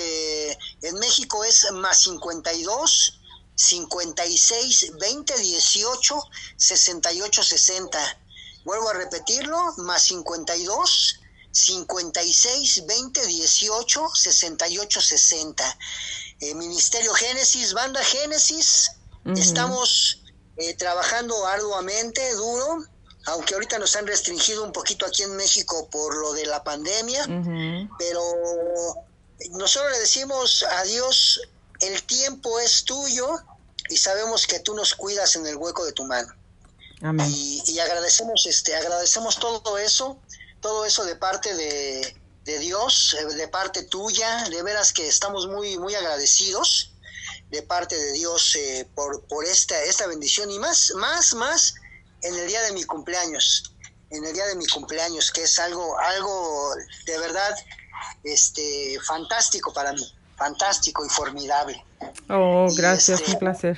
en 0.81 0.99
México 0.99 1.45
es 1.45 1.71
más 1.71 2.03
52 2.03 3.20
56 3.61 4.97
20 4.99 5.37
18 5.37 6.29
68 6.57 7.43
60. 7.43 8.17
Vuelvo 8.65 8.89
a 8.89 8.93
repetirlo, 8.93 9.73
más 9.77 10.03
52 10.03 11.19
56 11.51 12.85
20 12.87 13.27
18 13.27 14.09
68 14.15 15.01
60. 15.01 15.77
Ministerio 16.55 17.13
Génesis, 17.13 17.73
Banda 17.73 18.03
Génesis, 18.03 18.91
estamos 19.35 20.23
eh, 20.57 20.73
trabajando 20.73 21.45
arduamente, 21.45 22.33
duro, 22.33 22.83
aunque 23.27 23.53
ahorita 23.53 23.77
nos 23.77 23.95
han 23.95 24.07
restringido 24.07 24.63
un 24.63 24.71
poquito 24.71 25.05
aquí 25.05 25.21
en 25.21 25.35
México 25.35 25.87
por 25.91 26.15
lo 26.15 26.33
de 26.33 26.47
la 26.47 26.63
pandemia, 26.63 27.25
pero 27.99 28.21
nosotros 29.51 29.91
le 29.91 29.99
decimos 29.99 30.63
a 30.63 30.83
Dios, 30.83 31.41
el 31.79 32.01
tiempo 32.03 32.59
es 32.59 32.85
tuyo 32.85 33.39
y 33.91 33.97
sabemos 33.97 34.47
que 34.47 34.59
tú 34.59 34.73
nos 34.73 34.95
cuidas 34.95 35.35
en 35.35 35.45
el 35.45 35.57
hueco 35.57 35.85
de 35.85 35.91
tu 35.91 36.05
mano. 36.05 36.33
Y, 37.27 37.63
y, 37.65 37.79
agradecemos, 37.79 38.45
este, 38.45 38.75
agradecemos 38.75 39.39
todo 39.39 39.77
eso, 39.77 40.19
todo 40.61 40.85
eso 40.85 41.03
de 41.03 41.15
parte 41.15 41.53
de, 41.55 42.15
Dios, 42.59 43.15
eh, 43.19 43.25
de 43.25 43.47
parte 43.47 43.83
tuya, 43.83 44.43
de 44.49 44.61
veras 44.61 44.93
que 44.93 45.07
estamos 45.07 45.47
muy, 45.47 45.77
muy 45.77 45.95
agradecidos 45.95 46.93
de 47.49 47.63
parte 47.63 47.95
de 47.95 48.13
Dios 48.13 48.55
eh, 48.55 48.87
por, 48.95 49.25
por 49.27 49.45
esta, 49.45 49.81
esta 49.83 50.07
bendición 50.07 50.51
y 50.51 50.59
más, 50.59 50.93
más, 50.95 51.33
más 51.33 51.75
en 52.21 52.35
el 52.35 52.47
día 52.47 52.61
de 52.61 52.71
mi 52.71 52.83
cumpleaños, 52.83 53.73
en 54.09 54.23
el 54.23 54.33
día 54.33 54.45
de 54.45 54.55
mi 54.55 54.67
cumpleaños, 54.67 55.31
que 55.31 55.43
es 55.43 55.59
algo, 55.59 55.97
algo 55.99 56.75
de 57.05 57.17
verdad 57.17 57.55
este, 58.23 58.97
fantástico 59.05 59.73
para 59.73 59.91
mí, 59.93 60.13
fantástico 60.37 61.05
y 61.05 61.09
formidable. 61.09 61.83
Oh, 62.29 62.67
gracias, 62.75 63.19
este, 63.19 63.31
un 63.31 63.39
placer. 63.39 63.77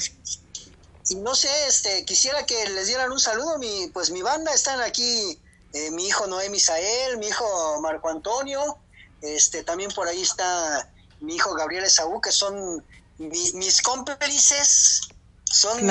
Y 1.10 1.16
no 1.16 1.36
sé, 1.36 1.50
este, 1.68 2.06
quisiera 2.06 2.46
que 2.46 2.70
les 2.70 2.88
dieran 2.88 3.12
un 3.12 3.20
saludo, 3.20 3.58
mi, 3.58 3.88
pues 3.94 4.12
mi 4.12 4.22
banda 4.22 4.54
están 4.54 4.82
aquí, 4.82 5.40
eh, 5.74 5.92
mi 5.92 6.08
hijo 6.08 6.28
Noé 6.28 6.50
Misael, 6.50 7.18
mi 7.18 7.28
hijo 7.28 7.82
Marco 7.82 8.10
Antonio, 8.10 8.78
este, 9.22 9.64
también 9.64 9.92
por 9.92 10.08
ahí 10.08 10.22
está 10.22 10.90
mi 11.20 11.36
hijo 11.36 11.54
Gabriel 11.54 11.86
Esaú, 11.86 12.22
que 12.22 12.32
son 12.32 12.84
mis 13.18 13.82
cómplices, 13.82 15.02
son 15.46 15.86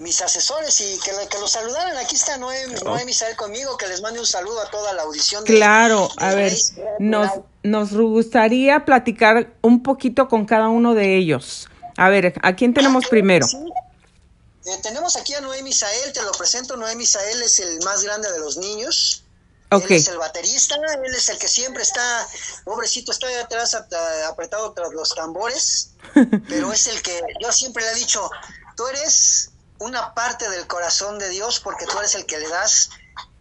mis, 0.00 0.22
asesores 0.22 0.80
y 0.80 0.98
que, 1.00 1.10
que 1.28 1.38
los 1.38 1.50
saludaran. 1.50 1.96
Aquí 1.96 2.16
está 2.16 2.36
Noé, 2.36 2.66
oh. 2.84 3.04
Misael 3.04 3.36
conmigo, 3.36 3.76
que 3.76 3.86
les 3.86 4.00
mande 4.02 4.20
un 4.20 4.26
saludo 4.26 4.60
a 4.60 4.70
toda 4.70 4.92
la 4.92 5.02
audición. 5.02 5.44
Claro, 5.44 6.08
a 6.18 6.34
ver, 6.34 6.52
nos, 6.98 7.30
nos 7.62 7.92
gustaría 7.92 8.84
platicar 8.84 9.54
un 9.62 9.82
poquito 9.82 10.28
con 10.28 10.46
cada 10.46 10.68
uno 10.68 10.94
de 10.94 11.16
ellos. 11.16 11.68
A 11.96 12.08
ver, 12.08 12.34
¿a 12.42 12.54
quién 12.54 12.74
tenemos 12.74 13.06
primero? 13.06 13.46
Eh, 13.46 14.78
tenemos 14.82 15.16
aquí 15.16 15.32
a 15.34 15.40
Noé 15.40 15.62
Misael, 15.62 16.12
te 16.12 16.22
lo 16.22 16.32
presento. 16.32 16.76
Noé 16.76 16.96
Misael 16.96 17.42
es 17.42 17.60
el 17.60 17.78
más 17.84 18.02
grande 18.02 18.30
de 18.32 18.38
los 18.38 18.56
niños. 18.56 19.22
Él 19.70 19.82
es 19.88 20.08
el 20.08 20.18
baterista, 20.18 20.76
él 20.76 21.14
es 21.14 21.28
el 21.28 21.38
que 21.38 21.48
siempre 21.48 21.82
está, 21.82 22.28
pobrecito, 22.64 23.10
está 23.10 23.26
atrás 23.40 23.74
apretado 23.74 24.72
tras 24.72 24.92
los 24.92 25.12
tambores, 25.14 25.90
pero 26.48 26.72
es 26.72 26.86
el 26.86 27.02
que 27.02 27.20
yo 27.42 27.50
siempre 27.50 27.82
le 27.84 27.90
he 27.90 27.94
dicho, 27.96 28.30
tú 28.76 28.86
eres 28.86 29.50
una 29.78 30.14
parte 30.14 30.48
del 30.48 30.66
corazón 30.66 31.18
de 31.18 31.28
Dios 31.30 31.60
porque 31.60 31.86
tú 31.86 31.98
eres 31.98 32.14
el 32.14 32.26
que 32.26 32.38
le 32.38 32.48
das 32.48 32.90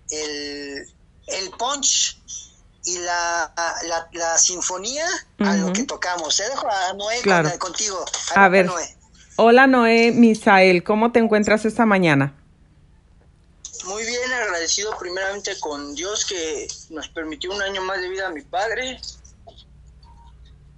el, 0.10 0.94
el 1.28 1.50
punch 1.52 2.18
y 2.86 3.00
la, 3.00 3.52
la, 4.12 4.38
sinfonía 4.38 5.08
a 5.40 5.56
lo 5.56 5.74
que 5.74 5.84
tocamos. 5.84 6.38
Te 6.38 6.44
dejo 6.48 6.68
a 6.70 6.94
Noé 6.94 7.22
contigo. 7.58 8.06
A, 8.36 8.48
ver. 8.48 8.70
Hola 9.38 9.68
Noé, 9.68 10.12
Misael, 10.12 10.84
¿cómo 10.84 11.12
te 11.12 11.20
encuentras 11.20 11.66
esta 11.66 11.86
mañana? 11.86 12.34
Muy 13.86 14.04
bien, 14.04 14.32
agradecido 14.32 14.98
primeramente 14.98 15.60
con 15.60 15.94
Dios 15.94 16.26
que 16.26 16.68
nos 16.90 17.08
permitió 17.10 17.52
un 17.54 17.62
año 17.62 17.84
más 17.84 18.02
de 18.02 18.10
vida 18.10 18.28
a 18.28 18.32
mi 18.32 18.42
padre, 18.42 19.00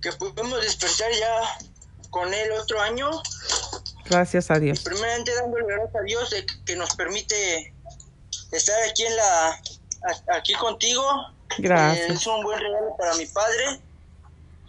que 0.02 0.12
pudimos 0.14 0.62
despertar 0.62 1.12
ya 1.12 1.58
con 2.10 2.34
él 2.34 2.52
otro 2.52 2.82
año. 2.82 3.10
Gracias 4.10 4.52
a 4.52 4.60
Dios. 4.60 4.80
primeramente 4.82 5.34
dándole 5.36 5.66
gracias 5.68 5.96
a 5.96 6.02
Dios 6.02 6.30
de 6.30 6.46
que 6.66 6.76
nos 6.76 6.96
permite 6.96 7.74
estar 8.52 8.76
aquí 8.90 9.06
en 9.06 9.16
la 9.16 9.62
aquí 10.36 10.54
contigo. 10.54 11.04
Gracias. 11.58 12.10
es 12.10 12.28
un 12.28 12.44
buen 12.44 12.60
regalo 12.60 12.96
para 12.98 13.16
mi 13.16 13.26
padre. 13.26 13.82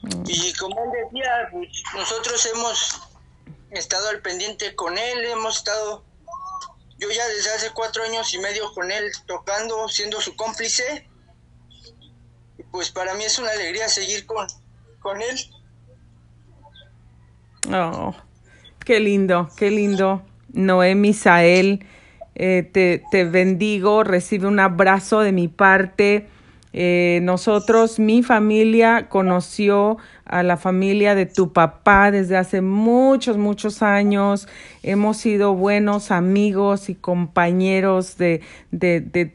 Mm. 0.02 0.22
Y 0.26 0.52
como 0.54 0.82
él 0.84 0.90
decía, 1.04 1.48
pues, 1.52 1.68
nosotros 1.94 2.46
hemos 2.46 3.00
estado 3.70 4.08
al 4.08 4.20
pendiente 4.22 4.74
con 4.74 4.96
él, 4.96 5.24
hemos 5.26 5.58
estado 5.58 6.04
yo 6.98 7.08
ya 7.10 7.26
desde 7.28 7.54
hace 7.54 7.70
cuatro 7.70 8.02
años 8.02 8.32
y 8.34 8.38
medio 8.38 8.72
con 8.74 8.90
él 8.90 9.10
tocando, 9.26 9.88
siendo 9.88 10.20
su 10.20 10.34
cómplice. 10.34 11.08
Y 12.58 12.62
pues 12.64 12.90
para 12.90 13.14
mí 13.14 13.24
es 13.24 13.38
una 13.38 13.52
alegría 13.52 13.88
seguir 13.88 14.26
con, 14.26 14.46
con 15.00 15.22
él. 15.22 15.38
Oh, 17.72 18.14
qué 18.88 19.00
lindo, 19.00 19.50
qué 19.58 19.70
lindo. 19.70 20.22
Noé 20.54 20.94
Misael, 20.94 21.84
eh, 22.34 22.66
te, 22.72 23.02
te 23.10 23.24
bendigo, 23.24 24.02
recibe 24.02 24.46
un 24.46 24.58
abrazo 24.60 25.20
de 25.20 25.30
mi 25.30 25.46
parte. 25.46 26.26
Eh, 26.72 27.20
nosotros, 27.22 27.98
mi 27.98 28.22
familia 28.22 29.10
conoció 29.10 29.98
a 30.24 30.42
la 30.42 30.56
familia 30.56 31.14
de 31.14 31.26
tu 31.26 31.52
papá 31.52 32.10
desde 32.10 32.38
hace 32.38 32.62
muchos, 32.62 33.36
muchos 33.36 33.82
años. 33.82 34.48
Hemos 34.82 35.18
sido 35.18 35.54
buenos 35.54 36.10
amigos 36.10 36.88
y 36.88 36.94
compañeros 36.94 38.16
de, 38.16 38.40
de, 38.70 39.02
de 39.02 39.34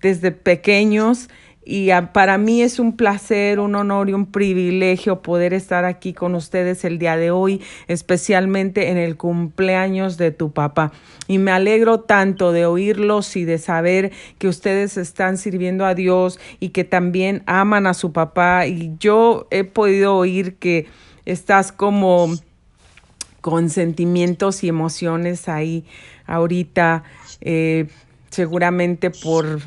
desde 0.00 0.30
pequeños 0.30 1.28
y 1.70 1.90
para 2.14 2.38
mí 2.38 2.62
es 2.62 2.78
un 2.78 2.96
placer, 2.96 3.60
un 3.60 3.74
honor 3.74 4.08
y 4.08 4.14
un 4.14 4.24
privilegio 4.24 5.20
poder 5.20 5.52
estar 5.52 5.84
aquí 5.84 6.14
con 6.14 6.34
ustedes 6.34 6.82
el 6.82 6.98
día 6.98 7.18
de 7.18 7.30
hoy, 7.30 7.60
especialmente 7.88 8.88
en 8.88 8.96
el 8.96 9.18
cumpleaños 9.18 10.16
de 10.16 10.30
tu 10.30 10.50
papá. 10.50 10.92
Y 11.26 11.36
me 11.36 11.50
alegro 11.50 12.00
tanto 12.00 12.52
de 12.52 12.64
oírlos 12.64 13.36
y 13.36 13.44
de 13.44 13.58
saber 13.58 14.12
que 14.38 14.48
ustedes 14.48 14.96
están 14.96 15.36
sirviendo 15.36 15.84
a 15.84 15.94
Dios 15.94 16.40
y 16.58 16.70
que 16.70 16.84
también 16.84 17.42
aman 17.44 17.86
a 17.86 17.92
su 17.92 18.14
papá. 18.14 18.66
Y 18.66 18.94
yo 18.98 19.46
he 19.50 19.64
podido 19.64 20.16
oír 20.16 20.54
que 20.54 20.86
estás 21.26 21.70
como 21.70 22.30
con 23.42 23.68
sentimientos 23.68 24.64
y 24.64 24.68
emociones 24.68 25.50
ahí 25.50 25.84
ahorita, 26.26 27.02
eh, 27.42 27.88
seguramente 28.30 29.10
por 29.10 29.60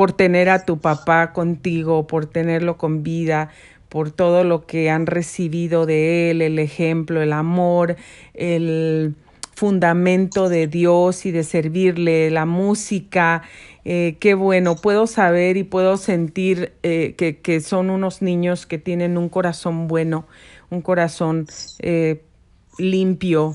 por 0.00 0.14
tener 0.14 0.48
a 0.48 0.64
tu 0.64 0.78
papá 0.78 1.34
contigo, 1.34 2.06
por 2.06 2.24
tenerlo 2.24 2.78
con 2.78 3.02
vida, 3.02 3.50
por 3.90 4.10
todo 4.10 4.44
lo 4.44 4.64
que 4.64 4.88
han 4.88 5.04
recibido 5.04 5.84
de 5.84 6.30
él, 6.30 6.40
el 6.40 6.58
ejemplo, 6.58 7.20
el 7.20 7.34
amor, 7.34 7.96
el 8.32 9.14
fundamento 9.54 10.48
de 10.48 10.68
Dios 10.68 11.26
y 11.26 11.32
de 11.32 11.44
servirle, 11.44 12.30
la 12.30 12.46
música. 12.46 13.42
Eh, 13.84 14.16
qué 14.20 14.32
bueno, 14.32 14.74
puedo 14.74 15.06
saber 15.06 15.58
y 15.58 15.64
puedo 15.64 15.98
sentir 15.98 16.72
eh, 16.82 17.14
que, 17.42 17.60
son 17.60 17.90
unos 17.90 18.22
niños 18.22 18.64
que 18.64 18.78
tienen 18.78 19.18
un 19.18 19.28
corazón 19.28 19.86
bueno, 19.86 20.26
un 20.70 20.80
corazón 20.80 21.46
eh, 21.80 22.22
limpio, 22.78 23.54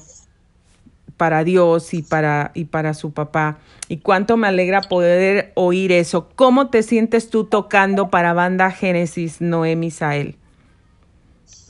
para 1.17 1.43
Dios 1.43 1.93
y 1.93 2.01
para, 2.01 2.51
y 2.53 2.65
para 2.65 2.93
su 2.93 3.13
papá. 3.13 3.59
Y 3.87 3.99
cuánto 3.99 4.37
me 4.37 4.47
alegra 4.47 4.81
poder 4.81 5.51
oír 5.55 5.91
eso. 5.91 6.29
¿Cómo 6.35 6.69
te 6.69 6.83
sientes 6.83 7.29
tú 7.29 7.45
tocando 7.45 8.09
para 8.09 8.33
Banda 8.33 8.71
Génesis, 8.71 9.41
Noé 9.41 9.75
Misael? 9.75 10.37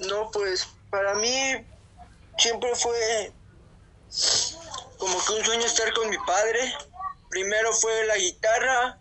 No, 0.09 0.29
pues 0.31 0.67
para 0.89 1.15
mí 1.15 1.37
siempre 2.37 2.69
fue 2.75 3.31
como 4.97 5.25
que 5.25 5.33
un 5.33 5.45
sueño 5.45 5.65
estar 5.65 5.93
con 5.93 6.09
mi 6.09 6.17
padre. 6.25 6.73
Primero 7.29 7.73
fue 7.73 8.05
la 8.07 8.17
guitarra 8.17 8.97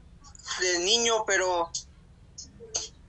de 0.60 0.78
niño, 0.80 1.24
pero 1.26 1.70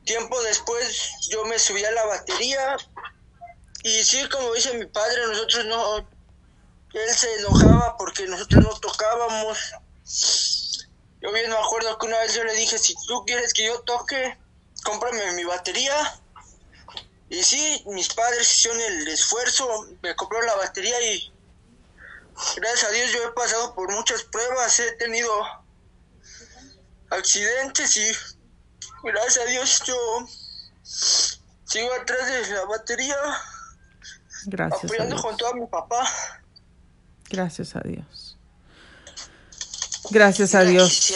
tiempo 0.03 0.41
después 0.43 1.27
yo 1.29 1.45
me 1.45 1.59
subí 1.59 1.83
a 1.83 1.91
la 1.91 2.05
batería. 2.05 2.77
Y 3.83 4.03
sí, 4.03 4.27
como 4.29 4.53
dice 4.53 4.77
mi 4.77 4.86
padre, 4.86 5.27
nosotros 5.27 5.65
no 5.65 6.07
él 6.96 7.14
se 7.14 7.34
enojaba 7.36 7.98
porque 7.98 8.26
nosotros 8.26 8.64
no 8.64 8.80
tocábamos. 8.80 9.74
Yo 11.22 11.32
bien 11.34 11.50
me 11.50 11.58
acuerdo 11.58 11.98
que 11.98 12.06
una 12.06 12.20
vez 12.20 12.34
yo 12.34 12.43
le 12.43 12.54
dije, 12.54 12.78
si 12.78 12.96
tú 13.08 13.26
quieres 13.26 13.54
que 13.54 13.66
yo 13.66 13.82
toque, 13.82 14.38
cómprame 14.84 15.34
mi 15.34 15.43
batería. 15.43 16.20
Y 17.30 17.43
sí, 17.43 17.84
mis 17.88 18.14
padres 18.14 18.50
hicieron 18.52 18.80
el 18.80 19.08
esfuerzo, 19.08 19.88
me 20.02 20.16
compró 20.16 20.41
la 20.43 20.56
batería 20.56 21.02
y 21.02 21.34
gracias 22.56 22.84
a 22.84 22.91
Dios 22.91 23.12
yo 23.12 23.24
he 23.24 23.32
pasado 23.32 23.74
por 23.74 23.91
muchas 23.91 24.24
pruebas, 24.24 24.80
he 24.80 24.91
tenido 24.93 25.32
accidentes 27.10 27.98
y 27.98 28.12
gracias 29.04 29.46
a 29.46 29.50
Dios 29.50 29.82
yo 29.86 30.28
sigo 30.84 31.93
atrás 31.93 32.28
de 32.28 32.56
la 32.56 32.66
batería, 32.66 33.18
gracias 34.46 34.84
apoyando 34.86 35.20
con 35.22 35.36
todo 35.36 35.56
mi 35.56 35.66
papá. 35.66 36.08
Gracias 37.30 37.76
a 37.76 37.82
Dios. 37.82 38.38
Gracias 40.11 40.55
a 40.55 40.63
Dios. 40.63 41.13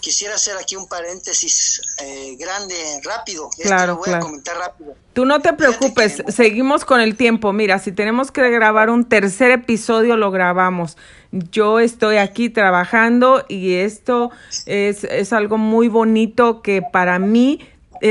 Quisiera 0.00 0.36
hacer, 0.36 0.56
aquí 0.56 0.76
un 0.76 0.86
paréntesis 0.86 1.80
eh, 2.00 2.36
grande, 2.38 2.74
rápido. 3.02 3.50
Claro, 3.60 3.96
voy 3.96 4.14
a 4.14 4.20
comentar 4.20 4.56
rápido. 4.56 4.94
Tú 5.12 5.24
no 5.24 5.40
te 5.40 5.52
preocupes, 5.52 6.22
seguimos 6.28 6.84
con 6.84 7.00
el 7.00 7.16
tiempo. 7.16 7.52
Mira, 7.52 7.80
si 7.80 7.90
tenemos 7.90 8.30
que 8.30 8.48
grabar 8.50 8.88
un 8.88 9.04
tercer 9.06 9.50
episodio, 9.50 10.16
lo 10.16 10.30
grabamos. 10.30 10.96
Yo 11.32 11.80
estoy 11.80 12.18
aquí 12.18 12.50
trabajando 12.50 13.44
y 13.48 13.74
esto 13.74 14.30
es, 14.66 15.02
es 15.04 15.32
algo 15.32 15.58
muy 15.58 15.88
bonito 15.88 16.62
que 16.62 16.82
para 16.82 17.18
mí 17.18 17.60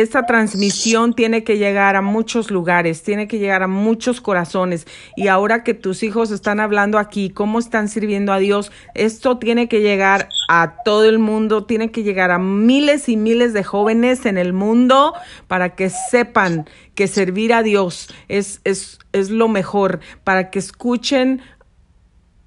esta 0.01 0.25
transmisión 0.25 1.13
tiene 1.13 1.43
que 1.43 1.57
llegar 1.57 1.95
a 1.95 2.01
muchos 2.01 2.51
lugares, 2.51 3.03
tiene 3.03 3.27
que 3.27 3.39
llegar 3.39 3.63
a 3.63 3.67
muchos 3.67 4.21
corazones. 4.21 4.87
Y 5.15 5.27
ahora 5.27 5.63
que 5.63 5.73
tus 5.73 6.03
hijos 6.03 6.31
están 6.31 6.59
hablando 6.59 6.97
aquí, 6.97 7.29
cómo 7.29 7.59
están 7.59 7.87
sirviendo 7.87 8.33
a 8.33 8.39
Dios, 8.39 8.71
esto 8.93 9.37
tiene 9.37 9.67
que 9.67 9.81
llegar 9.81 10.29
a 10.49 10.83
todo 10.83 11.05
el 11.05 11.19
mundo, 11.19 11.65
tiene 11.65 11.91
que 11.91 12.03
llegar 12.03 12.31
a 12.31 12.39
miles 12.39 13.09
y 13.09 13.17
miles 13.17 13.53
de 13.53 13.63
jóvenes 13.63 14.25
en 14.25 14.37
el 14.37 14.53
mundo 14.53 15.13
para 15.47 15.75
que 15.75 15.89
sepan 15.89 16.67
que 16.95 17.07
servir 17.07 17.53
a 17.53 17.61
Dios 17.61 18.09
es, 18.27 18.61
es, 18.63 18.99
es 19.11 19.29
lo 19.29 19.47
mejor, 19.47 19.99
para 20.23 20.49
que 20.49 20.59
escuchen 20.59 21.41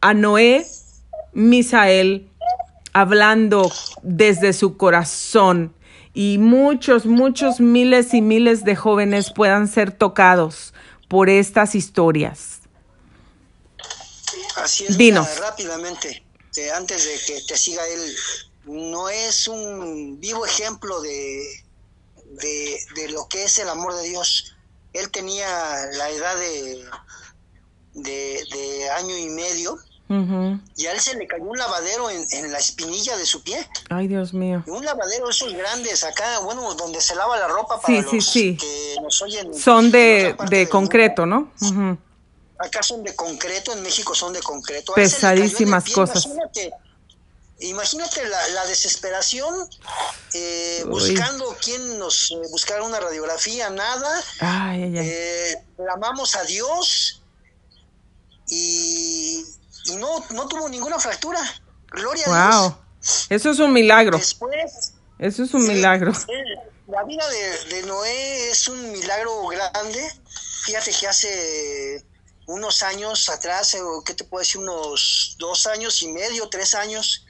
a 0.01 0.15
Noé, 0.15 0.65
Misael, 1.33 2.29
hablando 2.93 3.71
desde 4.03 4.53
su 4.53 4.77
corazón 4.77 5.73
y 6.21 6.37
muchos, 6.39 7.07
muchos 7.07 7.61
miles 7.61 8.13
y 8.13 8.21
miles 8.23 8.65
de 8.65 8.75
jóvenes 8.75 9.31
puedan 9.33 9.69
ser 9.69 9.93
tocados 9.93 10.75
por 11.07 11.31
estas 11.31 11.77
historias. 11.77 12.59
Así 14.57 14.85
es, 14.87 14.99
Dinos. 14.99 15.39
rápidamente, 15.39 16.25
antes 16.75 17.05
de 17.05 17.21
que 17.25 17.41
te 17.43 17.57
siga 17.57 17.87
él, 17.87 18.17
no 18.65 19.09
es 19.09 19.47
un 19.47 20.19
vivo 20.19 20.45
ejemplo 20.45 21.01
de, 21.03 21.65
de, 22.33 22.81
de, 22.97 23.09
lo 23.11 23.29
que 23.29 23.45
es 23.45 23.61
el 23.61 23.69
amor 23.69 23.95
de 23.95 24.09
Dios. 24.09 24.57
Él 24.95 25.13
tenía 25.13 25.47
la 25.93 26.11
edad 26.11 26.37
de, 26.37 26.85
de, 27.95 28.45
de 28.51 28.91
año 28.91 29.17
y 29.17 29.29
medio 29.29 29.79
y 30.09 30.87
a 30.87 30.93
él 30.93 31.01
se 31.01 31.15
le 31.17 31.27
cayó 31.27 31.45
un 31.45 31.59
lavadero 31.59 32.09
en, 32.11 32.51
la 32.51 32.59
espinilla 32.59 33.17
de 33.17 33.27
su 33.27 33.43
pie. 33.43 33.69
Ay, 33.91 34.09
Dios 34.09 34.33
mío. 34.33 34.65
Un 34.67 34.85
lavadero 34.85 35.29
esos 35.29 35.53
grandes 35.53 36.03
acá, 36.03 36.39
bueno, 36.41 36.75
donde 36.75 37.01
se 37.01 37.15
lava 37.15 37.39
la 37.39 37.49
ropa 37.49 37.81
para 37.81 38.01
los 38.01 38.33
que 38.33 38.57
nos 39.03 39.21
oyen. 39.21 39.53
Son 39.55 39.91
de, 39.91 40.35
de 40.49 40.69
concreto, 40.69 41.27
¿no? 41.27 41.53
Acá 42.59 42.83
son 42.83 43.05
de 43.05 43.15
concreto, 43.15 43.73
en 43.73 43.83
México 43.83 44.15
son 44.15 44.33
de 44.33 44.41
concreto. 44.41 44.95
Pesadísimas 44.95 45.91
cosas. 45.91 46.27
Imagínate, 47.61 48.21
la, 48.29 48.67
desesperación 48.67 49.69
eh, 50.33 50.85
buscando 50.87 51.57
quién 51.61 51.99
nos 51.99 52.31
eh, 52.31 52.37
buscara 52.51 52.85
una 52.85 53.01
radiografía, 53.01 53.69
nada. 53.69 54.23
Ay, 54.41 54.85
ay, 54.85 54.99
ay. 54.99 55.09
Eh, 55.09 55.65
clamamos 55.77 56.37
a 56.37 56.45
Dios 56.45 57.21
y 58.49 59.45
y 59.89 59.97
no, 59.97 60.25
no 60.31 60.49
tuvo 60.49 60.69
ninguna 60.69 60.99
fractura. 60.99 61.41
Gloria 61.91 62.25
a 62.27 62.61
Dios. 62.61 62.75
Eso 63.31 63.51
es 63.51 63.59
un 63.59 63.73
milagro. 63.73 64.19
Después, 64.19 64.95
Eso 65.19 65.43
es 65.43 65.55
un 65.55 65.67
milagro. 65.67 66.13
La 66.89 67.05
vida 67.05 67.25
de, 67.69 67.83
Noé 67.83 68.51
es 68.51 68.69
un 68.69 68.93
milagro 68.93 69.47
grande. 69.47 70.13
Fíjate 70.65 70.91
que 70.93 71.07
hace 71.07 72.05
unos 72.47 72.83
años 72.83 73.29
atrás, 73.29 73.77
¿qué 74.05 74.15
te 74.15 74.25
puedo 74.25 74.41
decir? 74.41 74.61
Unos 74.61 75.37
dos 75.39 75.67
años 75.67 76.03
y 76.03 76.09
medio, 76.09 76.49
tres 76.49 76.75
años, 76.75 77.27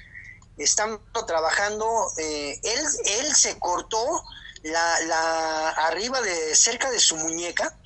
estando 0.57 1.01
trabajando, 1.27 2.13
eh, 2.19 2.61
él, 2.63 2.81
él 3.05 3.35
se 3.35 3.59
cortó 3.59 4.25
la, 4.63 5.01
la, 5.03 5.69
arriba 5.71 6.21
de 6.21 6.55
cerca 6.55 6.91
de 6.91 7.01
su 7.01 7.17
muñeca, 7.17 7.77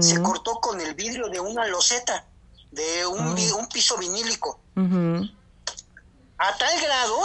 se 0.00 0.22
cortó 0.22 0.60
con 0.60 0.80
el 0.80 0.94
vidrio 0.94 1.28
de 1.28 1.40
una 1.40 1.66
loseta, 1.66 2.24
de 2.74 3.06
un, 3.06 3.20
ah. 3.20 3.56
un 3.56 3.68
piso 3.68 3.96
vinílico. 3.96 4.60
A 6.38 6.56
tal 6.58 6.80
grado 6.80 7.18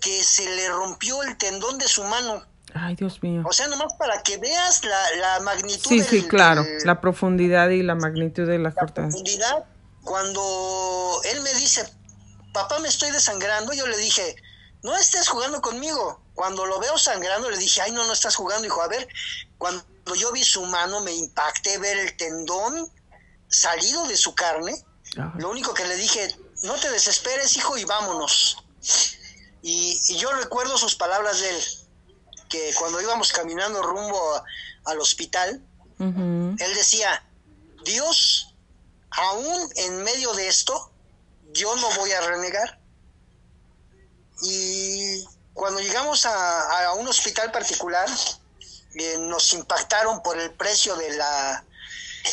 que 0.00 0.22
se 0.22 0.44
le 0.54 0.68
rompió 0.68 1.22
el 1.22 1.36
tendón 1.38 1.78
de 1.78 1.88
su 1.88 2.04
mano. 2.04 2.44
Ay, 2.74 2.94
Dios 2.94 3.22
mío. 3.22 3.42
O 3.46 3.52
sea, 3.52 3.68
nomás 3.68 3.94
para 3.94 4.22
que 4.22 4.36
veas 4.36 4.84
la, 4.84 5.16
la 5.16 5.40
magnitud. 5.40 5.88
Sí, 5.88 6.02
sí, 6.02 6.22
claro, 6.26 6.64
la 6.84 7.00
profundidad 7.00 7.70
y 7.70 7.82
la 7.82 7.94
magnitud 7.94 8.46
de 8.46 8.58
la, 8.58 8.70
la 8.70 8.86
profundidad. 8.86 9.64
Cuando 10.02 11.20
él 11.24 11.40
me 11.40 11.54
dice, 11.54 11.88
papá, 12.52 12.78
me 12.80 12.88
estoy 12.88 13.10
desangrando, 13.10 13.72
yo 13.72 13.86
le 13.86 13.96
dije, 13.96 14.36
no 14.82 14.94
estés 14.96 15.28
jugando 15.28 15.62
conmigo. 15.62 16.20
Cuando 16.34 16.66
lo 16.66 16.80
veo 16.80 16.98
sangrando, 16.98 17.48
le 17.48 17.56
dije, 17.56 17.80
ay, 17.80 17.92
no, 17.92 18.04
no 18.06 18.12
estás 18.12 18.36
jugando, 18.36 18.66
hijo. 18.66 18.82
A 18.82 18.88
ver, 18.88 19.08
cuando 19.56 19.84
yo 20.16 20.32
vi 20.32 20.44
su 20.44 20.66
mano, 20.66 21.00
me 21.00 21.12
impacté 21.12 21.78
ver 21.78 21.96
el 21.96 22.16
tendón 22.16 22.90
salido 23.54 24.06
de 24.06 24.16
su 24.16 24.34
carne. 24.34 24.74
Lo 25.38 25.50
único 25.50 25.74
que 25.74 25.86
le 25.86 25.96
dije, 25.96 26.36
no 26.62 26.74
te 26.74 26.90
desesperes, 26.90 27.56
hijo, 27.56 27.76
y 27.78 27.84
vámonos. 27.84 28.56
Y, 29.62 30.16
yo 30.16 30.32
recuerdo 30.32 30.76
sus 30.76 30.94
palabras 30.96 31.40
de 31.40 31.50
él, 31.50 31.64
que 32.48 32.74
cuando 32.78 33.00
íbamos 33.00 33.32
caminando 33.32 33.82
rumbo 33.82 34.42
al 34.84 35.00
hospital, 35.00 35.62
él 35.98 36.74
decía, 36.74 37.24
Dios, 37.84 38.54
aún 39.10 39.70
en 39.76 40.02
medio 40.02 40.34
de 40.34 40.48
esto, 40.48 40.90
yo 41.52 41.74
no 41.76 41.88
voy 41.96 42.10
a 42.12 42.20
renegar. 42.20 42.80
Y 44.42 45.24
cuando 45.54 45.80
llegamos 45.80 46.26
a, 46.26 46.92
un 46.94 47.06
hospital 47.06 47.52
particular, 47.52 48.08
eh, 48.96 49.16
nos 49.18 49.52
impactaron 49.54 50.22
por 50.22 50.38
el 50.38 50.50
precio 50.50 50.96
de 50.96 51.16
la, 51.16 51.64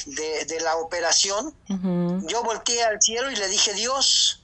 de, 0.05 0.59
la 0.61 0.77
operación. 0.77 1.55
Yo 2.27 2.43
volteé 2.43 2.83
al 2.83 3.01
cielo 3.01 3.31
y 3.31 3.35
le 3.35 3.47
dije, 3.47 3.73
Dios, 3.73 4.43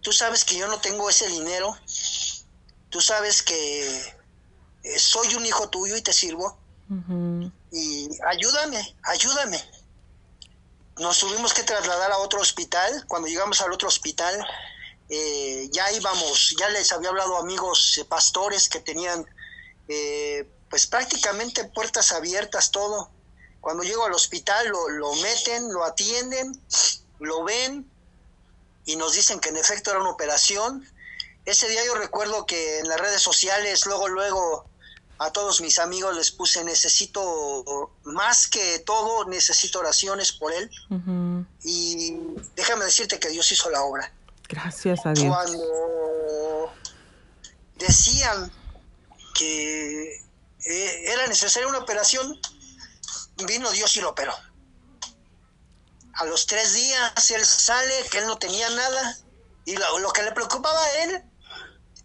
tú 0.00 0.12
sabes 0.12 0.44
que 0.44 0.56
yo 0.56 0.68
no 0.68 0.78
tengo 0.80 1.08
ese 1.10 1.28
dinero, 1.28 1.76
tú 2.90 3.00
sabes 3.00 3.42
que 3.42 4.14
eh, 4.82 4.98
soy 4.98 5.34
un 5.34 5.44
hijo 5.44 5.68
tuyo 5.68 5.96
y 5.96 6.02
te 6.02 6.12
sirvo. 6.12 6.58
Y 7.72 8.08
ayúdame, 8.26 8.96
ayúdame. 9.02 9.62
Nos 10.98 11.18
tuvimos 11.18 11.52
que 11.52 11.62
trasladar 11.62 12.10
a 12.12 12.18
otro 12.18 12.40
hospital. 12.40 13.04
Cuando 13.06 13.28
llegamos 13.28 13.60
al 13.60 13.72
otro 13.72 13.88
hospital, 13.88 14.46
eh, 15.08 15.68
ya 15.70 15.92
íbamos, 15.92 16.56
ya 16.58 16.68
les 16.70 16.90
había 16.92 17.10
hablado 17.10 17.36
amigos 17.36 17.98
eh, 17.98 18.04
pastores 18.04 18.68
que 18.68 18.80
tenían 18.80 19.24
eh, 19.88 20.48
pues 20.68 20.86
prácticamente 20.86 21.64
puertas 21.64 22.12
abiertas, 22.12 22.70
todo. 22.70 23.10
Cuando 23.66 23.82
llego 23.82 24.06
al 24.06 24.12
hospital 24.12 24.68
lo, 24.68 24.88
lo 24.90 25.12
meten, 25.16 25.72
lo 25.72 25.82
atienden, 25.82 26.56
lo 27.18 27.42
ven 27.42 27.84
y 28.84 28.94
nos 28.94 29.14
dicen 29.14 29.40
que 29.40 29.48
en 29.48 29.56
efecto 29.56 29.90
era 29.90 29.98
una 29.98 30.10
operación. 30.10 30.88
Ese 31.44 31.68
día 31.68 31.84
yo 31.84 31.96
recuerdo 31.96 32.46
que 32.46 32.78
en 32.78 32.86
las 32.86 33.00
redes 33.00 33.20
sociales, 33.20 33.84
luego, 33.84 34.06
luego 34.06 34.66
a 35.18 35.32
todos 35.32 35.60
mis 35.62 35.80
amigos 35.80 36.14
les 36.14 36.30
puse 36.30 36.62
necesito 36.62 37.90
más 38.04 38.46
que 38.46 38.78
todo 38.78 39.24
necesito 39.24 39.80
oraciones 39.80 40.30
por 40.30 40.52
él 40.52 40.70
y 41.64 42.18
déjame 42.54 42.84
decirte 42.84 43.18
que 43.18 43.30
Dios 43.30 43.50
hizo 43.50 43.68
la 43.70 43.82
obra 43.82 44.12
Gracias 44.48 45.04
a 45.06 45.12
Dios. 45.12 45.34
Cuando 45.34 46.72
decían 47.78 48.48
que 49.34 50.22
eh, 50.66 51.12
era 51.12 51.26
necesaria 51.26 51.68
una 51.68 51.78
operación, 51.78 52.38
vino 53.44 53.70
Dios 53.70 53.96
y 53.96 54.00
lo 54.00 54.10
operó. 54.10 54.34
A 56.14 56.24
los 56.24 56.46
tres 56.46 56.74
días 56.74 57.30
él 57.30 57.44
sale, 57.44 57.92
que 58.10 58.18
él 58.18 58.26
no 58.26 58.38
tenía 58.38 58.70
nada, 58.70 59.18
y 59.66 59.76
lo, 59.76 60.12
que 60.12 60.22
le 60.22 60.32
preocupaba 60.32 60.82
a 60.82 61.02
él, 61.02 61.22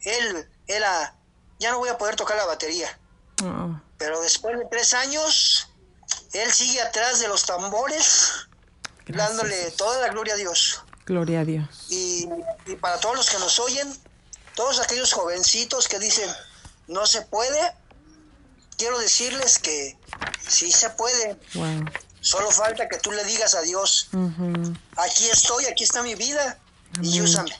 él 0.01 0.49
era, 0.67 1.15
ya 1.59 1.71
no 1.71 1.77
voy 1.77 1.89
a 1.89 1.97
poder 1.97 2.15
tocar 2.15 2.35
la 2.35 2.45
batería. 2.45 2.99
Oh. 3.43 3.79
Pero 3.97 4.19
después 4.21 4.57
de 4.57 4.65
tres 4.65 4.93
años, 4.93 5.69
él 6.33 6.51
sigue 6.51 6.81
atrás 6.81 7.19
de 7.19 7.27
los 7.27 7.45
tambores, 7.45 8.47
dándole 9.07 9.71
toda 9.71 10.01
la 10.01 10.09
gloria 10.09 10.33
a 10.33 10.37
Dios. 10.37 10.81
Gloria 11.05 11.41
a 11.41 11.45
Dios. 11.45 11.87
Y, 11.89 12.27
para 12.79 12.99
todos 12.99 13.15
los 13.15 13.29
que 13.29 13.37
nos 13.37 13.59
oyen, 13.59 13.95
todos 14.55 14.79
aquellos 14.79 15.13
jovencitos 15.13 15.87
que 15.87 15.99
dicen, 15.99 16.29
no 16.87 17.05
se 17.05 17.21
puede, 17.21 17.75
quiero 18.77 18.97
decirles 18.99 19.59
que 19.59 19.97
sí 20.47 20.71
se 20.71 20.89
puede. 20.91 21.37
Solo 22.19 22.51
falta 22.51 22.87
que 22.87 22.97
tú 22.97 23.11
le 23.11 23.23
digas 23.23 23.55
a 23.55 23.61
Dios, 23.61 24.09
aquí 24.97 25.25
estoy, 25.29 25.65
aquí 25.65 25.83
está 25.83 26.03
mi 26.03 26.15
vida, 26.15 26.59
y 27.01 27.21
úsame 27.21 27.51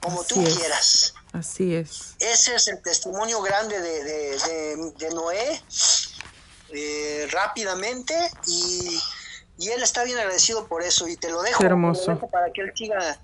como 0.00 0.24
tú 0.24 0.42
quieras. 0.44 1.14
Así 1.32 1.74
es. 1.74 2.14
Ese 2.18 2.56
es 2.56 2.68
el 2.68 2.82
testimonio 2.82 3.40
grande 3.40 3.80
de, 3.80 5.10
Noé, 5.14 5.62
eh, 6.70 7.28
rápidamente, 7.30 8.14
y 8.46 8.98
y 9.62 9.68
él 9.68 9.82
está 9.82 10.02
bien 10.04 10.18
agradecido 10.18 10.66
por 10.66 10.82
eso 10.82 11.06
y 11.06 11.16
te 11.16 11.30
lo 11.30 11.42
dejo, 11.42 11.62
hermoso. 11.62 12.18
para 12.32 12.52
que 12.52 12.62
él 12.62 12.72
siga 12.74 13.18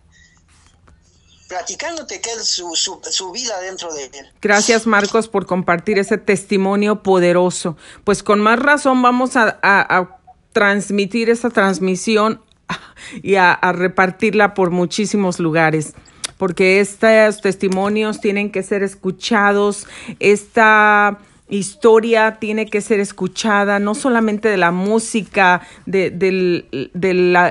platicándote 1.48 2.20
que 2.20 2.30
es 2.30 2.46
su, 2.46 3.32
vida 3.32 3.58
dentro 3.60 3.92
de 3.92 4.04
él. 4.04 4.32
Gracias 4.40 4.86
Marcos 4.86 5.28
por 5.28 5.46
compartir 5.46 5.98
ese 5.98 6.18
testimonio 6.18 7.02
poderoso. 7.02 7.76
Pues 8.04 8.22
con 8.22 8.40
más 8.40 8.58
razón 8.58 9.02
vamos 9.02 9.32
a, 9.34 10.14
transmitir 10.52 11.30
esa 11.30 11.50
transmisión 11.50 12.42
y 13.22 13.36
a, 13.36 13.52
a 13.52 13.72
repartirla 13.72 14.54
por 14.54 14.70
muchísimos 14.70 15.38
lugares 15.38 15.94
porque 16.38 16.80
estos 16.80 17.40
testimonios 17.40 18.20
tienen 18.20 18.50
que 18.50 18.62
ser 18.62 18.84
escuchados, 18.84 19.86
esta 20.20 21.18
historia 21.48 22.38
tiene 22.38 22.66
que 22.66 22.80
ser 22.80 23.00
escuchada, 23.00 23.78
no 23.78 23.94
solamente 23.94 24.48
de 24.48 24.56
la 24.56 24.70
música, 24.70 25.62
de, 25.86 26.64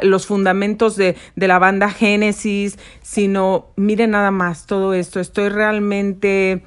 los 0.03 0.25
fundamentos 0.25 0.95
de, 0.95 1.15
de, 1.35 1.47
la 1.47 1.59
banda 1.59 1.89
Génesis, 1.89 2.77
sino, 3.01 3.67
mire 3.75 4.07
nada 4.07 4.31
más 4.31 4.65
todo 4.65 4.93
esto, 4.93 5.19
estoy 5.19 5.49
realmente 5.49 6.63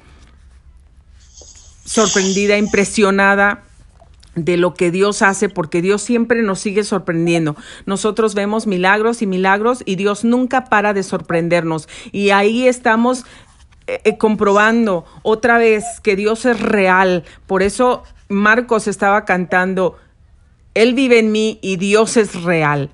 sorprendida, 1.85 2.57
impresionada 2.57 3.63
de 4.35 4.55
lo 4.55 4.73
que 4.73 4.91
Dios 4.91 5.21
hace, 5.21 5.49
porque 5.49 5.81
Dios 5.81 6.01
siempre 6.01 6.41
nos 6.41 6.59
sigue 6.59 6.83
sorprendiendo. 6.83 7.55
Nosotros 7.85 8.33
vemos 8.33 8.65
milagros 8.65 9.21
y 9.21 9.27
milagros 9.27 9.83
y 9.85 9.95
Dios 9.97 10.23
nunca 10.23 10.65
para 10.65 10.93
de 10.93 11.03
sorprendernos. 11.03 11.89
Y 12.11 12.29
ahí 12.29 12.67
estamos 12.67 13.25
eh, 13.87 14.01
eh, 14.03 14.17
comprobando 14.17 15.05
otra 15.23 15.57
vez 15.57 15.83
que 16.01 16.15
Dios 16.15 16.45
es 16.45 16.59
real. 16.59 17.23
Por 17.47 17.63
eso 17.63 18.03
Marcos 18.29 18.87
estaba 18.87 19.25
cantando, 19.25 19.97
Él 20.73 20.93
vive 20.93 21.19
en 21.19 21.31
mí 21.31 21.59
y 21.61 21.77
Dios 21.77 22.17
es 22.17 22.43
real. 22.43 22.91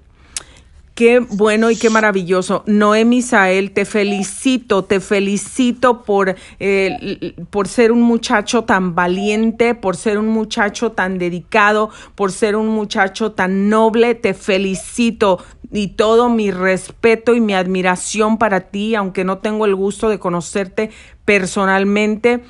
Qué 0.98 1.20
bueno 1.20 1.70
y 1.70 1.76
qué 1.76 1.91
maravilloso. 1.91 2.64
Noé 2.66 3.06
Misael, 3.06 3.70
te 3.70 3.86
felicito, 3.86 4.84
te 4.84 5.00
felicito 5.00 6.02
por, 6.02 6.36
eh, 6.60 7.36
por 7.52 7.68
ser 7.68 7.91
un 7.91 8.02
muchacho 8.02 8.64
tan 8.64 8.95
valiente, 8.95 9.76
por 9.76 9.95
ser 9.95 10.18
un 10.18 10.28
muchacho 10.30 10.93
tan 10.93 11.20
dedicado, 11.20 11.91
por 12.16 12.32
ser 12.32 12.56
un 12.56 12.70
muchacho 12.70 13.34
tan 13.34 13.70
noble. 13.70 14.16
Te 14.16 14.34
felicito 14.34 15.38
y 15.72 15.89
todo 15.89 16.30
mi 16.30 16.50
respeto 16.50 17.36
y 17.36 17.41
mi 17.41 17.54
admiración 17.54 18.39
para 18.39 18.72
ti, 18.72 18.95
aunque 18.95 19.24
no 19.24 19.38
tengo 19.38 19.68
el 19.68 19.76
gusto 19.76 20.10
de 20.10 20.18
conocerte 20.18 20.89
personalmente. 21.26 22.43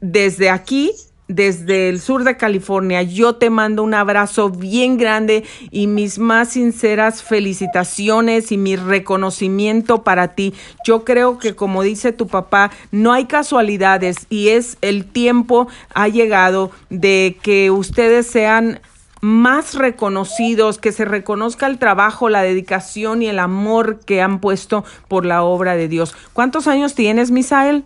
Desde 0.00 0.50
aquí 0.50 0.90
desde 1.28 1.88
el 1.88 2.00
sur 2.00 2.24
de 2.24 2.36
California. 2.36 3.02
Yo 3.02 3.36
te 3.36 3.50
mando 3.50 3.82
un 3.82 3.94
abrazo 3.94 4.50
bien 4.50 4.96
grande 4.96 5.44
y 5.70 5.86
mis 5.86 6.18
más 6.18 6.50
sinceras 6.50 7.22
felicitaciones 7.22 8.52
y 8.52 8.56
mi 8.58 8.76
reconocimiento 8.76 10.02
para 10.02 10.34
ti. 10.34 10.54
Yo 10.84 11.04
creo 11.04 11.38
que 11.38 11.54
como 11.54 11.82
dice 11.82 12.12
tu 12.12 12.26
papá, 12.26 12.70
no 12.90 13.12
hay 13.12 13.26
casualidades 13.26 14.26
y 14.30 14.48
es 14.48 14.78
el 14.82 15.04
tiempo 15.04 15.68
ha 15.94 16.08
llegado 16.08 16.70
de 16.90 17.38
que 17.42 17.70
ustedes 17.70 18.26
sean 18.26 18.80
más 19.20 19.74
reconocidos, 19.74 20.78
que 20.78 20.92
se 20.92 21.04
reconozca 21.04 21.66
el 21.66 21.78
trabajo, 21.78 22.28
la 22.28 22.42
dedicación 22.42 23.22
y 23.22 23.28
el 23.28 23.38
amor 23.38 24.00
que 24.00 24.20
han 24.20 24.40
puesto 24.40 24.84
por 25.08 25.26
la 25.26 25.42
obra 25.42 25.74
de 25.74 25.88
Dios. 25.88 26.14
¿Cuántos 26.32 26.68
años 26.68 26.94
tienes, 26.94 27.30
Misael? 27.30 27.84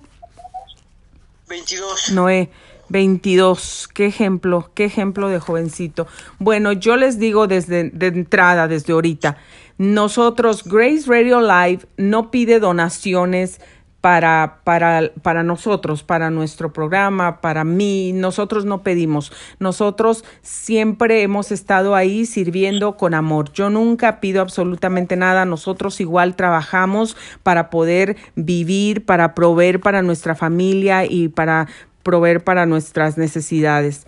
22. 1.48 2.12
Noé, 2.12 2.50
22. 2.90 3.88
Qué 3.94 4.06
ejemplo, 4.06 4.70
qué 4.74 4.84
ejemplo 4.84 5.28
de 5.28 5.40
jovencito. 5.40 6.06
Bueno, 6.38 6.72
yo 6.72 6.96
les 6.96 7.18
digo 7.18 7.46
desde 7.46 7.90
de 7.90 8.06
entrada, 8.08 8.68
desde 8.68 8.92
ahorita, 8.92 9.38
nosotros, 9.78 10.64
Grace 10.64 11.04
Radio 11.06 11.40
Live, 11.40 11.86
no 11.96 12.30
pide 12.30 12.60
donaciones 12.60 13.60
para, 14.00 14.60
para, 14.64 15.10
para 15.22 15.42
nosotros, 15.42 16.02
para 16.02 16.30
nuestro 16.30 16.72
programa, 16.72 17.40
para 17.40 17.64
mí. 17.64 18.12
Nosotros 18.14 18.64
no 18.64 18.82
pedimos. 18.82 19.32
Nosotros 19.58 20.24
siempre 20.42 21.22
hemos 21.22 21.52
estado 21.52 21.94
ahí 21.94 22.24
sirviendo 22.24 22.96
con 22.96 23.14
amor. 23.14 23.52
Yo 23.52 23.68
nunca 23.68 24.20
pido 24.20 24.40
absolutamente 24.40 25.16
nada. 25.16 25.44
Nosotros 25.44 26.00
igual 26.00 26.34
trabajamos 26.34 27.16
para 27.42 27.68
poder 27.68 28.16
vivir, 28.36 29.04
para 29.04 29.34
proveer 29.34 29.80
para 29.80 30.02
nuestra 30.02 30.34
familia 30.34 31.04
y 31.04 31.28
para 31.28 31.68
proveer 32.02 32.42
para 32.42 32.66
nuestras 32.66 33.18
necesidades. 33.18 34.06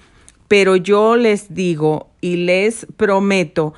Pero 0.48 0.76
yo 0.76 1.16
les 1.16 1.54
digo 1.54 2.08
y 2.20 2.36
les 2.36 2.86
prometo 2.96 3.74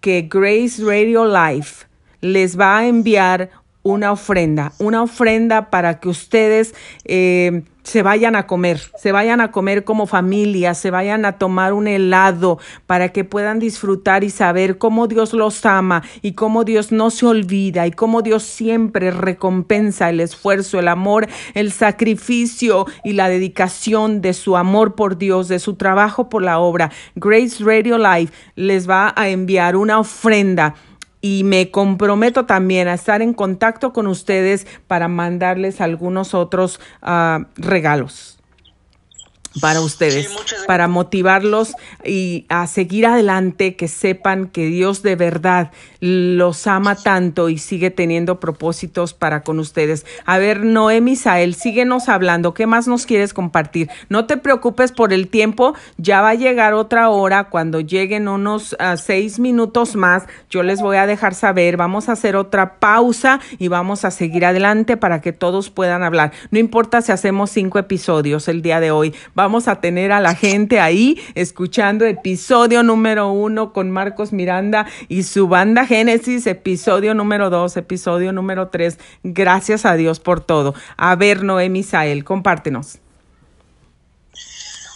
que 0.00 0.28
Grace 0.30 0.82
Radio 0.82 1.26
Life 1.26 1.86
les 2.20 2.58
va 2.58 2.78
a 2.78 2.86
enviar 2.86 3.50
una 3.82 4.12
ofrenda, 4.12 4.72
una 4.78 5.02
ofrenda 5.02 5.70
para 5.70 6.00
que 6.00 6.08
ustedes 6.08 6.74
eh, 7.04 7.62
se 7.88 8.02
vayan 8.02 8.36
a 8.36 8.46
comer, 8.46 8.82
se 8.98 9.12
vayan 9.12 9.40
a 9.40 9.50
comer 9.50 9.84
como 9.84 10.06
familia, 10.06 10.74
se 10.74 10.90
vayan 10.90 11.24
a 11.24 11.38
tomar 11.38 11.72
un 11.72 11.88
helado 11.88 12.58
para 12.86 13.08
que 13.14 13.24
puedan 13.24 13.58
disfrutar 13.58 14.24
y 14.24 14.30
saber 14.30 14.76
cómo 14.76 15.06
Dios 15.06 15.32
los 15.32 15.64
ama 15.64 16.02
y 16.20 16.32
cómo 16.32 16.64
Dios 16.64 16.92
no 16.92 17.08
se 17.08 17.24
olvida 17.24 17.86
y 17.86 17.92
cómo 17.92 18.20
Dios 18.20 18.42
siempre 18.42 19.10
recompensa 19.10 20.10
el 20.10 20.20
esfuerzo, 20.20 20.78
el 20.78 20.88
amor, 20.88 21.28
el 21.54 21.72
sacrificio 21.72 22.84
y 23.04 23.14
la 23.14 23.30
dedicación 23.30 24.20
de 24.20 24.34
su 24.34 24.58
amor 24.58 24.94
por 24.94 25.16
Dios, 25.16 25.48
de 25.48 25.58
su 25.58 25.76
trabajo 25.76 26.28
por 26.28 26.42
la 26.42 26.58
obra. 26.58 26.90
Grace 27.14 27.64
Radio 27.64 27.96
Life 27.96 28.34
les 28.54 28.88
va 28.88 29.14
a 29.16 29.30
enviar 29.30 29.76
una 29.76 29.98
ofrenda 29.98 30.74
y 31.20 31.44
me 31.44 31.70
comprometo 31.70 32.46
también 32.46 32.88
a 32.88 32.94
estar 32.94 33.22
en 33.22 33.34
contacto 33.34 33.92
con 33.92 34.06
ustedes 34.06 34.66
para 34.86 35.08
mandarles 35.08 35.80
algunos 35.80 36.34
otros 36.34 36.80
uh, 37.02 37.44
regalos 37.56 38.37
para 39.60 39.80
ustedes, 39.80 40.28
Sí, 40.28 40.36
para 40.66 40.88
motivarlos 40.88 41.72
y 42.04 42.46
a 42.48 42.66
seguir 42.66 43.06
adelante, 43.06 43.76
que 43.76 43.88
sepan 43.88 44.48
que 44.48 44.66
Dios 44.66 45.02
de 45.02 45.16
verdad 45.16 45.70
los 46.00 46.66
ama 46.66 46.94
tanto 46.94 47.48
y 47.48 47.58
sigue 47.58 47.90
teniendo 47.90 48.38
propósitos 48.40 49.14
para 49.14 49.42
con 49.42 49.58
ustedes. 49.58 50.06
A 50.24 50.38
ver, 50.38 50.64
Noé 50.64 51.00
Misael, 51.00 51.54
síguenos 51.54 52.08
hablando, 52.08 52.54
¿qué 52.54 52.66
más 52.66 52.86
nos 52.86 53.06
quieres 53.06 53.34
compartir? 53.34 53.88
No 54.08 54.26
te 54.26 54.36
preocupes 54.36 54.92
por 54.92 55.12
el 55.12 55.28
tiempo, 55.28 55.74
ya 55.96 56.20
va 56.20 56.30
a 56.30 56.34
llegar 56.34 56.74
otra 56.74 57.08
hora, 57.08 57.44
cuando 57.44 57.80
lleguen 57.80 58.28
unos 58.28 58.74
uh, 58.74 58.96
seis 58.96 59.38
minutos 59.38 59.96
más, 59.96 60.24
yo 60.50 60.62
les 60.62 60.80
voy 60.80 60.96
a 60.96 61.06
dejar 61.06 61.34
saber, 61.34 61.76
vamos 61.76 62.08
a 62.08 62.12
hacer 62.12 62.36
otra 62.36 62.78
pausa 62.78 63.40
y 63.58 63.68
vamos 63.68 64.04
a 64.04 64.10
seguir 64.10 64.44
adelante 64.44 64.96
para 64.96 65.20
que 65.20 65.32
todos 65.32 65.70
puedan 65.70 66.02
hablar. 66.02 66.32
No 66.50 66.58
importa 66.58 67.02
si 67.02 67.12
hacemos 67.12 67.50
cinco 67.50 67.78
episodios 67.78 68.48
el 68.48 68.62
día 68.62 68.80
de 68.80 68.90
hoy, 68.90 69.14
vamos 69.34 69.47
a 69.48 69.80
tener 69.80 70.12
a 70.12 70.20
la 70.20 70.34
gente 70.34 70.78
ahí 70.78 71.18
escuchando 71.34 72.04
episodio 72.04 72.82
número 72.82 73.32
uno 73.32 73.72
con 73.72 73.90
Marcos 73.90 74.30
Miranda 74.30 74.86
y 75.08 75.22
su 75.22 75.48
banda 75.48 75.86
Génesis, 75.86 76.46
episodio 76.46 77.14
número 77.14 77.48
dos, 77.48 77.78
episodio 77.78 78.30
número 78.30 78.68
tres. 78.68 78.98
Gracias 79.22 79.86
a 79.86 79.94
Dios 79.94 80.20
por 80.20 80.44
todo. 80.44 80.74
A 80.98 81.16
ver, 81.16 81.44
Noé 81.44 81.70
Misael, 81.70 82.24
compártenos. 82.24 82.98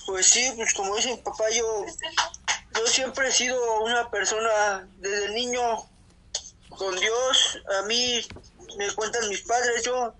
Pues 0.06 0.26
sí, 0.26 0.52
pues 0.54 0.74
como 0.74 0.94
dice 0.96 1.12
mi 1.12 1.16
papá, 1.16 1.44
yo, 1.56 1.86
yo 2.78 2.86
siempre 2.86 3.28
he 3.28 3.32
sido 3.32 3.56
una 3.84 4.10
persona 4.10 4.86
desde 4.98 5.32
niño 5.32 5.62
con 6.68 6.94
Dios. 7.00 7.58
A 7.80 7.86
mí 7.86 8.20
me 8.76 8.90
cuentan 8.92 9.26
mis 9.30 9.40
padres, 9.40 9.82
yo, 9.82 10.14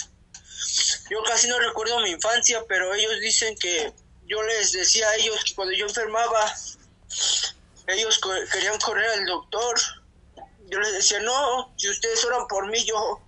yo 1.10 1.18
casi 1.28 1.48
no 1.48 1.58
recuerdo 1.58 2.00
mi 2.00 2.10
infancia, 2.12 2.62
pero 2.66 2.94
ellos 2.94 3.20
dicen 3.20 3.54
que 3.60 3.92
yo 4.32 4.42
les 4.44 4.72
decía 4.72 5.06
a 5.08 5.16
ellos 5.16 5.44
que 5.44 5.54
cuando 5.54 5.74
yo 5.74 5.84
enfermaba, 5.86 6.42
ellos 7.86 8.18
co- 8.18 8.30
querían 8.50 8.78
correr 8.80 9.10
al 9.10 9.26
doctor. 9.26 9.78
Yo 10.68 10.78
les 10.80 10.92
decía, 10.94 11.20
no, 11.20 11.70
si 11.76 11.90
ustedes 11.90 12.24
oran 12.24 12.46
por 12.48 12.66
mí, 12.70 12.82
yo, 12.86 13.20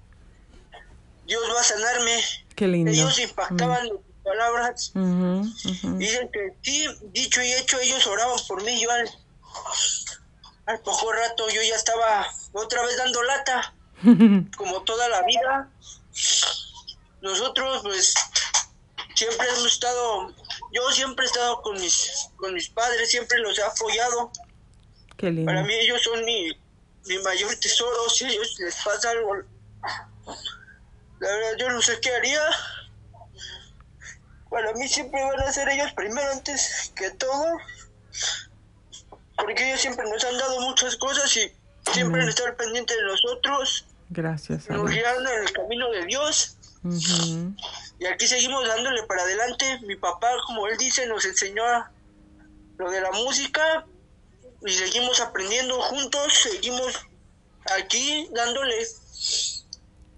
Dios 1.27 1.43
va 1.55 1.61
a 1.61 1.65
sanarme. 1.65 2.25
Qué 2.57 2.67
lindo. 2.69 2.91
Ellos 2.91 3.19
impactaban 3.19 3.83
mis 3.85 4.01
palabras. 4.25 4.93
Ujú. 4.95 5.43
Dicen 5.99 6.31
que 6.33 6.57
sí, 6.63 6.87
dicho 7.13 7.43
y 7.43 7.53
hecho, 7.53 7.79
ellos 7.81 8.07
oraban 8.07 8.39
por 8.49 8.63
mí. 8.63 8.81
Yo 8.81 8.91
al, 8.91 9.11
al 10.67 10.81
poco 10.81 11.13
rato 11.13 11.51
yo 11.51 11.61
ya 11.63 11.77
estaba 11.77 12.27
otra 12.53 12.83
vez 12.87 12.97
dando 12.97 13.23
lata, 13.25 13.75
como 14.57 14.83
toda 14.85 15.07
la 15.11 15.23
vida. 15.27 15.69
Nosotros, 17.21 17.81
pues, 17.83 18.15
siempre 19.15 19.47
hemos 19.49 19.67
estado, 19.67 20.33
yo 20.75 20.91
siempre 20.91 21.25
he 21.25 21.29
estado 21.29 21.63
con 21.63 21.81
mis, 21.81 22.29
con 22.37 22.53
mis 22.53 22.69
padres, 22.69 23.11
siempre 23.11 23.39
los 23.39 23.57
he 23.59 23.63
apoyado. 23.63 24.33
Qué 25.17 25.31
lindo. 25.31 25.47
Para 25.47 25.63
mí 25.63 25.73
ellos 25.73 26.03
son 26.03 26.25
mi, 26.25 26.51
mi 27.07 27.19
mayor 27.19 27.55
tesoro. 27.57 28.11
Si 28.11 28.25
a 28.25 28.29
ellos 28.29 28.57
les 28.59 28.75
pasa 28.83 29.11
algo, 29.11 29.37
la 31.21 31.29
verdad 31.29 31.57
yo 31.59 31.71
no 31.71 31.81
sé 31.81 32.01
qué 32.01 32.13
haría. 32.13 32.43
Para 34.51 34.73
mí 34.75 34.89
siempre 34.89 35.23
van 35.23 35.41
a 35.41 35.53
ser 35.53 35.69
ellos 35.69 35.93
primero 35.93 36.31
antes 36.33 36.93
que 36.97 37.11
todo. 37.13 37.57
Porque 39.37 39.69
ellos 39.69 39.81
siempre 39.81 40.05
nos 40.11 40.25
han 40.25 40.37
dado 40.37 40.61
muchas 40.61 40.97
cosas 40.97 41.37
y 41.37 41.53
siempre 41.93 42.23
han 42.23 42.29
estado 42.29 42.57
pendientes 42.57 42.97
de 42.97 43.03
nosotros. 43.05 43.87
Gracias. 44.11 44.69
Nos 44.69 44.91
guiaron 44.91 45.27
en 45.27 45.43
el 45.43 45.53
camino 45.53 45.91
de 45.91 46.07
Dios. 46.07 46.57
Ujú. 46.83 47.55
Y 48.05 48.07
aquí 48.07 48.27
seguimos 48.29 48.69
dándole 48.69 49.03
para 49.05 49.23
adelante. 49.23 49.81
Mi 49.85 49.97
papá, 49.97 50.29
como 50.47 50.67
él 50.67 50.77
dice, 50.77 51.07
nos 51.07 51.25
enseñó 51.25 51.65
lo 52.77 52.91
de 52.91 53.01
la 53.01 53.11
música 53.13 53.87
y 54.61 54.71
seguimos 54.71 55.21
aprendiendo 55.21 55.81
juntos, 55.81 56.35
seguimos 56.35 57.07
aquí 57.75 58.29
dándole 58.33 58.87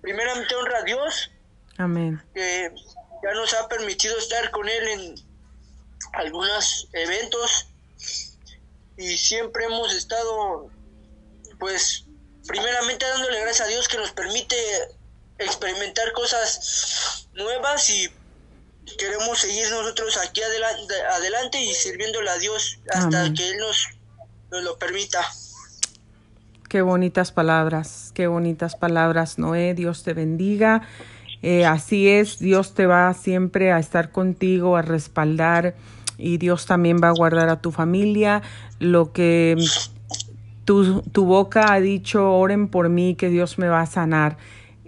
primeramente 0.00 0.54
honra 0.56 0.78
a 0.78 0.82
Dios, 0.82 1.30
Amén. 1.78 2.20
que 2.34 2.72
ya 3.22 3.32
nos 3.34 3.54
ha 3.54 3.68
permitido 3.68 4.18
estar 4.18 4.50
con 4.50 4.68
él 4.68 4.88
en 4.88 5.14
algunos 6.14 6.88
eventos 6.92 7.68
y 8.96 9.16
siempre 9.16 9.66
hemos 9.66 9.94
estado, 9.94 10.70
pues, 11.60 12.04
primeramente 12.48 13.06
dándole 13.06 13.40
gracias 13.42 13.68
a 13.68 13.70
Dios 13.70 13.86
que 13.86 13.98
nos 13.98 14.10
permite 14.10 14.56
experimentar 15.38 16.12
cosas 16.12 17.28
nuevas 17.34 17.90
y 17.90 18.10
queremos 18.98 19.38
seguir 19.38 19.68
nosotros 19.70 20.16
aquí 20.18 20.42
adelante, 20.42 20.94
adelante 21.12 21.62
y 21.62 21.74
sirviéndole 21.74 22.30
a 22.30 22.38
Dios 22.38 22.78
hasta 22.90 23.20
Amén. 23.20 23.34
que 23.34 23.50
Él 23.50 23.58
nos, 23.58 23.88
nos 24.50 24.62
lo 24.62 24.78
permita. 24.78 25.20
Qué 26.68 26.82
bonitas 26.82 27.32
palabras, 27.32 28.10
qué 28.14 28.26
bonitas 28.26 28.76
palabras, 28.76 29.38
Noé. 29.38 29.74
Dios 29.74 30.02
te 30.02 30.14
bendiga. 30.14 30.82
Eh, 31.42 31.64
así 31.64 32.08
es, 32.08 32.38
Dios 32.38 32.74
te 32.74 32.86
va 32.86 33.12
siempre 33.14 33.72
a 33.72 33.78
estar 33.78 34.10
contigo, 34.10 34.76
a 34.76 34.82
respaldar 34.82 35.76
y 36.18 36.38
Dios 36.38 36.66
también 36.66 36.98
va 37.02 37.08
a 37.08 37.12
guardar 37.12 37.48
a 37.50 37.60
tu 37.60 37.70
familia. 37.70 38.42
Lo 38.78 39.12
que 39.12 39.56
tu, 40.64 41.02
tu 41.02 41.24
boca 41.24 41.72
ha 41.72 41.80
dicho, 41.80 42.32
oren 42.32 42.68
por 42.68 42.88
mí, 42.88 43.14
que 43.14 43.28
Dios 43.28 43.58
me 43.58 43.68
va 43.68 43.82
a 43.82 43.86
sanar. 43.86 44.36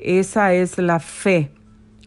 Esa 0.01 0.55
es 0.55 0.79
la 0.79 1.01
fe, 1.01 1.51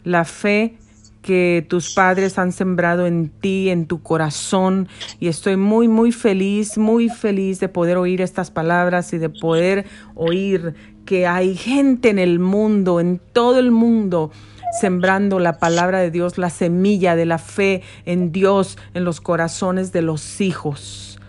la 0.04 0.26
fe 0.26 0.78
que 1.22 1.66
tus 1.70 1.94
padres 1.94 2.40
han 2.40 2.52
sembrado 2.52 3.06
en 3.06 3.30
ti, 3.30 3.70
en 3.70 3.86
tu 3.86 4.02
corazón. 4.02 4.88
Y 5.20 5.28
estoy 5.28 5.56
muy, 5.56 5.88
muy 5.88 6.12
feliz, 6.12 6.78
muy 6.78 7.10
feliz 7.10 7.60
de 7.60 7.70
poder 7.70 7.98
oír 7.98 8.22
estas 8.22 8.52
palabras 8.52 9.14
y 9.14 9.18
de 9.18 9.30
poder 9.30 9.86
oír 10.16 10.74
que 11.06 11.28
hay 11.28 11.56
gente 11.56 12.10
en 12.10 12.20
el 12.20 12.40
mundo, 12.40 13.00
en 13.00 13.20
todo 13.34 13.60
el 13.60 13.72
mundo, 13.72 14.32
sembrando 14.80 15.40
la 15.40 15.60
palabra 15.60 16.00
de 16.00 16.12
Dios, 16.12 16.38
la 16.38 16.50
semilla 16.50 17.16
de 17.16 17.26
la 17.26 17.38
fe 17.38 17.82
en 18.06 18.32
Dios, 18.32 18.78
en 18.94 19.04
los 19.04 19.22
corazones 19.22 19.92
de 19.92 20.02
los 20.02 20.42
hijos. 20.42 21.20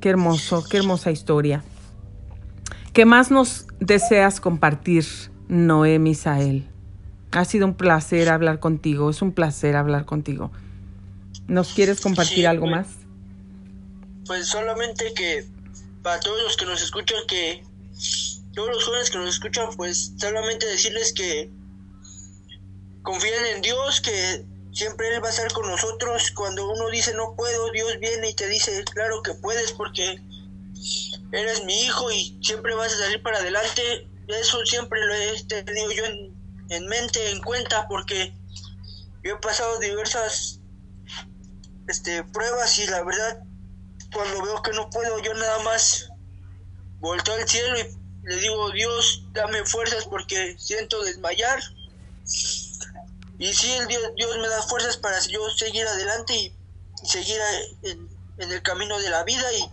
Qué 0.00 0.10
hermoso, 0.10 0.64
qué 0.68 0.78
hermosa 0.78 1.10
historia. 1.10 1.64
¿Qué 2.92 3.04
más 3.04 3.30
nos 3.30 3.66
deseas 3.80 4.40
compartir, 4.40 5.04
Noé 5.48 5.98
Misael? 5.98 6.66
Ha 7.32 7.44
sido 7.44 7.66
un 7.66 7.74
placer 7.74 8.28
hablar 8.28 8.60
contigo, 8.60 9.10
es 9.10 9.22
un 9.22 9.32
placer 9.32 9.76
hablar 9.76 10.04
contigo. 10.06 10.50
¿Nos 11.48 11.72
quieres 11.72 12.00
compartir 12.00 12.38
Sí, 12.38 12.44
algo 12.46 12.66
pues. 12.66 12.76
más? 12.76 12.86
Pues 14.26 14.46
solamente 14.48 15.12
que 15.14 15.46
para 16.02 16.18
todos 16.20 16.42
los 16.42 16.56
que 16.56 16.66
nos 16.66 16.82
escuchan, 16.82 17.18
que 17.28 17.62
todos 18.54 18.68
los 18.70 18.84
jóvenes 18.84 19.10
que 19.10 19.18
nos 19.18 19.28
escuchan, 19.28 19.68
pues 19.76 20.12
solamente 20.18 20.66
decirles 20.66 21.12
que 21.12 21.50
confíen 23.02 23.44
en 23.54 23.62
Dios, 23.62 24.00
que 24.00 24.44
siempre 24.72 25.14
Él 25.14 25.22
va 25.22 25.28
a 25.28 25.30
estar 25.30 25.52
con 25.52 25.68
nosotros. 25.68 26.32
Cuando 26.34 26.68
uno 26.68 26.88
dice 26.90 27.14
no 27.14 27.34
puedo, 27.36 27.70
Dios 27.70 27.98
viene 28.00 28.30
y 28.30 28.34
te 28.34 28.48
dice, 28.48 28.82
claro 28.92 29.22
que 29.22 29.34
puedes 29.34 29.72
porque 29.72 30.20
eres 31.32 31.64
mi 31.64 31.82
hijo 31.82 32.10
y 32.10 32.36
siempre 32.42 32.74
vas 32.74 32.92
a 32.94 32.98
salir 32.98 33.22
para 33.22 33.38
adelante. 33.38 34.08
Eso 34.28 34.64
siempre 34.66 35.04
lo 35.04 35.14
he 35.14 35.44
tenido 35.44 35.92
yo 35.92 36.04
en, 36.04 36.34
en 36.70 36.86
mente, 36.86 37.30
en 37.30 37.40
cuenta, 37.42 37.86
porque 37.88 38.34
yo 39.22 39.34
he 39.34 39.38
pasado 39.38 39.78
diversas 39.78 40.60
este, 41.88 42.24
pruebas 42.24 42.78
y 42.78 42.86
la 42.88 43.02
verdad, 43.02 43.42
cuando 44.12 44.42
veo 44.42 44.62
que 44.62 44.72
no 44.72 44.90
puedo, 44.90 45.18
yo 45.20 45.34
nada 45.34 45.58
más 45.60 46.08
volteo 47.00 47.34
al 47.34 47.48
cielo 47.48 47.78
y 47.78 47.96
le 48.28 48.36
digo, 48.36 48.70
Dios, 48.72 49.24
dame 49.32 49.64
fuerzas 49.64 50.04
porque 50.06 50.56
siento 50.58 51.02
desmayar. 51.04 51.60
Y 53.38 53.52
sí, 53.52 53.70
el 53.72 53.86
Dios, 53.86 54.02
Dios 54.16 54.36
me 54.38 54.48
da 54.48 54.62
fuerzas 54.62 54.96
para 54.96 55.20
yo 55.20 55.48
seguir 55.50 55.86
adelante 55.86 56.34
y, 56.34 56.52
seguir 57.04 57.38
en, 57.82 58.08
en 58.38 58.52
el 58.52 58.62
camino 58.62 58.98
de 58.98 59.10
la 59.10 59.22
vida 59.22 59.52
y 59.52 59.70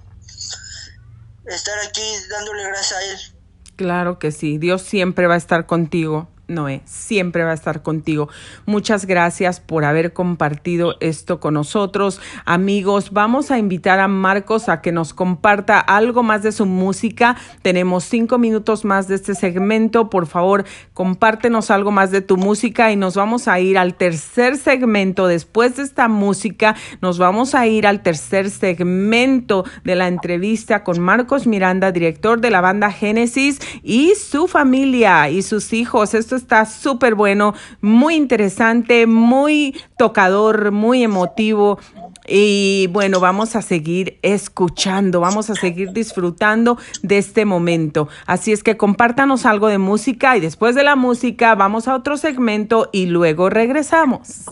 estar 1.45 1.79
aquí 1.79 2.03
dándole 2.29 2.63
gracias 2.63 2.93
a 2.93 3.03
Él. 3.03 3.32
Claro 3.75 4.19
que 4.19 4.31
sí, 4.31 4.57
Dios 4.59 4.83
siempre 4.83 5.27
va 5.27 5.33
a 5.33 5.37
estar 5.37 5.65
contigo. 5.65 6.27
Noé, 6.49 6.81
siempre 6.83 7.43
va 7.45 7.51
a 7.51 7.53
estar 7.53 7.83
contigo. 7.83 8.27
Muchas 8.65 9.05
gracias 9.05 9.61
por 9.61 9.85
haber 9.85 10.11
compartido 10.11 10.95
esto 10.99 11.39
con 11.39 11.53
nosotros. 11.53 12.19
Amigos, 12.43 13.11
vamos 13.11 13.49
a 13.49 13.57
invitar 13.57 14.01
a 14.01 14.09
Marcos 14.09 14.67
a 14.67 14.81
que 14.81 14.91
nos 14.91 15.13
comparta 15.13 15.79
algo 15.79 16.21
más 16.21 16.43
de 16.43 16.51
su 16.51 16.65
música. 16.65 17.37
Tenemos 17.61 18.03
cinco 18.03 18.39
minutos 18.39 18.83
más 18.83 19.07
de 19.07 19.15
este 19.15 19.35
segmento. 19.35 20.09
Por 20.09 20.27
favor, 20.27 20.65
compártenos 20.93 21.71
algo 21.71 21.91
más 21.91 22.11
de 22.11 22.19
tu 22.19 22.35
música 22.35 22.91
y 22.91 22.97
nos 22.97 23.15
vamos 23.15 23.47
a 23.47 23.61
ir 23.61 23.77
al 23.77 23.95
tercer 23.95 24.57
segmento. 24.57 25.27
Después 25.27 25.77
de 25.77 25.83
esta 25.83 26.09
música, 26.09 26.75
nos 27.01 27.19
vamos 27.19 27.55
a 27.55 27.67
ir 27.67 27.87
al 27.87 28.01
tercer 28.01 28.49
segmento 28.49 29.63
de 29.85 29.95
la 29.95 30.09
entrevista 30.09 30.83
con 30.83 30.99
Marcos 30.99 31.47
Miranda, 31.47 31.93
director 31.93 32.41
de 32.41 32.51
la 32.51 32.59
banda 32.59 32.91
Génesis 32.91 33.59
y 33.81 34.13
su 34.15 34.49
familia 34.49 35.29
y 35.29 35.41
sus 35.41 35.71
hijos. 35.71 36.13
Esto 36.13 36.32
está 36.35 36.65
súper 36.65 37.15
bueno, 37.15 37.53
muy 37.81 38.15
interesante, 38.15 39.07
muy 39.07 39.79
tocador, 39.97 40.71
muy 40.71 41.03
emotivo. 41.03 41.79
Y 42.25 42.87
bueno, 42.91 43.19
vamos 43.19 43.55
a 43.55 43.61
seguir 43.61 44.17
escuchando, 44.21 45.19
vamos 45.19 45.49
a 45.49 45.55
seguir 45.55 45.91
disfrutando 45.91 46.77
de 47.01 47.17
este 47.17 47.43
momento. 47.45 48.07
Así 48.25 48.53
es 48.53 48.63
que 48.63 48.77
compártanos 48.77 49.45
algo 49.45 49.67
de 49.67 49.77
música 49.77 50.37
y 50.37 50.39
después 50.39 50.75
de 50.75 50.83
la 50.83 50.95
música 50.95 51.55
vamos 51.55 51.87
a 51.87 51.95
otro 51.95 52.17
segmento 52.17 52.89
y 52.93 53.07
luego 53.07 53.49
regresamos. 53.49 54.45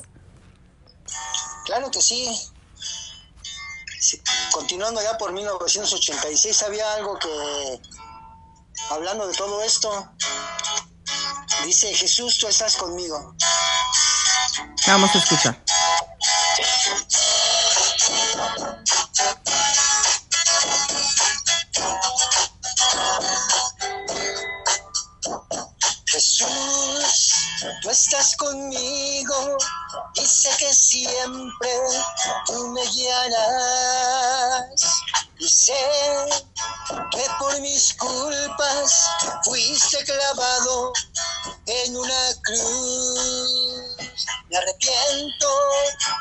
Claro 1.66 1.90
que 1.92 2.02
sí. 2.02 2.28
Continuando 4.52 5.02
ya 5.02 5.18
por 5.18 5.32
1986, 5.32 6.64
había 6.64 6.94
algo 6.96 7.18
que, 7.18 7.80
hablando 8.90 9.28
de 9.28 9.34
todo 9.34 9.62
esto, 9.62 9.90
Dice, 11.66 11.94
Jesús, 11.94 12.38
tú 12.38 12.48
estás 12.48 12.76
conmigo. 12.76 13.36
Vamos 14.88 15.16
a 15.16 15.18
escuchar. 15.18 15.64
Estás 27.92 28.36
conmigo 28.38 29.58
y 30.16 30.26
sé 30.26 30.50
que 30.58 30.74
siempre 30.74 31.70
tú 32.46 32.68
me 32.70 32.82
guiarás. 32.88 34.72
Y 35.38 35.50
sé 35.50 35.74
que 37.12 37.26
por 37.38 37.60
mis 37.60 37.94
culpas 37.96 39.10
fuiste 39.44 40.04
clavado 40.06 40.94
en 41.66 41.98
una 41.98 42.34
cruz. 42.44 43.98
Me 44.50 44.58
arrepiento 44.58 45.50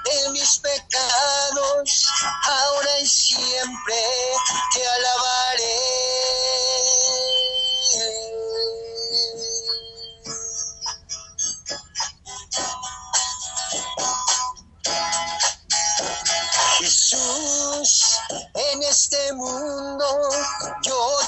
de 0.05 0.31
mis 0.31 0.59
pecados, 0.59 2.07
ahora 2.49 3.01
y 3.01 3.07
siempre 3.07 4.03
te 4.75 4.89
alabaré. 4.89 6.50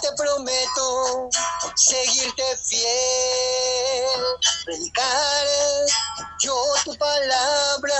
Te 0.03 0.13
prometo 0.17 1.31
seguirte 1.77 2.57
fiel, 2.65 4.21
predicar 4.65 5.47
yo 6.41 6.57
tu 6.85 6.95
palabra, 6.99 7.95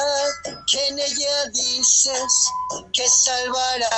que 0.67 0.89
en 0.89 0.99
ella 0.99 1.47
dices 1.53 2.33
que 2.93 3.09
salvarás 3.09 3.93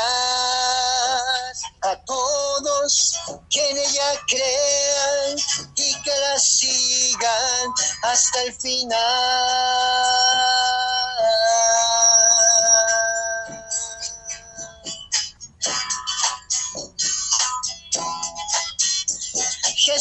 a 1.83 1.97
todos 2.05 3.15
que 3.51 3.71
en 3.71 3.79
ella 3.79 4.21
crean 4.29 5.39
y 5.77 6.03
que 6.03 6.15
la 6.21 6.39
sigan 6.39 7.73
hasta 8.03 8.43
el 8.43 8.55
final. 8.55 9.01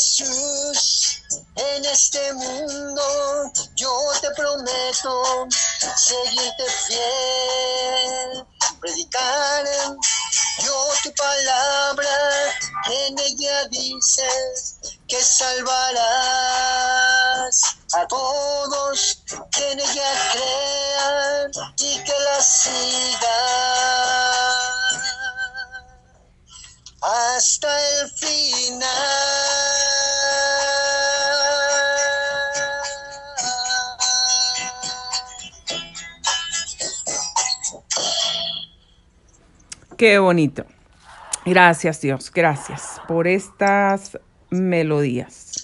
Jesús, 0.03 1.23
en 1.55 1.85
este 1.85 2.33
mundo 2.33 3.51
yo 3.77 4.11
te 4.19 4.29
prometo 4.31 5.47
seguirte 5.95 6.65
fiel, 6.87 8.45
predicar 8.81 9.65
yo 10.59 10.89
tu 11.03 11.13
palabra, 11.13 12.53
en 12.91 13.17
ella 13.17 13.65
dices 13.69 14.75
que 15.07 15.23
salvarás 15.23 16.03
a 17.93 18.05
todos 18.07 19.23
que 19.55 19.71
en 19.71 19.79
ella 19.79 20.31
crean 20.33 21.49
y 21.77 22.03
que 22.03 22.19
la 22.19 22.41
sigan 22.41 23.53
hasta 27.03 28.01
el 28.01 28.09
final. 28.11 29.72
Qué 40.03 40.19
bonito. 40.19 40.65
Gracias 41.45 42.01
Dios, 42.01 42.29
gracias 42.29 43.01
por 43.07 43.25
estas 43.25 44.19
melodías. 44.49 45.62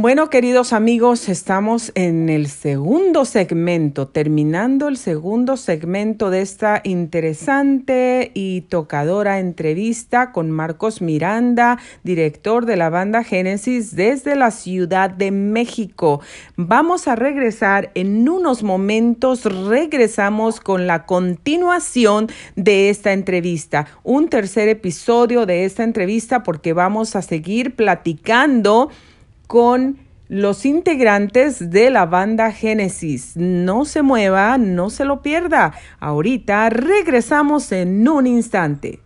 Bueno, 0.00 0.30
queridos 0.30 0.72
amigos, 0.72 1.28
estamos 1.28 1.90
en 1.96 2.28
el 2.28 2.46
segundo 2.46 3.24
segmento, 3.24 4.06
terminando 4.06 4.86
el 4.86 4.96
segundo 4.96 5.56
segmento 5.56 6.30
de 6.30 6.40
esta 6.40 6.82
interesante 6.84 8.30
y 8.32 8.60
tocadora 8.60 9.40
entrevista 9.40 10.30
con 10.30 10.52
Marcos 10.52 11.02
Miranda, 11.02 11.80
director 12.04 12.64
de 12.64 12.76
la 12.76 12.90
banda 12.90 13.24
Génesis 13.24 13.96
desde 13.96 14.36
la 14.36 14.52
Ciudad 14.52 15.10
de 15.10 15.32
México. 15.32 16.20
Vamos 16.54 17.08
a 17.08 17.16
regresar 17.16 17.90
en 17.96 18.28
unos 18.28 18.62
momentos, 18.62 19.46
regresamos 19.46 20.60
con 20.60 20.86
la 20.86 21.06
continuación 21.06 22.28
de 22.54 22.88
esta 22.88 23.12
entrevista, 23.12 23.88
un 24.04 24.28
tercer 24.28 24.68
episodio 24.68 25.44
de 25.44 25.64
esta 25.64 25.82
entrevista 25.82 26.44
porque 26.44 26.72
vamos 26.72 27.16
a 27.16 27.22
seguir 27.22 27.74
platicando 27.74 28.90
con 29.48 29.98
los 30.28 30.66
integrantes 30.66 31.70
de 31.70 31.90
la 31.90 32.06
banda 32.06 32.52
Génesis. 32.52 33.32
No 33.34 33.84
se 33.84 34.02
mueva, 34.02 34.58
no 34.58 34.90
se 34.90 35.04
lo 35.04 35.22
pierda. 35.22 35.74
Ahorita 35.98 36.70
regresamos 36.70 37.72
en 37.72 38.06
un 38.06 38.28
instante. 38.28 39.00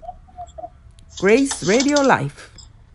Grace 1.21 1.65
Radio 1.65 2.03
Life. 2.03 2.52